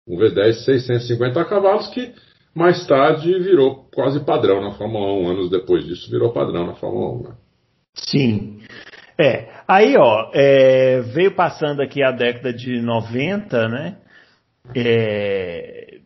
Um 0.06 0.18
V10 0.18 0.52
650 0.64 1.44
cavalos 1.46 1.86
que 1.88 2.12
mais 2.54 2.86
tarde 2.86 3.38
virou 3.38 3.88
quase 3.94 4.20
padrão 4.20 4.60
na 4.60 4.72
Fórmula 4.72 5.12
1. 5.12 5.30
Anos 5.30 5.50
depois 5.50 5.84
disso 5.84 6.10
virou 6.10 6.32
padrão 6.32 6.66
na 6.66 6.74
Fórmula 6.74 7.12
1. 7.12 7.22
Né? 7.22 7.34
Sim. 7.94 8.53
É, 9.18 9.48
aí 9.66 9.96
ó, 9.96 10.30
é, 10.32 11.00
veio 11.00 11.32
passando 11.32 11.80
aqui 11.80 12.02
a 12.02 12.10
década 12.10 12.52
de 12.52 12.80
90, 12.80 13.68
né? 13.68 13.96
É, 14.74 15.98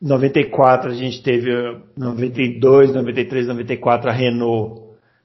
94 0.00 0.90
a 0.90 0.94
gente 0.94 1.22
teve 1.22 1.50
92, 1.96 2.94
93, 2.94 3.46
94 3.48 4.10
a 4.10 4.12
Renault 4.12 4.82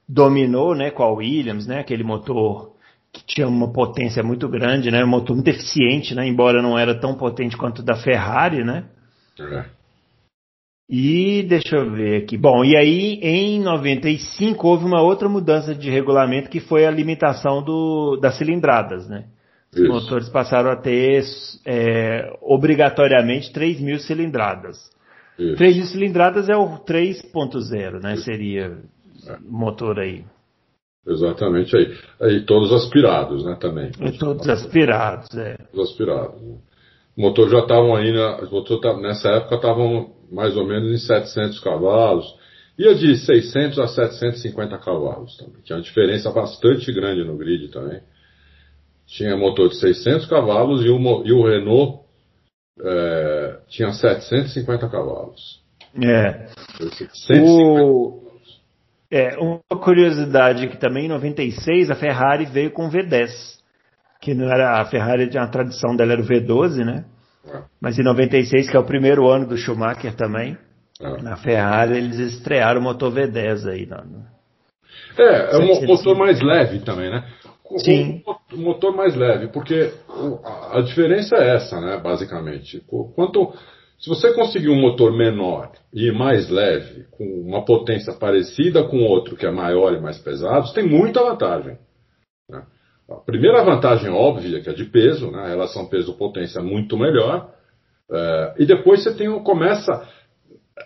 dominou, 0.08 0.74
né, 0.74 0.90
com 0.90 1.02
a 1.02 1.10
Williams, 1.10 1.66
né, 1.66 1.80
aquele 1.80 2.02
motor 2.02 2.74
que 3.12 3.24
tinha 3.24 3.46
uma 3.46 3.72
potência 3.72 4.22
muito 4.22 4.48
grande, 4.48 4.90
né, 4.90 5.04
um 5.04 5.08
motor 5.08 5.34
muito 5.36 5.48
eficiente, 5.48 6.14
né, 6.14 6.26
embora 6.26 6.60
não 6.60 6.78
era 6.78 6.94
tão 6.98 7.14
potente 7.14 7.56
quanto 7.56 7.78
o 7.78 7.84
da 7.84 7.94
Ferrari, 7.94 8.64
né. 8.64 8.84
É. 9.38 9.64
E 10.88 11.42
deixa 11.44 11.76
eu 11.76 11.90
ver 11.90 12.22
aqui. 12.22 12.36
Bom, 12.36 12.64
e 12.64 12.76
aí 12.76 13.18
em 13.22 13.60
95 13.60 14.68
houve 14.68 14.84
uma 14.84 15.00
outra 15.00 15.28
mudança 15.28 15.74
de 15.74 15.88
regulamento 15.90 16.50
que 16.50 16.60
foi 16.60 16.86
a 16.86 16.90
limitação 16.90 17.62
do, 17.62 18.18
das 18.20 18.36
cilindradas, 18.36 19.08
né? 19.08 19.24
Os 19.72 19.80
Isso. 19.80 19.88
motores 19.88 20.28
passaram 20.28 20.70
a 20.70 20.76
ter 20.76 21.24
é, 21.66 22.30
obrigatoriamente 22.42 23.52
3 23.52 23.80
mil 23.80 23.98
cilindradas. 23.98 24.90
Isso. 25.38 25.56
3 25.56 25.76
mil 25.76 25.86
cilindradas 25.86 26.48
é 26.48 26.56
o 26.56 26.78
3.0, 26.78 28.02
né? 28.02 28.16
Seria 28.16 28.76
o 29.42 29.50
motor 29.50 29.98
aí. 29.98 30.24
Exatamente 31.06 31.76
aí. 31.76 31.96
Aí 32.20 32.40
todos 32.46 32.72
aspirados, 32.72 33.44
né, 33.44 33.56
também. 33.60 33.90
E 34.00 34.18
todos 34.18 34.48
aspirados, 34.48 35.36
é. 35.36 35.56
Todos 35.72 35.90
aspirados. 35.90 36.40
O 37.16 37.22
motor 37.22 37.48
já 37.48 37.60
estavam 37.60 37.94
aí, 37.94 38.12
na, 38.12 38.42
motor 38.50 39.00
nessa 39.00 39.28
época 39.28 39.56
estavam 39.56 40.12
mais 40.30 40.56
ou 40.56 40.66
menos 40.66 40.90
em 40.90 40.98
700 40.98 41.60
cavalos. 41.60 42.26
Ia 42.76 42.94
de 42.94 43.16
600 43.16 43.78
a 43.78 43.86
750 43.86 44.78
cavalos 44.78 45.36
também. 45.36 45.62
Tinha 45.62 45.76
uma 45.76 45.82
diferença 45.82 46.30
bastante 46.32 46.92
grande 46.92 47.22
no 47.22 47.36
grid 47.36 47.68
também. 47.68 48.00
Tinha 49.06 49.36
motor 49.36 49.68
de 49.68 49.76
600 49.76 50.26
cavalos 50.26 50.84
e 50.84 50.88
o, 50.88 51.24
e 51.24 51.32
o 51.32 51.46
Renault 51.46 52.00
é, 52.80 53.58
tinha 53.68 53.92
750 53.92 54.88
cavalos. 54.88 55.62
É. 56.02 56.48
150 57.12 57.84
o... 57.84 58.24
É, 59.08 59.36
uma 59.38 59.60
curiosidade 59.80 60.66
que 60.66 60.76
também 60.76 61.04
em 61.04 61.08
96 61.08 61.90
a 61.90 61.94
Ferrari 61.94 62.46
veio 62.46 62.72
com 62.72 62.88
o 62.88 62.90
V10. 62.90 63.30
Que 64.24 64.34
não 64.34 64.50
era 64.50 64.80
a 64.80 64.84
Ferrari, 64.86 65.30
a 65.36 65.46
tradição 65.46 65.94
dela 65.94 66.12
era 66.14 66.22
o 66.22 66.26
V12, 66.26 66.84
né? 66.84 67.04
Mas 67.80 67.98
em 67.98 68.02
96, 68.02 68.70
que 68.70 68.76
é 68.76 68.80
o 68.80 68.84
primeiro 68.84 69.28
ano 69.28 69.46
do 69.46 69.56
Schumacher 69.56 70.14
também, 70.14 70.56
é. 70.98 71.22
na 71.22 71.36
Ferrari, 71.36 71.98
eles 71.98 72.18
estrearam 72.18 72.80
o 72.80 72.84
motor 72.84 73.12
V10 73.12 73.68
aí. 73.68 73.86
No, 73.86 74.24
é, 75.18 75.54
é 75.54 75.58
um 75.58 75.86
motor 75.86 76.16
mais 76.16 76.40
leve 76.40 76.80
também, 76.80 77.10
né? 77.10 77.24
Sim. 77.78 78.22
O 78.52 78.56
motor 78.56 78.94
mais 78.94 79.14
leve, 79.14 79.48
porque 79.48 79.90
a 80.72 80.80
diferença 80.80 81.36
é 81.36 81.56
essa, 81.56 81.80
né, 81.80 81.98
basicamente. 81.98 82.82
Quanto, 83.14 83.52
se 83.98 84.08
você 84.08 84.32
conseguir 84.32 84.68
um 84.68 84.80
motor 84.80 85.16
menor 85.16 85.72
e 85.92 86.12
mais 86.12 86.48
leve, 86.48 87.04
com 87.10 87.24
uma 87.24 87.64
potência 87.64 88.12
parecida 88.12 88.84
com 88.84 88.98
outro 89.02 89.36
que 89.36 89.46
é 89.46 89.50
maior 89.50 89.92
e 89.94 90.00
mais 90.00 90.18
pesado, 90.18 90.66
você 90.66 90.74
tem 90.74 90.88
muita 90.88 91.22
vantagem. 91.22 91.76
A 93.10 93.16
primeira 93.16 93.62
vantagem 93.62 94.10
óbvia, 94.10 94.60
que 94.60 94.70
é 94.70 94.72
de 94.72 94.84
peso, 94.84 95.30
né, 95.30 95.40
a 95.40 95.48
relação 95.48 95.86
peso-potência 95.86 96.60
é 96.60 96.62
muito 96.62 96.96
melhor. 96.96 97.50
É, 98.10 98.54
e 98.58 98.66
depois 98.66 99.02
você 99.02 99.14
tem, 99.14 99.28
começa, 99.42 100.08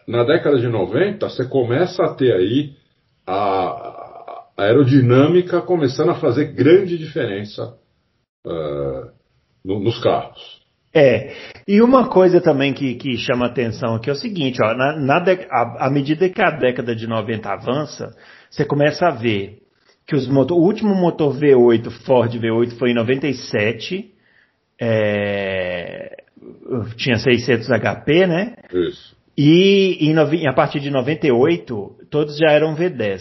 na 0.06 0.24
década 0.24 0.58
de 0.58 0.68
90, 0.68 1.28
você 1.28 1.44
começa 1.44 2.02
a 2.04 2.14
ter 2.14 2.32
aí 2.34 2.74
a, 3.26 3.34
a 4.56 4.64
aerodinâmica 4.64 5.62
começando 5.62 6.10
a 6.10 6.16
fazer 6.16 6.52
grande 6.52 6.98
diferença 6.98 7.76
uh, 8.46 9.10
no, 9.64 9.78
nos 9.78 10.02
carros. 10.02 10.58
É, 10.92 11.32
e 11.68 11.80
uma 11.82 12.08
coisa 12.08 12.40
também 12.40 12.72
que, 12.72 12.94
que 12.94 13.16
chama 13.18 13.46
atenção 13.46 13.94
aqui 13.94 14.08
é 14.08 14.12
o 14.12 14.16
seguinte, 14.16 14.58
ó, 14.62 14.74
na, 14.74 14.96
na 14.98 15.16
a, 15.50 15.86
à 15.86 15.90
medida 15.90 16.28
que 16.28 16.42
a 16.42 16.50
década 16.50 16.96
de 16.96 17.06
90 17.06 17.48
avança, 17.48 18.16
você 18.50 18.64
começa 18.64 19.06
a 19.06 19.10
ver 19.10 19.67
que 20.08 20.16
os 20.16 20.26
motor, 20.26 20.56
o 20.56 20.62
último 20.62 20.94
motor 20.94 21.38
V8, 21.38 21.90
Ford 22.06 22.32
V8, 22.32 22.78
foi 22.78 22.92
em 22.92 22.94
97. 22.94 24.10
É, 24.80 26.22
tinha 26.96 27.18
600 27.18 27.68
HP, 27.68 28.26
né? 28.26 28.54
Isso. 28.72 29.14
E 29.36 29.98
em, 30.00 30.16
a 30.48 30.54
partir 30.54 30.80
de 30.80 30.90
98, 30.90 32.06
todos 32.10 32.38
já 32.38 32.50
eram 32.50 32.74
V10. 32.74 33.20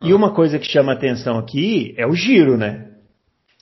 E 0.00 0.14
uma 0.14 0.32
coisa 0.32 0.60
que 0.60 0.66
chama 0.66 0.92
atenção 0.92 1.38
aqui 1.38 1.92
é 1.98 2.06
o 2.06 2.14
giro, 2.14 2.56
né? 2.56 2.90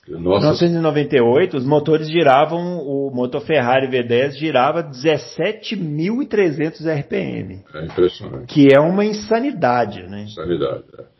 Nossa, 0.07 0.65
1998, 0.65 1.57
os 1.57 1.65
motores 1.65 2.07
giravam, 2.09 2.79
o 2.79 3.11
motor 3.13 3.41
Ferrari 3.41 3.87
V10 3.87 4.31
girava 4.33 4.83
17.300 4.83 6.99
RPM, 6.99 7.63
é 7.73 7.85
impressionante. 7.85 8.53
que 8.53 8.67
é 8.73 8.79
uma 8.79 9.05
insanidade, 9.05 10.03
né? 10.07 10.27
Sanidade. 10.33 10.83
É. 10.99 11.10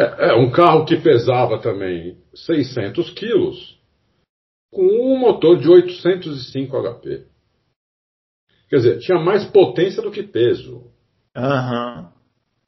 É, 0.00 0.30
é 0.30 0.34
um 0.34 0.50
carro 0.50 0.86
que 0.86 0.96
pesava 0.96 1.58
também 1.58 2.16
600 2.34 3.10
quilos 3.10 3.78
com 4.72 4.82
um 4.82 5.18
motor 5.18 5.58
de 5.58 5.68
805 5.68 6.82
HP. 6.82 7.26
Quer 8.70 8.76
dizer, 8.76 8.98
tinha 9.00 9.18
mais 9.18 9.44
potência 9.44 10.00
do 10.00 10.10
que 10.10 10.22
peso. 10.22 10.84
Aham. 11.36 12.12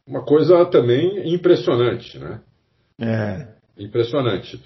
Uma 0.06 0.24
coisa 0.24 0.66
também 0.66 1.32
impressionante, 1.32 2.18
né? 2.18 2.42
É. 3.00 3.48
Impressionante. 3.78 4.60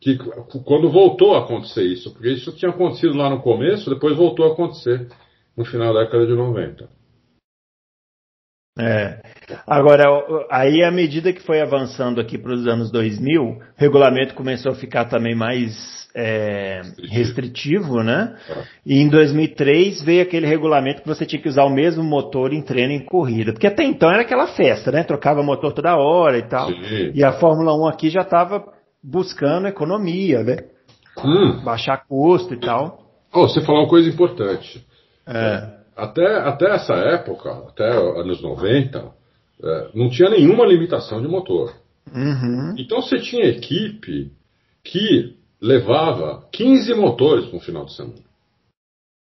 Que 0.00 0.18
quando 0.64 0.90
voltou 0.90 1.34
a 1.34 1.40
acontecer 1.40 1.84
isso, 1.84 2.12
porque 2.12 2.30
isso 2.30 2.52
tinha 2.52 2.70
acontecido 2.70 3.16
lá 3.16 3.30
no 3.30 3.40
começo, 3.40 3.88
depois 3.88 4.16
voltou 4.16 4.46
a 4.46 4.52
acontecer 4.52 5.08
no 5.56 5.64
final 5.64 5.94
da 5.94 6.04
década 6.04 6.26
de 6.26 6.34
90. 6.34 6.88
É. 8.78 9.20
Agora, 9.66 10.04
aí 10.50 10.82
à 10.82 10.90
medida 10.90 11.32
que 11.32 11.42
foi 11.42 11.60
avançando 11.60 12.20
aqui 12.20 12.38
para 12.38 12.54
os 12.54 12.66
anos 12.66 12.90
2000, 12.90 13.42
o 13.42 13.58
regulamento 13.76 14.34
começou 14.34 14.72
a 14.72 14.74
ficar 14.74 15.04
também 15.04 15.34
mais 15.34 16.08
é, 16.14 16.80
restritivo, 17.10 18.02
né? 18.02 18.34
Tá. 18.46 18.62
E 18.84 18.98
em 19.00 19.08
2003 19.08 20.02
veio 20.02 20.22
aquele 20.22 20.46
regulamento 20.46 21.02
que 21.02 21.08
você 21.08 21.26
tinha 21.26 21.40
que 21.40 21.48
usar 21.48 21.64
o 21.64 21.70
mesmo 21.70 22.02
motor 22.02 22.52
em 22.52 22.62
treino 22.62 22.92
e 22.92 22.96
em 22.96 23.04
corrida. 23.04 23.52
Porque 23.52 23.66
até 23.66 23.84
então 23.84 24.10
era 24.10 24.22
aquela 24.22 24.46
festa, 24.48 24.90
né? 24.90 25.02
Trocava 25.04 25.42
motor 25.42 25.72
toda 25.72 25.96
hora 25.96 26.38
e 26.38 26.48
tal. 26.48 26.70
Sim. 26.70 27.12
E 27.14 27.22
a 27.22 27.32
Fórmula 27.32 27.74
1 27.74 27.88
aqui 27.88 28.08
já 28.08 28.22
estava 28.22 28.64
buscando 29.02 29.68
economia, 29.68 30.42
né? 30.42 30.56
Hum. 31.22 31.62
Baixar 31.62 32.06
custo 32.08 32.54
e 32.54 32.60
tal. 32.60 33.02
Oh, 33.34 33.48
você 33.48 33.60
falou 33.60 33.82
uma 33.82 33.88
coisa 33.88 34.08
importante. 34.08 34.82
É. 35.26 35.81
Até, 35.96 36.36
até 36.38 36.74
essa 36.74 36.94
época, 36.94 37.50
até 37.68 37.88
anos 37.90 38.40
90, 38.40 39.12
é, 39.62 39.90
não 39.94 40.08
tinha 40.10 40.30
nenhuma 40.30 40.66
limitação 40.66 41.20
de 41.20 41.28
motor. 41.28 41.74
Uhum. 42.12 42.74
Então 42.78 43.00
você 43.00 43.18
tinha 43.18 43.44
equipe 43.46 44.32
que 44.82 45.36
levava 45.60 46.46
15 46.52 46.94
motores 46.94 47.52
no 47.52 47.60
final 47.60 47.84
de 47.84 47.94
semana. 47.94 48.32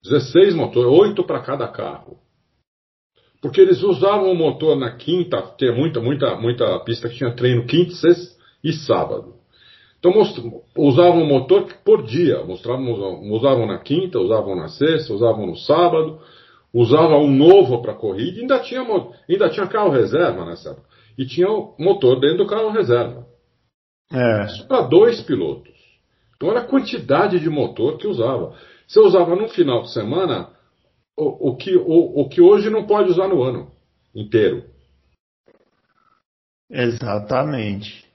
16 0.03 0.55
motores, 0.55 0.91
8 0.91 1.23
para 1.23 1.41
cada 1.41 1.67
carro. 1.67 2.17
Porque 3.41 3.61
eles 3.61 3.83
usavam 3.83 4.31
o 4.31 4.35
motor 4.35 4.75
na 4.75 4.95
quinta, 4.95 5.41
tinha 5.57 5.71
muita, 5.71 5.99
muita, 5.99 6.35
muita 6.35 6.79
pista 6.79 7.09
que 7.09 7.17
tinha 7.17 7.35
treino 7.35 7.65
quinta, 7.67 7.91
sexta 7.91 8.35
e 8.63 8.73
sábado. 8.73 9.35
Então 9.99 10.11
usavam 10.77 11.23
o 11.23 11.27
motor 11.27 11.67
por 11.83 12.03
dia, 12.03 12.43
mostravam, 12.43 12.91
usavam 13.31 13.65
na 13.65 13.79
quinta, 13.79 14.19
usavam 14.19 14.55
na 14.55 14.67
sexta, 14.67 15.13
usavam 15.13 15.47
no 15.47 15.55
sábado, 15.55 16.19
usavam 16.75 17.23
um 17.23 17.31
novo 17.31 17.81
para 17.81 17.93
corrida, 17.93 18.37
e 18.37 18.41
ainda 18.41 18.59
tinha, 18.59 18.81
ainda 19.29 19.49
tinha 19.49 19.65
carro 19.65 19.91
reserva 19.91 20.45
nessa 20.45 20.71
época. 20.71 20.87
E 21.17 21.25
tinha 21.25 21.49
o 21.49 21.73
motor 21.79 22.19
dentro 22.19 22.39
do 22.39 22.47
carro 22.47 22.71
reserva. 22.71 23.25
É. 24.11 24.45
Isso 24.45 24.67
para 24.67 24.81
dois 24.81 25.21
pilotos. 25.21 25.73
Então 26.35 26.51
era 26.51 26.59
a 26.59 26.67
quantidade 26.67 27.39
de 27.39 27.49
motor 27.49 27.97
que 27.97 28.05
usava. 28.05 28.53
Você 28.85 28.99
usava 28.99 29.35
no 29.35 29.47
final 29.47 29.83
de 29.83 29.93
semana 29.93 30.49
o, 31.17 31.51
o 31.51 31.55
que, 31.55 31.75
o, 31.75 32.21
o 32.21 32.29
que 32.29 32.41
hoje 32.41 32.69
não 32.69 32.85
pode 32.85 33.09
usar 33.09 33.29
no 33.29 33.41
ano 33.41 33.71
inteiro. 34.13 34.65
Exatamente. 36.69 38.05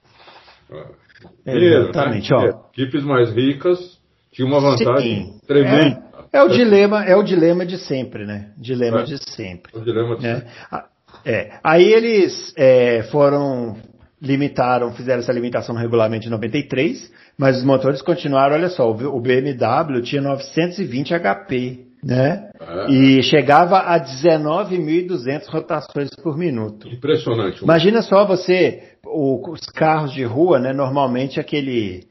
Dinheiro, 1.46 1.88
Exatamente, 1.88 2.30
né? 2.30 2.36
ó. 2.36 2.68
Equipes 2.72 3.04
mais 3.04 3.32
ricas 3.32 3.98
tinham 4.32 4.50
uma 4.50 4.60
vantagem 4.60 5.24
Sim. 5.24 5.40
tremenda. 5.46 6.04
É, 6.06 6.09
é 6.32 6.42
o 6.42 6.48
dilema, 6.48 7.04
é 7.04 7.16
o 7.16 7.22
dilema 7.22 7.66
de 7.66 7.78
sempre, 7.78 8.24
né? 8.24 8.50
Dilema 8.56 9.00
É. 9.00 9.04
de 9.04 9.18
sempre. 9.30 9.76
O 9.76 9.80
dilema 9.80 10.16
de 10.16 10.22
né? 10.22 10.44
Ah, 10.70 10.84
É. 11.24 11.58
Aí 11.62 11.92
eles 11.92 12.54
é, 12.56 13.02
foram 13.10 13.76
limitaram, 14.22 14.92
fizeram 14.92 15.20
essa 15.20 15.32
limitação 15.32 15.74
no 15.74 15.80
regulamento 15.80 16.24
de 16.24 16.30
93, 16.30 17.10
mas 17.38 17.56
os 17.58 17.64
motores 17.64 18.02
continuaram, 18.02 18.54
olha 18.54 18.68
só, 18.68 18.90
o 18.90 19.20
BMW 19.20 20.02
tinha 20.02 20.20
920 20.20 21.14
HP, 21.14 21.86
né? 22.04 22.50
É. 22.60 22.90
E 22.92 23.22
chegava 23.22 23.78
a 23.78 23.98
19.200 23.98 25.46
rotações 25.48 26.10
por 26.22 26.36
minuto. 26.36 26.88
Impressionante. 26.88 27.62
Imagina 27.62 28.02
só 28.02 28.26
você, 28.26 28.82
os 29.04 29.60
carros 29.74 30.12
de 30.12 30.24
rua, 30.24 30.58
né? 30.58 30.72
Normalmente 30.72 31.40
aquele, 31.40 32.04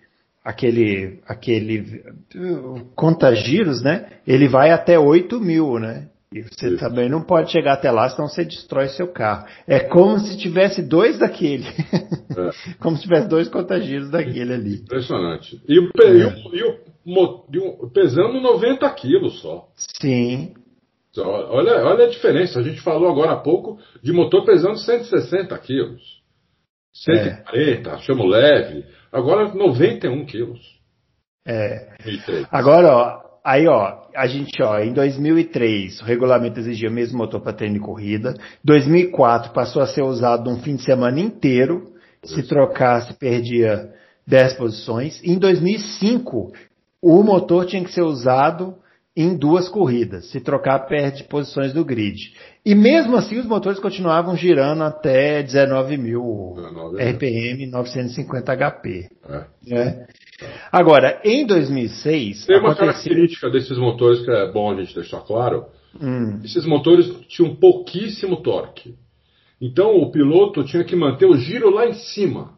aquele, 0.44 1.20
aquele 1.28 2.04
contagiros, 2.96 3.82
né? 3.82 4.08
Ele 4.26 4.48
vai 4.48 4.72
até 4.72 4.98
8 4.98 5.40
mil, 5.40 5.80
né? 5.80 6.08
E 6.32 6.44
você 6.44 6.78
também 6.78 7.10
não 7.10 7.24
pode 7.24 7.52
chegar 7.52 7.74
até 7.74 7.90
lá, 7.90 8.08
senão 8.08 8.28
você 8.28 8.46
destrói 8.46 8.88
seu 8.90 9.08
carro. 9.08 9.48
É 9.66 9.80
como 9.80 10.20
se 10.20 10.38
tivesse 10.38 10.82
dois 10.84 11.18
daquele. 11.18 11.66
É. 11.66 12.74
como 12.80 12.96
se 12.98 13.02
tivesse 13.04 13.28
dois 13.28 13.48
contagiros 13.48 14.12
daquele 14.12 14.54
ali. 14.54 14.76
Impressionante. 14.76 15.60
E 15.68 15.80
o, 15.80 15.90
e 16.54 17.60
o- 17.60 17.90
pesando 17.90 18.40
90 18.40 18.88
quilos 18.92 19.42
só. 19.42 19.68
Sim, 20.00 20.54
Olha, 21.18 21.84
olha 21.84 22.06
a 22.06 22.10
diferença. 22.10 22.60
A 22.60 22.64
gente 22.64 22.80
falou 22.82 23.10
agora 23.10 23.32
há 23.32 23.38
pouco 23.38 23.80
de 24.04 24.14
motor 24.14 24.46
pesando 24.46 24.78
160 24.78 25.58
quilos. 25.58 26.20
140, 26.94 27.98
chamo 28.00 28.26
leve. 28.26 28.86
Agora 29.12 29.54
91 29.54 30.26
quilos. 30.26 30.60
é. 31.46 31.90
2003. 32.04 32.48
Agora, 32.52 32.96
ó, 32.96 33.22
aí, 33.44 33.68
ó, 33.68 34.08
a 34.16 34.28
gente, 34.28 34.62
ó, 34.62 34.80
em 34.80 34.94
2003, 34.94 36.02
o 36.02 36.06
regulamento 36.06 36.60
exigia 36.60 36.90
o 36.90 36.94
mesmo 36.94 37.18
motor 37.18 37.42
para 37.42 37.54
treino 37.54 37.76
de 37.76 37.82
corrida. 37.82 38.36
2004 38.64 39.52
passou 39.52 39.82
a 39.82 39.88
ser 39.88 40.04
usado 40.04 40.50
um 40.50 40.60
fim 40.60 40.76
de 40.76 40.84
semana 40.84 41.20
inteiro. 41.20 41.94
Se 42.24 42.44
trocasse, 42.44 43.14
perdia 43.14 43.94
10 44.28 44.54
posições. 44.56 45.22
Em 45.24 45.40
2005, 45.40 46.52
o 47.02 47.24
motor 47.24 47.66
tinha 47.66 47.84
que 47.84 47.94
ser 47.94 48.02
usado 48.02 48.76
em 49.16 49.38
duas 49.38 49.68
corridas. 49.68 50.30
Se 50.32 50.40
trocar, 50.40 50.80
perde 50.88 51.24
posições 51.24 51.74
do 51.74 51.84
grid. 51.84 52.34
E 52.66 52.76
mesmo 52.76 53.16
assim, 53.16 53.38
os 53.38 53.46
motores 53.46 53.80
continuavam 53.80 54.36
girando 54.36 54.84
até 54.84 55.42
19 55.44 55.98
mil 55.98 56.54
19 56.56 56.98
mil. 56.98 57.10
RPM, 57.16 57.66
950 57.68 58.56
HP. 58.56 59.10
É. 59.72 60.08
Agora, 60.72 61.22
em 61.24 61.46
2006, 61.46 62.46
Tem 62.46 62.58
uma 62.58 62.72
aconteceu... 62.72 62.88
característica 62.88 63.50
desses 63.50 63.78
motores 63.78 64.24
que 64.24 64.32
é 64.32 64.52
bom 64.52 64.72
a 64.72 64.82
gente 64.82 64.96
deixar 64.96 65.22
claro. 65.22 65.66
Hum, 66.00 66.40
Esses 66.44 66.66
motores 66.66 67.08
tinham 67.28 67.56
pouquíssimo 67.56 68.38
torque. 68.42 68.96
Então 69.60 69.98
o 69.98 70.12
piloto 70.12 70.64
tinha 70.64 70.84
que 70.84 70.96
manter 70.96 71.26
o 71.26 71.36
giro 71.36 71.70
lá 71.70 71.88
em 71.88 71.94
cima. 71.94 72.58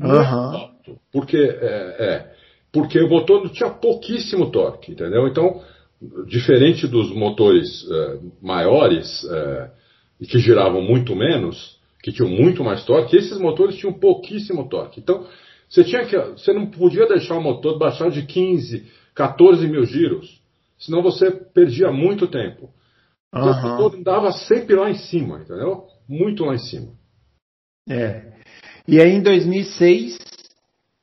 Alto. 0.00 0.98
Porque, 1.12 1.36
é, 1.36 1.96
é, 1.98 2.34
porque 2.72 2.98
o 2.98 3.08
motor 3.08 3.48
tinha 3.50 3.68
pouquíssimo 3.68 4.50
torque, 4.50 4.92
entendeu? 4.92 5.28
Então, 5.28 5.60
diferente 6.26 6.86
dos 6.86 7.14
motores 7.14 7.86
é, 7.88 8.18
maiores 8.40 9.24
é, 9.30 9.70
e 10.20 10.26
que 10.26 10.38
giravam 10.38 10.80
muito 10.80 11.14
menos, 11.14 11.78
que 12.02 12.10
tinham 12.10 12.30
muito 12.30 12.64
mais 12.64 12.84
torque, 12.84 13.16
esses 13.16 13.38
motores 13.38 13.76
tinham 13.76 13.92
pouquíssimo 13.92 14.68
torque. 14.68 15.00
Então, 15.00 15.26
você, 15.68 15.84
tinha 15.84 16.04
que, 16.04 16.16
você 16.16 16.52
não 16.52 16.66
podia 16.66 17.06
deixar 17.06 17.36
o 17.36 17.42
motor 17.42 17.78
baixar 17.78 18.10
de 18.10 18.22
15, 18.22 18.86
14 19.14 19.68
mil 19.68 19.84
giros, 19.84 20.40
senão 20.78 21.02
você 21.02 21.30
perdia 21.30 21.92
muito 21.92 22.26
tempo. 22.26 22.70
Então, 23.28 23.46
o 23.46 23.50
aham. 23.50 23.76
motor 23.76 23.98
andava 23.98 24.32
sempre 24.32 24.74
lá 24.74 24.90
em 24.90 24.96
cima, 24.96 25.40
entendeu? 25.40 25.86
Muito 26.08 26.44
lá 26.44 26.54
em 26.54 26.58
cima. 26.58 26.88
É. 27.88 28.32
E 28.86 29.00
aí, 29.00 29.12
em 29.12 29.22
2006, 29.22 30.18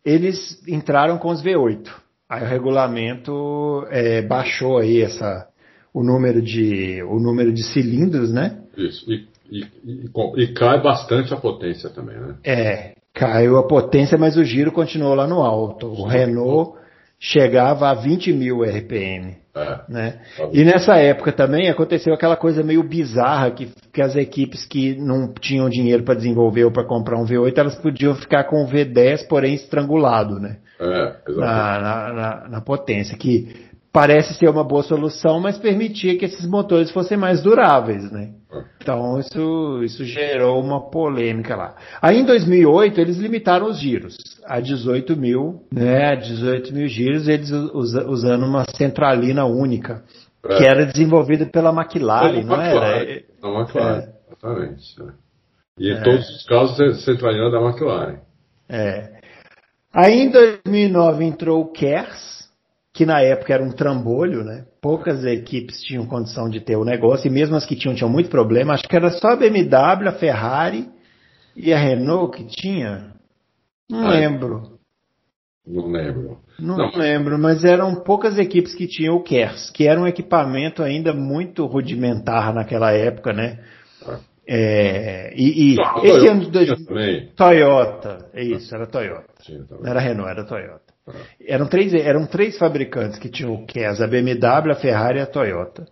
eles 0.09 0.61
entraram 0.67 1.17
com 1.17 1.29
os 1.29 1.43
V8. 1.43 1.87
Aí 2.27 2.43
o 2.43 2.47
regulamento 2.47 3.85
é, 3.89 4.21
baixou 4.21 4.77
aí 4.77 5.01
essa, 5.01 5.47
o, 5.93 6.03
número 6.03 6.41
de, 6.41 7.01
o 7.03 7.19
número 7.19 7.53
de 7.53 7.63
cilindros, 7.63 8.31
né? 8.31 8.59
Isso. 8.77 9.11
E, 9.11 9.27
e, 9.51 9.65
e, 9.83 10.43
e 10.43 10.53
cai 10.53 10.81
bastante 10.81 11.33
a 11.33 11.37
potência 11.37 11.89
também, 11.89 12.17
né? 12.17 12.35
É, 12.43 12.95
caiu 13.13 13.57
a 13.57 13.67
potência, 13.67 14.17
mas 14.17 14.37
o 14.37 14.43
giro 14.43 14.71
continuou 14.71 15.15
lá 15.15 15.27
no 15.27 15.41
alto. 15.41 15.87
O 15.87 16.05
Renault 16.05 16.77
chegava 17.19 17.89
a 17.89 17.93
20 17.93 18.31
mil 18.33 18.63
RPM. 18.63 19.37
É. 19.55 19.79
né? 19.89 20.19
Tá. 20.37 20.47
E 20.53 20.63
nessa 20.63 20.95
época 20.95 21.33
também 21.33 21.69
aconteceu 21.69 22.13
aquela 22.13 22.37
coisa 22.37 22.63
meio 22.63 22.81
bizarra 22.83 23.51
que, 23.51 23.69
que 23.91 24.01
as 24.01 24.15
equipes 24.15 24.63
que 24.65 24.95
não 24.95 25.33
tinham 25.33 25.67
dinheiro 25.69 26.03
para 26.03 26.13
desenvolver 26.15 26.63
ou 26.63 26.71
para 26.71 26.85
comprar 26.85 27.17
um 27.17 27.25
V8, 27.25 27.57
elas 27.57 27.75
podiam 27.75 28.15
ficar 28.15 28.45
com 28.45 28.63
o 28.63 28.67
V10, 28.67 29.27
porém 29.27 29.55
estrangulado, 29.55 30.39
né? 30.39 30.57
É. 30.79 31.13
Na, 31.35 31.79
na, 31.81 32.13
na- 32.13 32.47
na 32.49 32.61
potência, 32.61 33.17
que 33.17 33.53
parece 33.91 34.33
ser 34.35 34.47
uma 34.49 34.63
boa 34.63 34.83
solução, 34.83 35.41
mas 35.41 35.57
permitia 35.57 36.17
que 36.17 36.25
esses 36.25 36.45
motores 36.47 36.89
fossem 36.91 37.17
mais 37.17 37.41
duráveis, 37.41 38.09
né? 38.11 38.29
Então 38.81 39.19
isso, 39.19 39.83
isso 39.83 40.03
gerou 40.03 40.59
uma 40.59 40.89
polêmica 40.89 41.55
lá. 41.55 41.75
Aí 42.01 42.19
em 42.19 42.25
2008 42.25 42.99
eles 42.99 43.17
limitaram 43.17 43.67
os 43.67 43.79
giros 43.79 44.17
a 44.43 44.59
18 44.59 45.15
mil, 45.15 45.63
né? 45.71 46.13
A 46.13 46.15
18 46.15 46.73
mil 46.73 46.87
giros, 46.87 47.27
eles 47.27 47.51
usando 47.51 48.45
uma 48.45 48.65
centralina 48.75 49.45
única, 49.45 50.03
é. 50.43 50.57
que 50.57 50.65
era 50.65 50.85
desenvolvida 50.85 51.45
pela 51.45 51.69
McLaren, 51.69 52.43
não 52.43 52.55
McLaren, 52.55 53.01
era? 53.01 53.23
A 53.43 53.47
McLaren, 53.47 53.99
é. 53.99 54.13
exatamente. 54.27 54.95
E 55.77 55.91
em 55.91 55.97
é. 55.97 56.01
todos 56.01 56.27
os 56.29 56.45
casos 56.45 57.05
centralina 57.05 57.51
da 57.51 57.61
McLaren. 57.61 58.19
É. 58.67 59.19
Aí 59.93 60.21
em 60.21 60.29
2009 60.31 61.23
entrou 61.23 61.61
o 61.61 61.71
Kers, 61.71 62.38
que 62.93 63.05
na 63.05 63.21
época 63.21 63.53
era 63.53 63.63
um 63.63 63.71
trambolho, 63.71 64.43
né? 64.43 64.65
Poucas 64.81 65.23
equipes 65.23 65.81
tinham 65.83 66.05
condição 66.05 66.49
de 66.49 66.59
ter 66.59 66.75
o 66.75 66.85
negócio, 66.85 67.27
e 67.27 67.31
mesmo 67.31 67.55
as 67.55 67.65
que 67.65 67.75
tinham, 67.75 67.95
tinham 67.95 68.09
muito 68.09 68.29
problema. 68.29 68.73
Acho 68.73 68.87
que 68.87 68.95
era 68.95 69.09
só 69.11 69.29
a 69.29 69.35
BMW, 69.35 70.07
a 70.07 70.11
Ferrari 70.13 70.89
e 71.55 71.71
a 71.73 71.77
Renault 71.77 72.37
que 72.37 72.45
tinha. 72.45 73.13
Não 73.89 74.07
ah, 74.07 74.09
lembro. 74.11 74.79
Não 75.65 75.87
lembro. 75.87 76.39
Não, 76.59 76.77
não, 76.77 76.91
lembro, 76.95 77.37
mas 77.37 77.63
eram 77.63 77.95
poucas 77.95 78.37
equipes 78.37 78.73
que 78.73 78.87
tinham 78.87 79.15
o 79.15 79.23
KERS, 79.23 79.69
que 79.69 79.87
era 79.87 79.99
um 79.99 80.07
equipamento 80.07 80.81
ainda 80.83 81.13
muito 81.13 81.65
rudimentar 81.65 82.53
naquela 82.53 82.91
época, 82.91 83.31
né? 83.33 83.59
Ah. 84.05 84.19
É, 84.51 85.31
e, 85.35 85.75
e 85.75 85.77
esse 86.03 86.27
ano 86.27 86.41
de 86.41 86.49
dois... 86.49 86.69
Toyota, 87.35 88.29
é 88.33 88.43
isso, 88.43 88.73
era 88.73 88.87
Toyota. 88.87 89.27
Não 89.79 89.87
era 89.87 89.99
Renault, 89.99 90.31
era 90.31 90.43
Toyota. 90.43 90.88
Eram 91.45 91.67
três, 91.67 91.93
eram 91.93 92.25
três 92.25 92.57
fabricantes 92.57 93.19
que 93.19 93.29
tinham 93.29 93.53
o 93.53 93.65
KES, 93.65 94.01
a 94.01 94.07
BMW, 94.07 94.71
a 94.71 94.75
Ferrari 94.75 95.19
e 95.19 95.21
a 95.21 95.25
Toyota. 95.25 95.85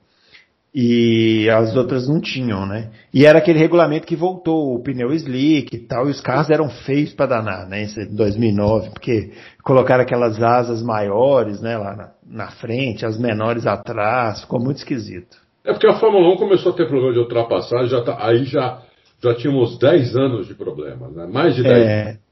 E 0.79 1.49
as 1.49 1.75
outras 1.75 2.07
não 2.07 2.21
tinham, 2.21 2.65
né? 2.65 2.91
E 3.11 3.25
era 3.25 3.39
aquele 3.39 3.57
regulamento 3.57 4.05
que 4.05 4.15
voltou, 4.15 4.75
o 4.75 4.83
pneu 4.83 5.11
slick 5.11 5.75
e 5.75 5.79
tal, 5.79 6.07
e 6.07 6.11
os 6.11 6.21
carros 6.21 6.51
eram 6.51 6.69
feios 6.69 7.13
para 7.13 7.25
danar, 7.25 7.67
né? 7.67 7.83
Em 7.83 8.15
2009, 8.15 8.91
porque 8.91 9.31
colocaram 9.63 10.03
aquelas 10.03 10.39
asas 10.39 10.83
maiores, 10.83 11.61
né, 11.61 11.77
lá 11.77 11.95
na, 11.95 12.11
na 12.29 12.51
frente, 12.51 13.07
as 13.07 13.17
menores 13.17 13.65
atrás, 13.65 14.41
ficou 14.41 14.59
muito 14.59 14.77
esquisito. 14.77 15.37
É 15.65 15.73
porque 15.73 15.87
a 15.87 15.99
Fórmula 15.99 16.31
1 16.35 16.37
começou 16.37 16.71
a 16.71 16.75
ter 16.75 16.87
problema 16.87 17.13
de 17.13 17.19
ultrapassagem, 17.19 17.87
já 17.87 18.01
tá, 18.03 18.15
aí 18.19 18.43
já, 18.43 18.81
já 19.23 19.33
tínhamos 19.33 19.79
10 19.79 20.15
anos 20.15 20.47
de 20.47 20.53
problemas, 20.53 21.11
né? 21.15 21.25
Mais 21.25 21.55
de 21.55 21.63
10 21.63 21.75
é, 21.75 22.01
anos. 22.03 22.26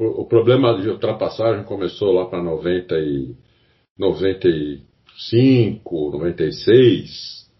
O, 0.00 0.22
o 0.22 0.26
problema 0.26 0.80
de 0.80 0.88
ultrapassagem 0.88 1.62
começou 1.64 2.12
lá 2.12 2.24
para 2.24 2.42
90 2.42 2.98
e 2.98 3.36
95, 3.98 6.10
96. 6.12 7.50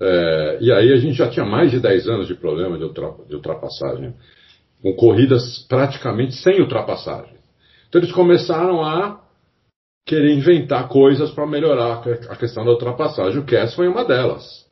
É, 0.00 0.58
e 0.62 0.72
aí 0.72 0.90
a 0.90 0.96
gente 0.96 1.18
já 1.18 1.28
tinha 1.28 1.44
mais 1.44 1.70
de 1.70 1.78
10 1.78 2.08
anos 2.08 2.26
de 2.26 2.34
problema 2.34 2.78
de, 2.78 2.84
ultra, 2.84 3.14
de 3.28 3.34
ultrapassagem, 3.34 4.14
com 4.80 4.94
corridas 4.94 5.66
praticamente 5.68 6.34
sem 6.36 6.62
ultrapassagem. 6.62 7.36
Então 7.88 8.00
eles 8.00 8.12
começaram 8.12 8.82
a 8.82 9.22
querer 10.06 10.32
inventar 10.32 10.88
coisas 10.88 11.30
para 11.32 11.46
melhorar 11.46 12.02
a 12.30 12.36
questão 12.36 12.64
da 12.64 12.70
ultrapassagem. 12.70 13.38
O 13.38 13.44
Cass 13.44 13.74
foi 13.74 13.86
uma 13.86 14.02
delas. 14.02 14.66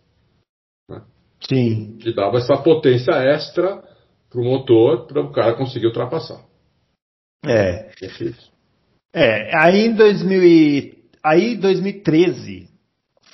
Né? 0.88 1.02
Sim. 1.46 1.98
Que 1.98 2.14
dava 2.14 2.38
essa 2.38 2.56
potência 2.56 3.12
extra 3.12 3.84
para 4.30 4.40
o 4.40 4.44
motor 4.44 5.06
para 5.06 5.20
o 5.20 5.30
cara 5.32 5.52
conseguir 5.54 5.88
ultrapassar. 5.88 6.53
É. 7.50 7.88
É, 9.12 9.56
aí 9.56 9.86
em 9.86 9.94
2000 9.94 10.44
e, 10.44 10.94
aí 11.22 11.56
2013 11.56 12.68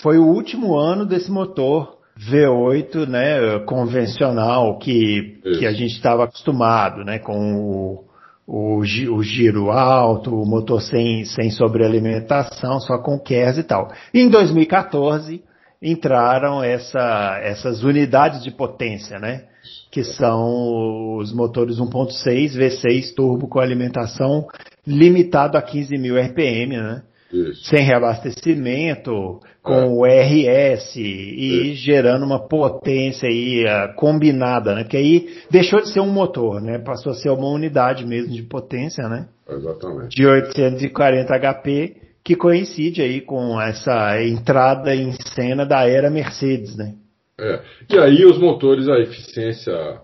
foi 0.03 0.19
o 0.19 0.27
último 0.27 0.77
ano 0.77 1.07
desse 1.07 1.31
motor 1.31 1.99
V8, 2.19 3.07
né, 3.07 3.59
convencional 3.61 4.79
que, 4.79 5.41
que 5.59 5.67
a 5.67 5.73
gente 5.73 5.95
estava 5.95 6.25
acostumado, 6.25 7.03
né, 7.03 7.19
com 7.19 7.55
o, 7.55 8.05
o, 8.47 8.79
o, 8.79 9.23
giro 9.23 9.71
alto, 9.71 10.35
o 10.35 10.47
motor 10.47 10.83
sem, 10.83 11.25
sem 11.25 11.51
sobrealimentação, 11.51 12.79
só 12.81 12.99
com 12.99 13.19
KERS 13.19 13.59
e 13.59 13.63
tal. 13.63 13.91
E 14.13 14.21
em 14.21 14.29
2014 14.29 15.43
entraram 15.83 16.62
essa, 16.62 17.41
essas 17.43 17.83
unidades 17.83 18.43
de 18.43 18.51
potência, 18.51 19.18
né? 19.18 19.45
que 19.91 20.05
são 20.05 21.16
os 21.18 21.33
motores 21.33 21.78
1.6 21.78 22.57
V6 22.57 23.14
turbo 23.14 23.49
com 23.49 23.59
alimentação 23.59 24.47
limitado 24.87 25.59
a 25.59 25.62
15 25.62 25.97
mil 25.99 26.16
RPM, 26.16 26.76
né? 26.76 27.03
Isso. 27.33 27.68
Sem 27.68 27.85
reabastecimento, 27.85 29.39
com 29.62 29.72
é. 29.72 29.87
o 29.87 30.05
RS 30.05 30.97
e 30.97 31.72
Isso. 31.72 31.85
gerando 31.85 32.24
uma 32.24 32.41
potência 32.41 33.28
aí 33.28 33.64
uh, 33.64 33.95
combinada, 33.95 34.74
né? 34.74 34.83
Que 34.83 34.97
aí 34.97 35.28
deixou 35.49 35.81
de 35.81 35.91
ser 35.91 36.01
um 36.01 36.12
motor, 36.12 36.61
né? 36.61 36.78
Passou 36.78 37.12
a 37.12 37.14
ser 37.14 37.31
uma 37.31 37.49
unidade 37.49 38.05
mesmo 38.05 38.33
de 38.33 38.43
potência, 38.43 39.09
né? 39.09 39.28
Exatamente. 39.49 40.16
De 40.16 40.26
840 40.26 41.39
HP, 41.39 41.97
que 42.31 42.37
coincide 42.37 43.03
aí 43.03 43.20
com 43.20 43.61
essa 43.61 44.22
entrada 44.22 44.95
em 44.95 45.11
cena 45.35 45.66
da 45.66 45.85
era 45.89 46.09
Mercedes, 46.09 46.76
né? 46.76 46.95
É. 47.37 47.61
E 47.93 47.99
aí 47.99 48.24
os 48.24 48.39
motores, 48.39 48.89
a 48.89 49.01
eficiência 49.01 50.01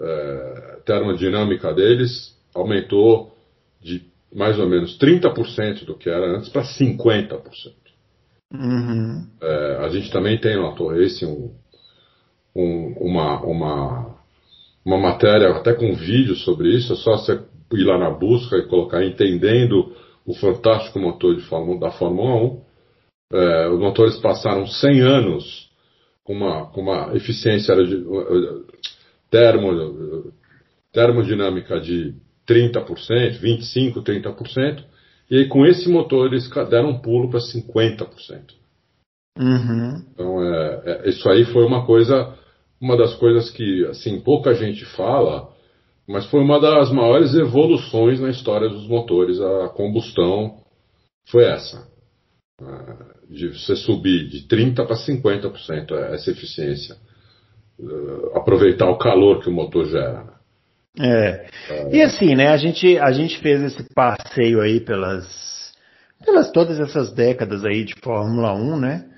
é, 0.00 0.78
termodinâmica 0.86 1.74
deles 1.74 2.32
aumentou 2.54 3.36
de 3.82 4.04
mais 4.32 4.56
ou 4.56 4.68
menos 4.68 4.96
30% 5.00 5.84
do 5.84 5.98
que 5.98 6.08
era 6.08 6.36
antes 6.36 6.48
para 6.48 6.62
50%. 6.62 7.42
Uhum. 8.52 9.26
É, 9.42 9.78
a 9.80 9.88
gente 9.88 10.12
também 10.12 10.38
tem 10.38 10.56
no 10.56 10.76
Torre 10.76 11.08
um, 11.24 11.50
um, 12.54 12.94
uma, 13.00 13.40
uma, 13.40 14.16
uma 14.84 14.98
matéria 15.00 15.48
até 15.48 15.72
com 15.72 15.92
vídeo 15.92 16.36
sobre 16.36 16.68
isso, 16.68 16.92
é 16.92 16.96
só 16.96 17.16
você 17.16 17.32
ir 17.72 17.82
lá 17.82 17.98
na 17.98 18.10
busca 18.10 18.56
e 18.58 18.68
colocar 18.68 19.04
entendendo 19.04 19.92
o 20.26 20.34
fantástico 20.34 20.98
motor 20.98 21.34
Fórmula, 21.42 21.80
da 21.80 21.90
Fórmula 21.90 22.34
1. 22.36 22.64
É, 23.32 23.68
os 23.68 23.80
motores 23.80 24.16
passaram 24.18 24.66
100 24.66 25.00
anos 25.00 25.70
com 26.22 26.34
uma, 26.34 26.66
com 26.66 26.80
uma 26.80 27.14
eficiência 27.14 27.74
termo, 29.30 30.32
termodinâmica 30.92 31.80
de 31.80 32.14
30%, 32.46 33.40
25%, 33.40 34.02
30%, 34.02 34.84
e 35.30 35.38
aí 35.38 35.48
com 35.48 35.66
esse 35.66 35.88
motor 35.88 36.26
eles 36.26 36.48
deram 36.70 36.90
um 36.90 36.98
pulo 37.00 37.30
para 37.30 37.40
50%. 37.40 38.54
Uhum. 39.38 40.04
Então 40.12 40.42
é, 40.42 40.82
é, 40.86 41.08
isso 41.08 41.28
aí 41.28 41.44
foi 41.46 41.64
uma 41.64 41.84
coisa, 41.84 42.34
uma 42.80 42.96
das 42.96 43.14
coisas 43.14 43.50
que 43.50 43.84
assim 43.86 44.20
pouca 44.20 44.54
gente 44.54 44.84
fala, 44.84 45.53
mas 46.06 46.26
foi 46.26 46.40
uma 46.40 46.60
das 46.60 46.90
maiores 46.92 47.34
evoluções 47.34 48.20
na 48.20 48.30
história 48.30 48.68
dos 48.68 48.86
motores. 48.86 49.40
A 49.40 49.68
combustão 49.70 50.58
foi 51.30 51.44
essa 51.44 51.86
de 53.28 53.48
você 53.48 53.74
subir 53.74 54.28
de 54.28 54.46
30% 54.46 54.86
para 54.86 54.96
50% 54.96 55.92
essa 56.12 56.30
eficiência. 56.30 56.96
Uh, 57.78 58.36
aproveitar 58.36 58.88
o 58.88 58.98
calor 58.98 59.40
que 59.40 59.48
o 59.48 59.52
motor 59.52 59.86
gera. 59.86 60.34
É. 60.98 61.46
é. 61.68 61.96
E 61.96 62.02
assim, 62.02 62.36
né, 62.36 62.48
a 62.48 62.56
gente, 62.56 62.96
a 62.98 63.10
gente 63.10 63.40
fez 63.40 63.60
esse 63.62 63.82
passeio 63.92 64.60
aí 64.60 64.78
pelas, 64.78 65.72
pelas 66.24 66.52
todas 66.52 66.78
essas 66.78 67.12
décadas 67.12 67.64
aí 67.64 67.84
de 67.84 67.94
Fórmula 68.00 68.54
1, 68.54 68.78
né? 68.78 69.10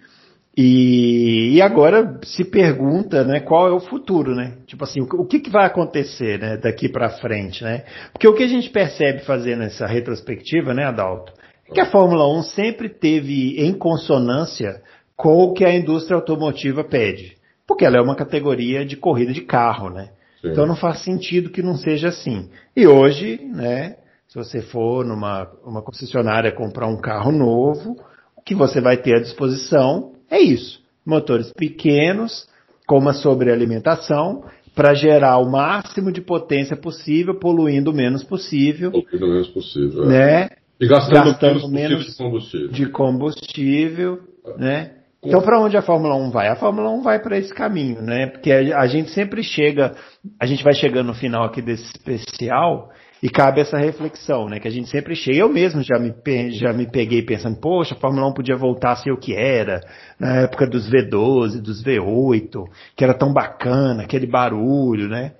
E, 0.56 1.54
e 1.54 1.60
agora 1.60 2.18
se 2.24 2.42
pergunta, 2.42 3.22
né, 3.22 3.40
qual 3.40 3.68
é 3.68 3.72
o 3.72 3.80
futuro, 3.80 4.34
né? 4.34 4.54
Tipo 4.66 4.84
assim, 4.84 5.02
o, 5.02 5.04
o 5.04 5.26
que, 5.26 5.38
que 5.38 5.50
vai 5.50 5.66
acontecer, 5.66 6.38
né, 6.38 6.56
daqui 6.56 6.88
para 6.88 7.10
frente, 7.10 7.62
né? 7.62 7.84
Porque 8.10 8.26
o 8.26 8.34
que 8.34 8.42
a 8.42 8.48
gente 8.48 8.70
percebe 8.70 9.18
fazendo 9.20 9.64
essa 9.64 9.86
retrospectiva, 9.86 10.72
né, 10.72 10.84
Adalto, 10.84 11.30
que 11.74 11.78
a 11.78 11.90
Fórmula 11.90 12.26
1 12.38 12.42
sempre 12.44 12.88
teve 12.88 13.60
em 13.60 13.74
consonância 13.74 14.80
com 15.14 15.34
o 15.40 15.52
que 15.52 15.62
a 15.62 15.74
indústria 15.74 16.16
automotiva 16.16 16.82
pede. 16.82 17.36
Porque 17.66 17.84
ela 17.84 17.98
é 17.98 18.00
uma 18.00 18.16
categoria 18.16 18.84
de 18.86 18.96
corrida 18.96 19.34
de 19.34 19.42
carro, 19.42 19.90
né? 19.90 20.10
Sim. 20.40 20.52
Então 20.52 20.64
não 20.64 20.76
faz 20.76 21.02
sentido 21.02 21.50
que 21.50 21.62
não 21.62 21.76
seja 21.76 22.08
assim. 22.08 22.48
E 22.74 22.86
hoje, 22.86 23.40
né, 23.52 23.96
se 24.26 24.36
você 24.36 24.62
for 24.62 25.04
numa 25.04 25.50
uma 25.64 25.82
concessionária 25.82 26.50
comprar 26.50 26.86
um 26.86 26.98
carro 26.98 27.32
novo, 27.32 27.96
o 28.36 28.42
que 28.42 28.54
você 28.54 28.80
vai 28.80 28.96
ter 28.96 29.16
à 29.16 29.20
disposição 29.20 30.15
é 30.30 30.40
isso. 30.40 30.80
Motores 31.04 31.52
pequenos, 31.52 32.48
com 32.86 32.98
uma 32.98 33.12
sobrealimentação, 33.12 34.44
para 34.74 34.94
gerar 34.94 35.38
o 35.38 35.50
máximo 35.50 36.12
de 36.12 36.20
potência 36.20 36.76
possível, 36.76 37.38
poluindo 37.38 37.90
o 37.90 37.94
menos 37.94 38.22
possível. 38.22 38.90
Poluindo 38.90 39.26
o 39.26 39.28
menos 39.28 39.48
possível. 39.48 40.04
É. 40.04 40.06
Né? 40.06 40.48
E 40.78 40.86
gastando, 40.86 41.30
gastando 41.30 41.68
menos 41.68 42.04
de 42.04 42.16
combustível. 42.16 42.68
De 42.68 42.86
combustível 42.90 44.20
né? 44.58 44.92
Então, 45.24 45.42
para 45.42 45.60
onde 45.60 45.76
a 45.76 45.82
Fórmula 45.82 46.14
1 46.14 46.30
vai? 46.30 46.48
A 46.48 46.56
Fórmula 46.56 46.88
1 46.90 47.02
vai 47.02 47.18
para 47.18 47.36
esse 47.36 47.52
caminho, 47.52 48.00
né? 48.00 48.28
Porque 48.28 48.52
a, 48.52 48.86
gente 48.86 49.10
sempre 49.10 49.42
chega, 49.42 49.96
a 50.38 50.46
gente 50.46 50.62
vai 50.62 50.72
chegando 50.72 51.08
no 51.08 51.14
final 51.14 51.44
aqui 51.44 51.60
desse 51.60 51.84
especial 51.84 52.90
E 53.26 53.28
cabe 53.28 53.60
essa 53.60 53.76
reflexão, 53.76 54.48
né? 54.48 54.60
Que 54.60 54.68
a 54.68 54.70
gente 54.70 54.88
sempre 54.88 55.16
chega. 55.16 55.38
Eu 55.38 55.48
mesmo 55.48 55.82
já 55.82 55.98
me, 55.98 56.14
já 56.52 56.72
me 56.72 56.88
peguei 56.88 57.22
pensando, 57.22 57.58
poxa, 57.60 57.92
a 57.92 57.98
Fórmula 57.98 58.28
1 58.28 58.34
podia 58.34 58.54
voltar 58.56 58.92
a 58.92 58.96
ser 58.96 59.10
o 59.10 59.18
que 59.18 59.34
era, 59.34 59.80
na 60.16 60.42
época 60.42 60.64
dos 60.64 60.88
V12, 60.88 61.60
dos 61.60 61.82
V8, 61.82 62.68
que 62.94 63.02
era 63.02 63.12
tão 63.12 63.32
bacana, 63.32 64.04
aquele 64.04 64.28
barulho, 64.28 65.08
né? 65.08 65.32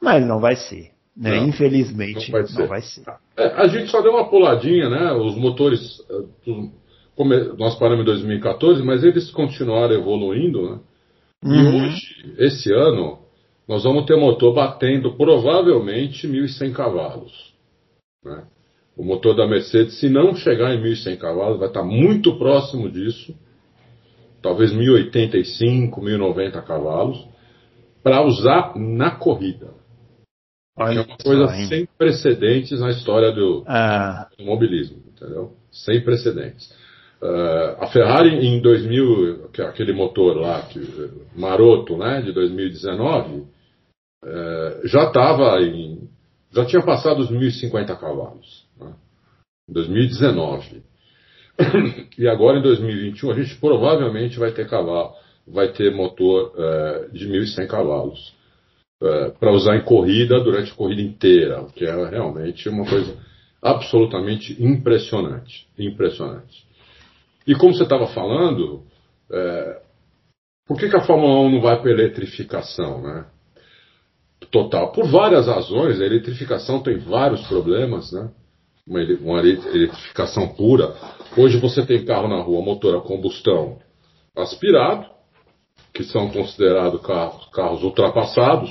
Mas 0.00 0.24
não 0.24 0.38
vai 0.38 0.54
ser. 0.54 0.92
Né? 1.16 1.40
Não, 1.40 1.48
Infelizmente, 1.48 2.30
não 2.30 2.38
vai 2.38 2.46
ser. 2.46 2.60
Não 2.60 2.68
vai 2.68 2.80
ser. 2.80 3.02
É, 3.36 3.46
a 3.60 3.66
gente 3.66 3.90
só 3.90 4.00
deu 4.00 4.12
uma 4.12 4.30
puladinha, 4.30 4.88
né? 4.88 5.10
Os 5.10 5.34
motores, 5.34 5.98
eh, 6.08 6.52
nós 7.58 7.74
paramos 7.76 8.02
em 8.02 8.06
2014, 8.06 8.84
mas 8.84 9.02
eles 9.02 9.32
continuaram 9.32 9.96
evoluindo, 9.96 10.70
né? 10.70 10.78
Uhum. 11.44 11.54
E 11.54 11.86
hoje, 11.86 12.34
esse 12.38 12.72
ano, 12.72 13.18
nós 13.68 13.84
vamos 13.84 14.04
ter 14.06 14.16
motor 14.16 14.54
batendo 14.54 15.16
provavelmente 15.16 16.26
1.100 16.26 16.72
cavalos. 16.72 17.52
Né? 18.24 18.44
O 18.96 19.04
motor 19.04 19.34
da 19.34 19.46
Mercedes, 19.46 19.98
se 19.98 20.08
não 20.08 20.34
chegar 20.34 20.74
em 20.74 20.82
1.100 20.82 21.16
cavalos, 21.16 21.58
vai 21.58 21.68
estar 21.68 21.82
muito 21.82 22.36
próximo 22.38 22.90
disso, 22.90 23.34
talvez 24.42 24.72
1.085, 24.72 25.90
1.090 25.94 26.62
cavalos, 26.64 27.26
para 28.02 28.22
usar 28.22 28.76
na 28.76 29.12
corrida. 29.12 29.68
Olha 30.76 31.00
é 31.00 31.02
uma 31.02 31.16
coisa 31.16 31.46
só, 31.48 31.68
sem 31.68 31.86
precedentes 31.98 32.80
na 32.80 32.90
história 32.90 33.30
do 33.30 33.62
ah. 33.66 34.26
automobilismo, 34.30 35.02
entendeu? 35.06 35.52
Sem 35.70 36.02
precedentes. 36.02 36.70
Uh, 37.22 37.76
a 37.78 37.86
Ferrari 37.86 38.44
em 38.44 38.60
2000, 38.60 39.50
aquele 39.68 39.92
motor 39.92 40.36
lá, 40.36 40.62
que, 40.62 40.80
maroto, 41.36 41.96
né, 41.96 42.20
de 42.20 42.32
2019, 42.32 43.44
uh, 44.24 44.86
já 44.86 45.04
estava 45.04 45.60
em, 45.62 46.08
já 46.52 46.64
tinha 46.64 46.82
passado 46.82 47.20
os 47.20 47.30
1.050 47.30 47.98
cavalos, 47.98 48.66
né, 48.78 48.92
em 49.68 49.72
2019. 49.72 50.82
e 52.18 52.28
agora 52.28 52.58
em 52.58 52.62
2021 52.62 53.30
a 53.30 53.34
gente 53.34 53.56
provavelmente 53.56 54.38
vai 54.38 54.52
ter 54.52 54.68
cavalo, 54.68 55.12
vai 55.46 55.72
ter 55.72 55.94
motor 55.94 56.52
uh, 56.54 57.12
de 57.12 57.28
1.100 57.28 57.66
cavalos 57.66 58.34
para 59.40 59.50
usar 59.50 59.74
em 59.74 59.84
corrida 59.84 60.38
durante 60.38 60.70
a 60.70 60.74
corrida 60.76 61.02
inteira, 61.02 61.60
o 61.60 61.72
que 61.72 61.84
é 61.84 62.08
realmente 62.08 62.68
uma 62.68 62.88
coisa 62.88 63.16
absolutamente 63.62 64.60
impressionante, 64.62 65.68
impressionante. 65.78 66.66
E 67.46 67.54
como 67.54 67.74
você 67.74 67.84
estava 67.84 68.08
falando, 68.08 68.82
é, 69.30 69.80
por 70.66 70.78
que, 70.78 70.88
que, 70.88 70.96
a 70.96 71.04
Fórmula 71.04 71.40
1 71.46 71.50
não 71.52 71.60
vai 71.60 71.80
para 71.80 71.90
eletrificação, 71.90 73.02
né? 73.02 73.26
Total. 74.52 74.92
Por 74.92 75.08
várias 75.08 75.46
razões, 75.46 75.98
a 75.98 76.04
eletrificação 76.04 76.80
tem 76.82 76.98
vários 76.98 77.40
problemas, 77.46 78.12
né? 78.12 78.30
Uma, 78.86 79.00
uma 79.22 79.40
eletrificação 79.40 80.48
pura. 80.48 80.94
Hoje 81.34 81.58
você 81.58 81.86
tem 81.86 82.04
carro 82.04 82.28
na 82.28 82.42
rua, 82.42 82.62
motor 82.62 82.94
a 82.94 83.00
combustão 83.00 83.78
aspirado, 84.36 85.06
que 85.94 86.04
são 86.04 86.28
considerados 86.28 87.00
carros, 87.00 87.48
carros 87.50 87.82
ultrapassados. 87.82 88.70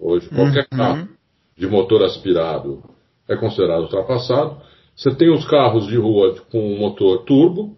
Hoje, 0.00 0.28
qualquer 0.28 0.66
uhum. 0.72 0.78
carro 0.78 1.08
de 1.56 1.66
motor 1.68 2.02
aspirado 2.02 2.82
é 3.28 3.36
considerado 3.36 3.82
ultrapassado. 3.82 4.60
Você 4.96 5.14
tem 5.14 5.30
os 5.30 5.46
carros 5.46 5.86
de 5.86 5.96
rua 5.96 6.34
com 6.50 6.76
motor 6.76 7.24
turbo, 7.24 7.76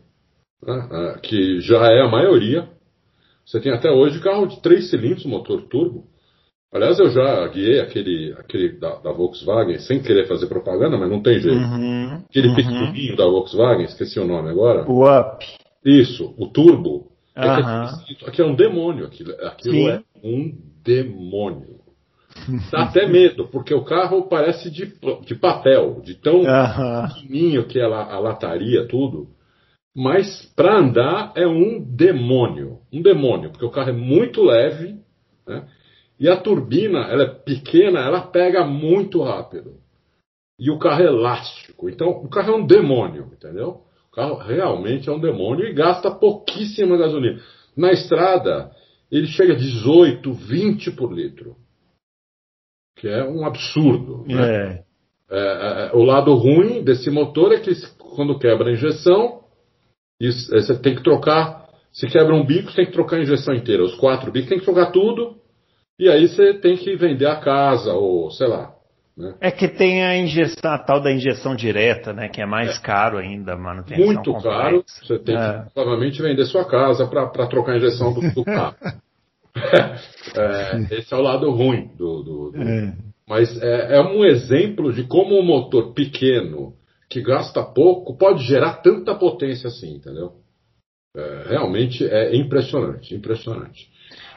né, 0.66 0.88
é, 0.90 1.18
que 1.18 1.60
já 1.60 1.84
é 1.92 2.00
a 2.00 2.08
maioria. 2.08 2.66
Você 3.44 3.60
tem 3.60 3.72
até 3.72 3.90
hoje 3.90 4.20
carro 4.20 4.46
de 4.46 4.62
três 4.62 4.88
cilindros, 4.88 5.26
motor 5.26 5.60
turbo. 5.68 6.11
Aliás, 6.72 6.98
eu 6.98 7.10
já 7.10 7.46
guiei 7.48 7.80
aquele, 7.80 8.34
aquele 8.38 8.78
da, 8.78 8.96
da 8.96 9.12
Volkswagen, 9.12 9.78
sem 9.78 10.02
querer 10.02 10.26
fazer 10.26 10.46
propaganda, 10.46 10.96
mas 10.96 11.10
não 11.10 11.20
tem 11.20 11.38
jeito. 11.38 11.58
Uhum, 11.58 12.24
aquele 12.30 12.48
uhum. 12.48 12.54
pequenininho 12.54 13.16
da 13.16 13.26
Volkswagen, 13.26 13.84
esqueci 13.84 14.18
o 14.18 14.26
nome 14.26 14.48
agora. 14.48 14.90
O 14.90 15.04
Up. 15.04 15.44
Isso, 15.84 16.34
o 16.38 16.46
turbo. 16.46 17.10
Uhum. 17.36 17.44
É 17.44 18.26
aqui 18.26 18.40
é 18.40 18.44
um 18.44 18.54
demônio. 18.54 19.04
Aquilo, 19.04 19.32
aquilo 19.44 19.90
é 19.90 20.02
um 20.24 20.50
demônio. 20.82 21.82
Dá 22.70 22.84
até 22.84 23.06
medo, 23.06 23.48
porque 23.48 23.74
o 23.74 23.84
carro 23.84 24.22
parece 24.22 24.70
de, 24.70 24.94
de 25.26 25.34
papel, 25.34 26.00
de 26.02 26.14
tão 26.14 26.40
pequenininho 26.40 27.66
que 27.66 27.78
é 27.78 27.84
a, 27.84 28.14
a 28.14 28.18
lataria, 28.18 28.88
tudo. 28.88 29.28
Mas 29.94 30.50
para 30.56 30.78
andar 30.78 31.32
é 31.36 31.46
um 31.46 31.84
demônio. 31.84 32.78
Um 32.90 33.02
demônio, 33.02 33.50
porque 33.50 33.66
o 33.66 33.70
carro 33.70 33.90
é 33.90 33.92
muito 33.92 34.42
leve, 34.42 34.96
né? 35.46 35.64
E 36.22 36.28
a 36.28 36.36
turbina, 36.36 37.00
ela 37.10 37.24
é 37.24 37.26
pequena, 37.26 37.98
ela 37.98 38.20
pega 38.20 38.64
muito 38.64 39.20
rápido. 39.24 39.74
E 40.56 40.70
o 40.70 40.78
carro 40.78 41.02
é 41.02 41.06
elástico. 41.06 41.90
Então, 41.90 42.10
o 42.10 42.28
carro 42.28 42.52
é 42.52 42.56
um 42.58 42.64
demônio, 42.64 43.28
entendeu? 43.32 43.80
O 44.08 44.14
carro 44.14 44.36
realmente 44.36 45.08
é 45.08 45.12
um 45.12 45.18
demônio 45.18 45.66
e 45.66 45.74
gasta 45.74 46.12
pouquíssima 46.12 46.96
gasolina. 46.96 47.42
Na 47.76 47.90
estrada, 47.90 48.70
ele 49.10 49.26
chega 49.26 49.54
a 49.54 49.56
18, 49.56 50.32
20 50.32 50.92
por 50.92 51.12
litro. 51.12 51.56
Que 52.98 53.08
é 53.08 53.24
um 53.24 53.44
absurdo. 53.44 54.24
Né? 54.24 54.34
É. 54.46 54.84
É, 55.28 55.38
é, 55.38 55.88
é 55.88 55.90
o 55.92 56.04
lado 56.04 56.32
ruim 56.34 56.84
desse 56.84 57.10
motor 57.10 57.52
é 57.52 57.58
que 57.58 57.72
quando 57.98 58.38
quebra 58.38 58.68
a 58.68 58.72
injeção, 58.72 59.40
isso, 60.20 60.52
você 60.52 60.78
tem 60.78 60.94
que 60.94 61.02
trocar. 61.02 61.68
Se 61.92 62.06
quebra 62.06 62.32
um 62.32 62.46
bico, 62.46 62.70
você 62.70 62.76
tem 62.76 62.86
que 62.86 62.92
trocar 62.92 63.16
a 63.16 63.22
injeção 63.22 63.56
inteira. 63.56 63.82
Os 63.82 63.96
quatro 63.96 64.30
bicos 64.30 64.48
tem 64.48 64.60
que 64.60 64.64
trocar 64.64 64.92
tudo. 64.92 65.41
E 65.98 66.08
aí 66.08 66.26
você 66.26 66.54
tem 66.54 66.76
que 66.76 66.96
vender 66.96 67.26
a 67.26 67.36
casa, 67.36 67.92
ou 67.92 68.30
sei 68.30 68.46
lá. 68.46 68.74
Né? 69.16 69.34
É 69.40 69.50
que 69.50 69.68
tem 69.68 70.04
a 70.04 70.16
injeção, 70.16 70.72
a 70.72 70.78
tal 70.78 71.00
da 71.00 71.12
injeção 71.12 71.54
direta, 71.54 72.12
né? 72.12 72.28
Que 72.28 72.40
é 72.40 72.46
mais 72.46 72.78
é. 72.78 72.80
caro 72.80 73.18
ainda, 73.18 73.56
manutenção 73.56 74.06
Muito 74.06 74.32
complexa. 74.32 74.48
caro. 74.48 74.84
Você 74.86 75.18
tem 75.18 75.36
é. 75.36 75.64
que 75.64 75.74
provavelmente 75.74 76.22
vender 76.22 76.44
sua 76.46 76.64
casa 76.64 77.06
para 77.06 77.46
trocar 77.46 77.72
a 77.72 77.76
injeção 77.76 78.12
do, 78.14 78.20
do 78.32 78.44
carro. 78.44 78.76
é, 79.54 80.96
esse 80.96 81.12
é 81.12 81.16
o 81.16 81.20
lado 81.20 81.50
ruim 81.50 81.90
do. 81.96 82.22
do, 82.22 82.50
do... 82.52 82.62
É. 82.62 82.94
Mas 83.28 83.62
é, 83.62 83.96
é 83.96 84.00
um 84.00 84.24
exemplo 84.24 84.92
de 84.92 85.04
como 85.04 85.38
um 85.38 85.42
motor 85.42 85.92
pequeno 85.92 86.74
que 87.08 87.20
gasta 87.20 87.62
pouco 87.62 88.16
pode 88.16 88.42
gerar 88.44 88.76
tanta 88.76 89.14
potência 89.14 89.68
assim, 89.68 89.96
entendeu? 89.96 90.32
É, 91.14 91.44
realmente 91.50 92.04
é 92.06 92.34
impressionante, 92.34 93.14
impressionante. 93.14 93.91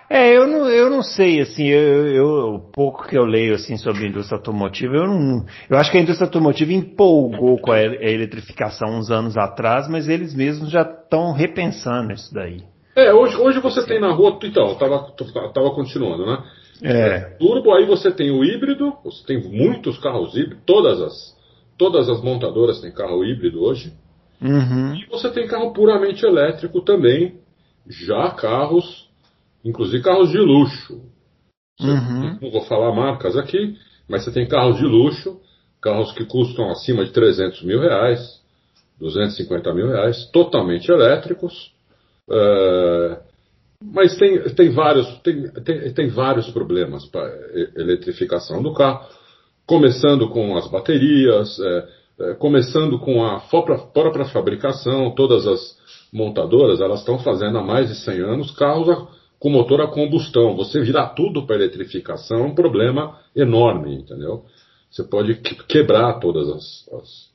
É, 0.09 0.37
eu 0.37 0.47
não, 0.47 0.69
eu 0.69 0.89
não 0.89 1.01
sei, 1.01 1.41
assim, 1.41 1.65
eu, 1.65 2.07
eu, 2.07 2.25
o 2.55 2.59
pouco 2.59 3.07
que 3.07 3.17
eu 3.17 3.25
leio, 3.25 3.55
assim, 3.55 3.75
sobre 3.75 4.05
a 4.05 4.07
indústria 4.07 4.37
automotiva, 4.37 4.95
eu 4.95 5.07
não, 5.07 5.45
eu 5.69 5.77
acho 5.77 5.91
que 5.91 5.97
a 5.97 6.01
indústria 6.01 6.27
automotiva 6.27 6.71
empolgou 6.73 7.57
com 7.59 7.71
a, 7.71 7.77
a 7.77 8.11
eletrificação 8.11 8.99
uns 8.99 9.09
anos 9.09 9.35
atrás, 9.35 9.87
mas 9.87 10.07
eles 10.07 10.35
mesmos 10.35 10.69
já 10.69 10.81
estão 10.81 11.31
repensando 11.33 12.13
isso 12.13 12.33
daí. 12.33 12.61
É, 12.95 13.11
hoje, 13.13 13.35
hoje 13.35 13.59
você 13.59 13.85
tem 13.85 13.99
na 13.99 14.11
rua, 14.13 14.37
então, 14.43 14.69
eu 14.69 14.75
tava, 14.75 15.11
tava 15.53 15.71
continuando, 15.71 16.25
né? 16.25 16.43
É. 16.83 17.19
Turbo, 17.39 17.73
aí 17.73 17.85
você 17.85 18.11
tem 18.11 18.29
o 18.29 18.43
híbrido, 18.43 18.93
você 19.03 19.25
tem 19.25 19.41
muitos 19.41 19.97
carros 19.97 20.35
híbridos, 20.35 20.63
todas 20.65 21.01
as, 21.01 21.35
Todas 21.77 22.07
as 22.07 22.21
montadoras 22.21 22.79
têm 22.79 22.91
carro 22.91 23.23
híbrido 23.25 23.61
hoje. 23.61 23.93
Uhum. 24.41 24.95
E 24.95 25.05
você 25.07 25.29
tem 25.29 25.47
carro 25.47 25.73
puramente 25.73 26.25
elétrico 26.25 26.81
também. 26.81 27.39
Já 27.87 28.31
carros, 28.31 29.04
inclusive 29.65 30.03
carros 30.03 30.31
de 30.31 30.37
luxo. 30.37 31.01
Uhum. 31.81 32.39
Não 32.41 32.51
vou 32.51 32.61
falar 32.61 32.93
marcas 32.93 33.35
aqui, 33.35 33.75
mas 34.07 34.23
você 34.23 34.31
tem 34.31 34.47
carros 34.47 34.77
de 34.77 34.85
luxo, 34.85 35.41
carros 35.81 36.11
que 36.13 36.23
custam 36.25 36.69
acima 36.69 37.03
de 37.03 37.11
300 37.11 37.63
mil 37.63 37.81
reais, 37.81 38.41
250 38.99 39.73
mil 39.73 39.87
reais, 39.87 40.29
totalmente 40.31 40.89
elétricos. 40.89 41.73
Uh, 42.29 43.17
mas 43.83 44.15
tem, 44.17 44.41
tem, 44.55 44.69
vários, 44.71 45.05
tem, 45.19 45.51
tem, 45.63 45.93
tem 45.93 46.07
vários 46.07 46.49
problemas 46.51 47.05
para 47.05 47.29
eletrificação 47.75 48.63
do 48.63 48.73
carro 48.73 49.05
começando 49.65 50.29
com 50.29 50.55
as 50.55 50.69
baterias, 50.69 51.59
é, 51.59 51.87
é, 52.19 52.33
começando 52.35 52.99
com 52.99 53.25
a 53.25 53.39
própria 53.39 54.25
fabricação, 54.25 55.11
todas 55.11 55.47
as 55.47 55.77
montadoras 56.13 56.79
elas 56.79 56.99
estão 56.99 57.19
fazendo 57.19 57.57
há 57.57 57.63
mais 57.63 57.89
de 57.89 57.95
100 57.95 58.21
anos 58.21 58.51
carros 58.51 58.89
a, 58.89 59.07
com 59.45 59.51
motor 59.51 59.79
a 59.81 59.87
combustão. 59.87 60.55
Você 60.55 60.81
virar 60.81 61.09
tudo 61.09 61.45
para 61.45 61.57
eletrificação 61.57 62.39
é 62.39 62.43
um 62.45 62.55
problema 62.55 63.19
enorme, 63.35 63.93
entendeu? 63.93 64.43
Você 64.89 65.03
pode 65.03 65.35
quebrar 65.69 66.19
todas 66.19 66.49
as, 66.49 66.89
as, 66.91 67.29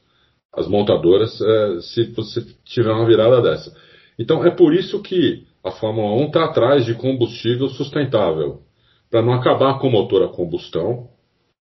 as 0.52 0.66
montadoras 0.66 1.40
é, 1.40 1.80
se 1.82 2.06
você 2.06 2.44
tiver 2.64 2.90
uma 2.90 3.06
virada 3.06 3.40
dessa. 3.40 3.72
Então 4.18 4.44
é 4.44 4.50
por 4.50 4.74
isso 4.74 5.00
que 5.00 5.46
a 5.62 5.70
Fórmula 5.70 6.20
1 6.20 6.26
está 6.26 6.46
atrás 6.46 6.84
de 6.84 6.94
combustível 6.94 7.68
sustentável, 7.68 8.62
para 9.08 9.22
não 9.22 9.32
acabar 9.32 9.78
com 9.78 9.86
o 9.86 9.92
motor 9.92 10.24
a 10.24 10.28
combustão, 10.28 11.11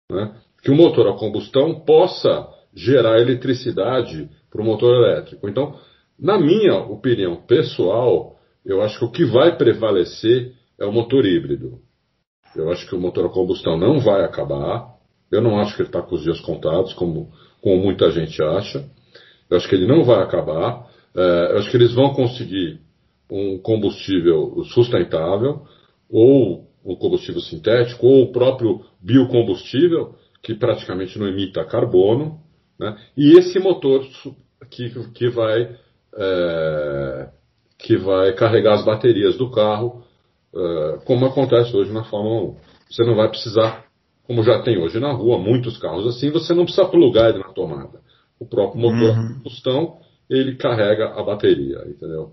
né? 0.10 0.34
que 0.64 0.72
o 0.72 0.76
motor 0.76 1.10
a 1.10 1.18
combustão 1.18 1.82
possa 1.82 2.48
gerar 2.74 3.20
eletricidade 3.20 4.30
para 4.50 4.62
o 4.62 4.66
motor 4.66 4.96
elétrico. 4.96 5.50
Então, 5.50 5.76
na 6.18 6.40
minha 6.40 6.78
opinião 6.78 7.36
pessoal, 7.36 8.37
eu 8.68 8.82
acho 8.82 9.00
que 9.00 9.06
o 9.06 9.12
que 9.12 9.26
vai 9.26 9.58
prevalecer 9.58 10.54
é 10.78 10.86
o 10.86 10.92
motor 10.92 11.26
híbrido. 11.26 11.80
Eu 12.54 12.70
acho 12.70 12.88
que 12.88 12.96
o 12.96 13.00
motor 13.00 13.26
a 13.26 13.30
combustão 13.30 13.78
não 13.78 14.00
vai 14.00 14.24
acabar. 14.24 14.96
Eu 15.32 15.42
não 15.42 15.58
acho 15.60 15.76
que 15.76 15.82
ele 15.82 15.90
está 15.90 16.02
com 16.02 16.16
os 16.16 16.24
dias 16.24 16.40
contados, 16.42 16.94
como, 16.94 17.32
como 17.62 17.82
muita 17.82 18.12
gente 18.12 18.42
acha. 18.44 18.86
Eu 19.50 19.58
acho 19.58 19.70
que 19.70 19.76
ele 19.76 19.88
não 19.88 20.04
vai 20.04 20.22
acabar. 20.22 20.86
É, 21.16 21.52
eu 21.52 21.58
acho 21.60 21.72
que 21.72 21.78
eles 21.78 21.94
vão 21.94 22.14
conseguir 22.14 22.82
um 23.32 23.58
combustível 23.58 24.64
sustentável, 24.66 25.62
ou 26.10 26.68
um 26.86 26.96
combustível 26.96 27.42
sintético, 27.42 28.06
ou 28.06 28.24
o 28.24 28.32
próprio 28.32 28.82
biocombustível, 29.02 30.16
que 30.42 30.54
praticamente 30.54 31.18
não 31.18 31.28
emita 31.28 31.66
carbono, 31.66 32.40
né? 32.80 32.98
e 33.16 33.38
esse 33.38 33.60
motor 33.60 34.06
que, 34.70 34.90
que, 35.14 35.30
vai, 35.30 35.76
é, 36.18 37.30
que 37.78 37.98
vai 37.98 38.34
carregar 38.34 38.74
as 38.74 38.86
baterias 38.86 39.38
do 39.38 39.52
carro, 39.52 40.04
é, 40.56 41.00
como 41.06 41.26
acontece 41.26 41.76
hoje 41.76 41.92
na 41.92 42.04
Fórmula 42.04 42.52
1. 42.52 42.56
Você 42.90 43.04
não 43.04 43.16
vai 43.16 43.30
precisar, 43.30 43.86
como 44.24 44.44
já 44.44 44.62
tem 44.62 44.78
hoje 44.78 45.00
na 45.00 45.12
rua, 45.12 45.38
muitos 45.38 45.78
carros 45.78 46.08
assim, 46.08 46.32
você 46.32 46.54
não 46.54 46.64
precisa 46.64 46.88
plugar 46.88 47.30
ele 47.30 47.40
na 47.40 47.54
tomada. 47.54 48.00
O 48.40 48.46
próprio 48.46 48.82
motor 48.82 49.16
uhum. 49.16 49.26
a 49.26 49.34
combustão, 49.34 49.98
ele 50.30 50.56
carrega 50.56 51.14
a 51.20 51.24
bateria, 51.24 51.84
entendeu? 51.88 52.32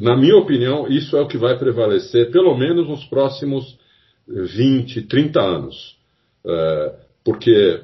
Na 0.00 0.16
minha 0.16 0.36
opinião, 0.36 0.88
isso 0.88 1.16
é 1.16 1.20
o 1.20 1.28
que 1.28 1.36
vai 1.36 1.58
prevalecer, 1.58 2.30
pelo 2.30 2.56
menos 2.56 2.88
nos 2.88 3.04
próximos 3.04 3.78
20, 4.26 5.02
30 5.02 5.40
anos. 5.40 5.96
É, 6.44 6.94
porque. 7.24 7.82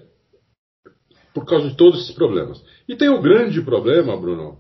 Por 1.35 1.47
causa 1.47 1.69
de 1.69 1.77
todos 1.77 2.03
esses 2.03 2.15
problemas. 2.15 2.63
E 2.87 2.95
tem 2.95 3.09
o 3.09 3.19
um 3.19 3.23
grande 3.23 3.63
problema, 3.63 4.15
Bruno, 4.19 4.59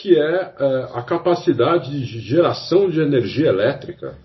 que 0.00 0.16
é, 0.16 0.54
é 0.58 0.88
a 0.94 1.02
capacidade 1.02 1.90
de 1.90 2.20
geração 2.20 2.88
de 2.88 3.00
energia 3.00 3.48
elétrica 3.48 4.16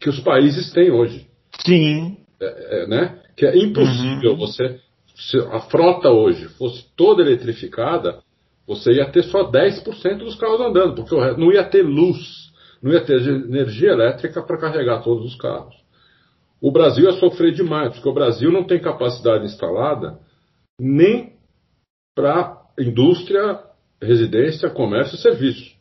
que 0.00 0.08
os 0.08 0.20
países 0.20 0.72
têm 0.72 0.90
hoje. 0.90 1.26
Sim. 1.64 2.18
É, 2.40 2.82
é, 2.82 2.86
né? 2.86 3.18
Que 3.36 3.46
é 3.46 3.58
impossível 3.58 4.32
uhum. 4.32 4.38
você. 4.38 4.80
Se 5.16 5.36
a 5.38 5.60
frota 5.60 6.10
hoje 6.10 6.48
fosse 6.50 6.84
toda 6.96 7.22
eletrificada, 7.22 8.20
você 8.66 8.92
ia 8.92 9.10
ter 9.10 9.24
só 9.24 9.50
10% 9.50 10.18
dos 10.18 10.36
carros 10.36 10.60
andando, 10.60 10.94
porque 10.94 11.14
não 11.40 11.52
ia 11.52 11.64
ter 11.64 11.82
luz, 11.82 12.52
não 12.80 12.92
ia 12.92 13.00
ter 13.00 13.20
energia 13.20 13.90
elétrica 13.90 14.40
para 14.42 14.58
carregar 14.58 15.02
todos 15.02 15.26
os 15.26 15.34
carros. 15.34 15.74
O 16.60 16.70
Brasil 16.70 17.04
ia 17.04 17.18
sofrer 17.18 17.52
demais, 17.52 17.94
porque 17.94 18.08
o 18.08 18.14
Brasil 18.14 18.52
não 18.52 18.64
tem 18.64 18.80
capacidade 18.80 19.44
instalada 19.44 20.18
nem 20.80 21.32
para 22.14 22.56
indústria, 22.78 23.58
residência, 24.00 24.70
comércio 24.70 25.16
e 25.16 25.20
serviço. 25.20 25.76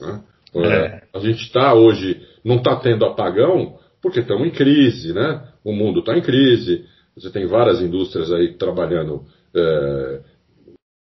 Né? 0.00 0.22
É. 0.56 1.02
A 1.14 1.18
gente 1.20 1.42
está 1.42 1.74
hoje, 1.74 2.20
não 2.44 2.56
está 2.56 2.76
tendo 2.76 3.04
apagão, 3.04 3.78
porque 4.02 4.20
estamos 4.20 4.46
em 4.46 4.50
crise, 4.50 5.12
né? 5.12 5.48
O 5.64 5.72
mundo 5.72 6.00
está 6.00 6.16
em 6.16 6.22
crise. 6.22 6.84
Você 7.14 7.30
tem 7.30 7.46
várias 7.46 7.80
indústrias 7.80 8.32
aí 8.32 8.54
trabalhando 8.54 9.24
é, 9.54 10.20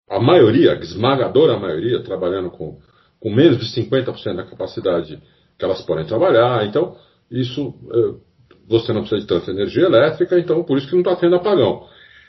a 0.09 0.21
maioria, 0.21 0.73
a 0.73 0.81
esmagadora 0.81 1.59
maioria, 1.59 2.03
trabalhando 2.03 2.51
com, 2.51 2.79
com 3.21 3.31
menos 3.33 3.59
de 3.59 3.83
50% 3.83 4.37
da 4.37 4.45
capacidade 4.45 5.21
que 5.59 5.65
elas 5.65 5.83
podem 5.83 6.07
trabalhar. 6.07 6.67
Então, 6.67 6.97
isso 7.31 7.75
é, 7.93 8.29
você 8.67 8.93
não 8.93 9.01
precisa 9.01 9.21
de 9.21 9.27
tanta 9.27 9.51
energia 9.51 9.85
elétrica, 9.85 10.39
então 10.39 10.63
por 10.65 10.79
isso 10.79 10.89
que 10.89 10.95
não 10.95 11.03
está 11.03 11.17
tendo 11.17 11.37
apagão. 11.37 11.87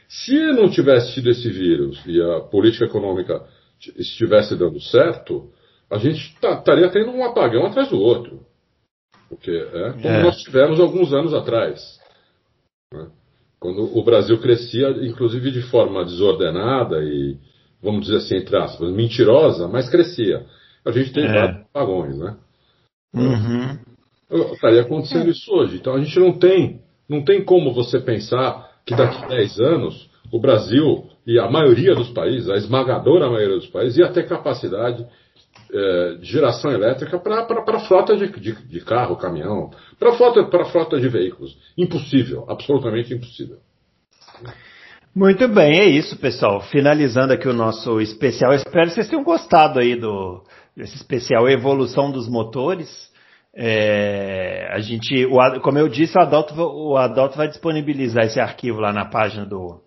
Se 0.08 0.36
não 0.54 0.70
tivesse 0.70 1.14
tido 1.14 1.30
esse 1.30 1.50
vírus 1.50 2.02
e 2.06 2.20
a 2.22 2.41
política 2.41 2.86
econômica 2.86 3.45
estivesse 3.98 4.56
dando 4.56 4.80
certo, 4.82 5.52
a 5.90 5.98
gente 5.98 6.18
estaria 6.18 6.90
tendo 6.90 7.12
um 7.12 7.24
apagão 7.24 7.66
atrás 7.66 7.90
do 7.90 8.00
outro. 8.00 8.46
Porque 9.28 9.52
é 9.52 9.92
como 9.94 10.08
é. 10.08 10.24
nós 10.24 10.42
tivemos 10.42 10.80
alguns 10.80 11.14
anos 11.14 11.34
atrás. 11.34 12.00
Né? 12.94 13.08
Quando 13.60 13.98
o 13.98 14.04
Brasil 14.04 14.40
crescia, 14.40 14.90
inclusive 15.06 15.52
de 15.52 15.62
forma 15.64 16.04
desordenada 16.04 17.04
e 17.04 17.38
vamos 17.82 18.06
dizer 18.06 18.18
assim, 18.18 18.36
entre 18.38 18.58
aspas, 18.58 18.92
mentirosa, 18.92 19.68
mas 19.68 19.90
crescia. 19.90 20.46
A 20.86 20.92
gente 20.92 21.14
tem 21.14 21.26
é. 21.26 21.34
vários 21.34 21.62
apagões, 21.62 22.18
né? 22.18 22.38
Uhum. 23.14 23.80
Estaria 24.54 24.82
acontecendo 24.82 25.28
é. 25.28 25.32
isso 25.32 25.52
hoje. 25.52 25.78
Então 25.78 25.94
a 25.96 26.00
gente 26.02 26.18
não 26.20 26.34
tem, 26.34 26.82
não 27.08 27.24
tem 27.24 27.44
como 27.44 27.74
você 27.74 28.00
pensar 28.00 28.70
que 28.86 28.96
daqui 28.96 29.24
a 29.24 29.28
10 29.28 29.60
anos 29.60 30.10
o 30.32 30.40
Brasil 30.40 31.08
e 31.30 31.38
a 31.38 31.48
maioria 31.48 31.94
dos 31.94 32.10
países, 32.10 32.50
a 32.50 32.56
esmagadora 32.56 33.30
maioria 33.30 33.58
dos 33.58 33.68
países, 33.68 34.00
ia 34.00 34.12
ter 34.12 34.28
capacidade 34.28 35.06
é, 35.72 36.16
de 36.20 36.26
geração 36.26 36.72
elétrica 36.72 37.20
para 37.20 37.80
frota 37.82 38.18
de, 38.18 38.30
de, 38.30 38.54
de, 38.68 38.82
carro, 38.82 39.16
caminhão, 39.16 39.70
para 40.00 40.14
frota, 40.14 40.44
frota 40.66 41.00
de 41.00 41.08
veículos. 41.08 41.56
Impossível, 41.78 42.46
absolutamente 42.50 43.14
impossível. 43.14 43.58
Muito 45.16 45.48
bem, 45.48 45.80
é 45.80 45.86
isso, 45.86 46.18
pessoal. 46.18 46.62
Finalizando 46.62 47.32
aqui 47.32 47.48
o 47.48 47.54
nosso 47.54 48.02
especial. 48.02 48.52
Espero 48.56 48.88
que 48.88 48.96
vocês 48.96 49.08
tenham 49.08 49.24
gostado 49.24 49.78
aí 49.78 49.96
do 49.96 50.44
desse 50.76 50.96
especial 50.96 51.48
Evolução 51.48 52.10
dos 52.10 52.28
Motores. 52.28 52.90
É, 53.56 54.68
a 54.72 54.80
gente, 54.80 55.28
o, 55.28 55.62
como 55.62 55.78
eu 55.78 55.88
disse, 55.88 56.18
o 56.18 56.22
Adalto, 56.22 56.56
o 56.60 56.98
Adalto 56.98 57.38
vai 57.38 57.48
disponibilizar 57.48 58.26
esse 58.26 58.40
arquivo 58.40 58.80
lá 58.80 58.92
na 58.92 59.06
página 59.06 59.46
do, 59.46 59.80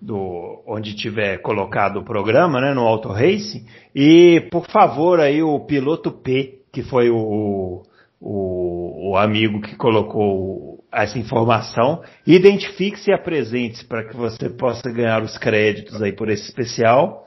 do 0.00 0.62
onde 0.66 0.94
tiver 0.94 1.38
colocado 1.38 1.98
o 1.98 2.04
programa, 2.04 2.60
né, 2.60 2.72
no 2.72 2.86
Auto 2.86 3.08
Race. 3.08 3.64
E 3.94 4.46
por 4.50 4.66
favor 4.66 5.20
aí 5.20 5.42
o 5.42 5.60
piloto 5.60 6.12
P, 6.12 6.60
que 6.72 6.82
foi 6.82 7.10
o, 7.10 7.82
o, 8.20 9.10
o 9.10 9.16
amigo 9.16 9.60
que 9.60 9.76
colocou 9.76 10.84
essa 10.92 11.18
informação, 11.18 12.02
identifique-se 12.26 13.10
e 13.10 13.14
apresente-se 13.14 13.84
para 13.84 14.04
que 14.04 14.16
você 14.16 14.48
possa 14.48 14.90
ganhar 14.90 15.22
os 15.22 15.36
créditos 15.36 16.00
aí 16.00 16.12
por 16.12 16.28
esse 16.28 16.44
especial. 16.48 17.26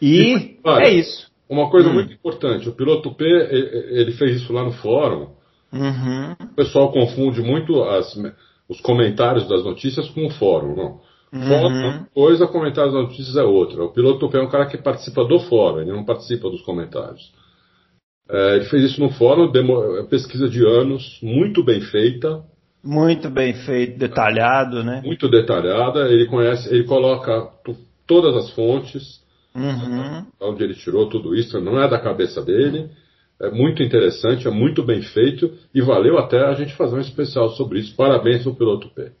E, 0.00 0.34
e 0.34 0.60
olha, 0.62 0.84
é 0.84 0.90
isso. 0.90 1.28
Uma 1.48 1.70
coisa 1.70 1.88
hum. 1.88 1.94
muito 1.94 2.12
importante, 2.12 2.68
o 2.68 2.72
piloto 2.72 3.14
P, 3.14 3.24
ele 3.24 4.12
fez 4.12 4.42
isso 4.42 4.52
lá 4.52 4.62
no 4.62 4.72
fórum. 4.72 5.30
Uhum. 5.72 6.32
O 6.32 6.54
pessoal 6.54 6.92
confunde 6.92 7.40
muito 7.40 7.82
as, 7.82 8.14
os 8.68 8.80
comentários 8.80 9.48
das 9.48 9.64
notícias 9.64 10.08
com 10.10 10.26
o 10.26 10.30
fórum, 10.30 10.76
não. 10.76 11.00
Uhum. 11.32 11.46
Fórum 11.46 11.76
é 11.76 11.86
uma 11.88 12.06
coisa, 12.14 12.46
comentários 12.46 12.94
das 12.94 13.02
notícias 13.04 13.36
é 13.36 13.42
outra. 13.42 13.84
O 13.84 13.92
piloto 13.92 14.28
P 14.28 14.38
é 14.38 14.42
um 14.42 14.48
cara 14.48 14.66
que 14.66 14.78
participa 14.78 15.24
do 15.24 15.38
fórum, 15.40 15.80
ele 15.80 15.92
não 15.92 16.04
participa 16.04 16.50
dos 16.50 16.62
comentários. 16.62 17.32
É, 18.30 18.56
ele 18.56 18.64
fez 18.66 18.84
isso 18.84 19.00
no 19.00 19.10
fórum, 19.10 19.50
demo, 19.50 20.04
pesquisa 20.08 20.48
de 20.48 20.64
anos, 20.66 21.18
muito 21.22 21.64
bem 21.64 21.80
feita. 21.80 22.42
Muito 22.84 23.30
bem 23.30 23.54
feito, 23.54 23.98
detalhado, 23.98 24.84
né? 24.84 25.02
Muito 25.04 25.28
detalhada. 25.28 26.08
Ele 26.08 26.26
conhece, 26.26 26.72
ele 26.72 26.84
coloca 26.84 27.48
todas 28.06 28.36
as 28.36 28.50
fontes, 28.50 29.20
uhum. 29.54 30.26
onde 30.40 30.62
ele 30.62 30.74
tirou 30.74 31.08
tudo 31.08 31.34
isso, 31.34 31.60
não 31.60 31.80
é 31.80 31.88
da 31.88 31.98
cabeça 31.98 32.42
dele. 32.42 32.90
É 33.40 33.50
muito 33.50 33.82
interessante, 33.82 34.48
é 34.48 34.50
muito 34.50 34.82
bem 34.82 35.00
feito 35.00 35.52
e 35.72 35.80
valeu 35.80 36.18
até 36.18 36.44
a 36.44 36.54
gente 36.54 36.74
fazer 36.74 36.96
um 36.96 37.00
especial 37.00 37.50
sobre 37.50 37.78
isso. 37.78 37.94
Parabéns 37.94 38.46
ao 38.46 38.54
piloto 38.54 38.88
P. 38.88 39.12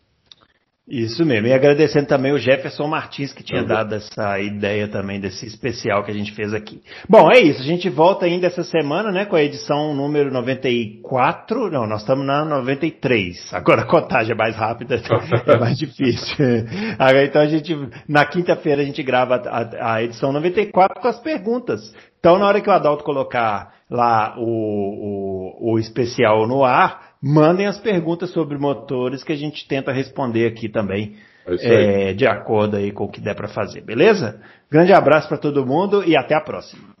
Isso 0.88 1.24
mesmo. 1.24 1.46
E 1.46 1.52
agradecendo 1.52 2.06
também 2.06 2.32
o 2.32 2.38
Jefferson 2.38 2.86
Martins, 2.86 3.30
que 3.30 3.42
tinha 3.42 3.62
dado 3.62 3.94
essa 3.94 4.40
ideia 4.40 4.88
também 4.88 5.20
desse 5.20 5.44
especial 5.46 6.02
que 6.02 6.10
a 6.10 6.14
gente 6.14 6.32
fez 6.32 6.54
aqui. 6.54 6.80
Bom, 7.06 7.30
é 7.30 7.38
isso. 7.38 7.60
A 7.60 7.64
gente 7.64 7.90
volta 7.90 8.24
ainda 8.24 8.46
essa 8.46 8.64
semana, 8.64 9.12
né, 9.12 9.26
com 9.26 9.36
a 9.36 9.42
edição 9.42 9.94
número 9.94 10.32
94. 10.32 11.70
Não, 11.70 11.86
nós 11.86 12.00
estamos 12.00 12.26
na 12.26 12.42
93. 12.42 13.52
Agora 13.52 13.82
a 13.82 13.86
contagem 13.86 14.32
é 14.32 14.34
mais 14.34 14.56
rápida, 14.56 14.96
é 15.46 15.58
mais 15.58 15.78
difícil. 15.78 16.36
então 17.22 17.42
a 17.42 17.46
gente, 17.46 17.76
na 18.08 18.24
quinta-feira 18.24 18.80
a 18.80 18.84
gente 18.84 19.02
grava 19.02 19.36
a, 19.46 19.94
a 19.94 20.02
edição 20.02 20.32
94 20.32 21.02
com 21.02 21.08
as 21.08 21.20
perguntas. 21.20 21.94
Então 22.18 22.38
na 22.38 22.46
hora 22.46 22.62
que 22.62 22.70
o 22.70 22.72
Adalto 22.72 23.04
colocar 23.04 23.77
lá 23.90 24.34
o, 24.38 24.42
o, 24.42 25.72
o 25.72 25.78
especial 25.78 26.46
no 26.46 26.64
ar, 26.64 27.14
mandem 27.22 27.66
as 27.66 27.78
perguntas 27.78 28.30
sobre 28.30 28.58
motores 28.58 29.24
que 29.24 29.32
a 29.32 29.36
gente 29.36 29.66
tenta 29.66 29.92
responder 29.92 30.46
aqui 30.46 30.68
também, 30.68 31.16
é, 31.60 32.12
de 32.12 32.26
acordo 32.26 32.76
aí 32.76 32.92
com 32.92 33.04
o 33.04 33.10
que 33.10 33.20
der 33.20 33.34
para 33.34 33.48
fazer, 33.48 33.80
beleza? 33.80 34.40
Grande 34.70 34.92
abraço 34.92 35.28
para 35.28 35.38
todo 35.38 35.64
mundo 35.64 36.04
e 36.04 36.16
até 36.16 36.34
a 36.34 36.40
próxima. 36.40 36.97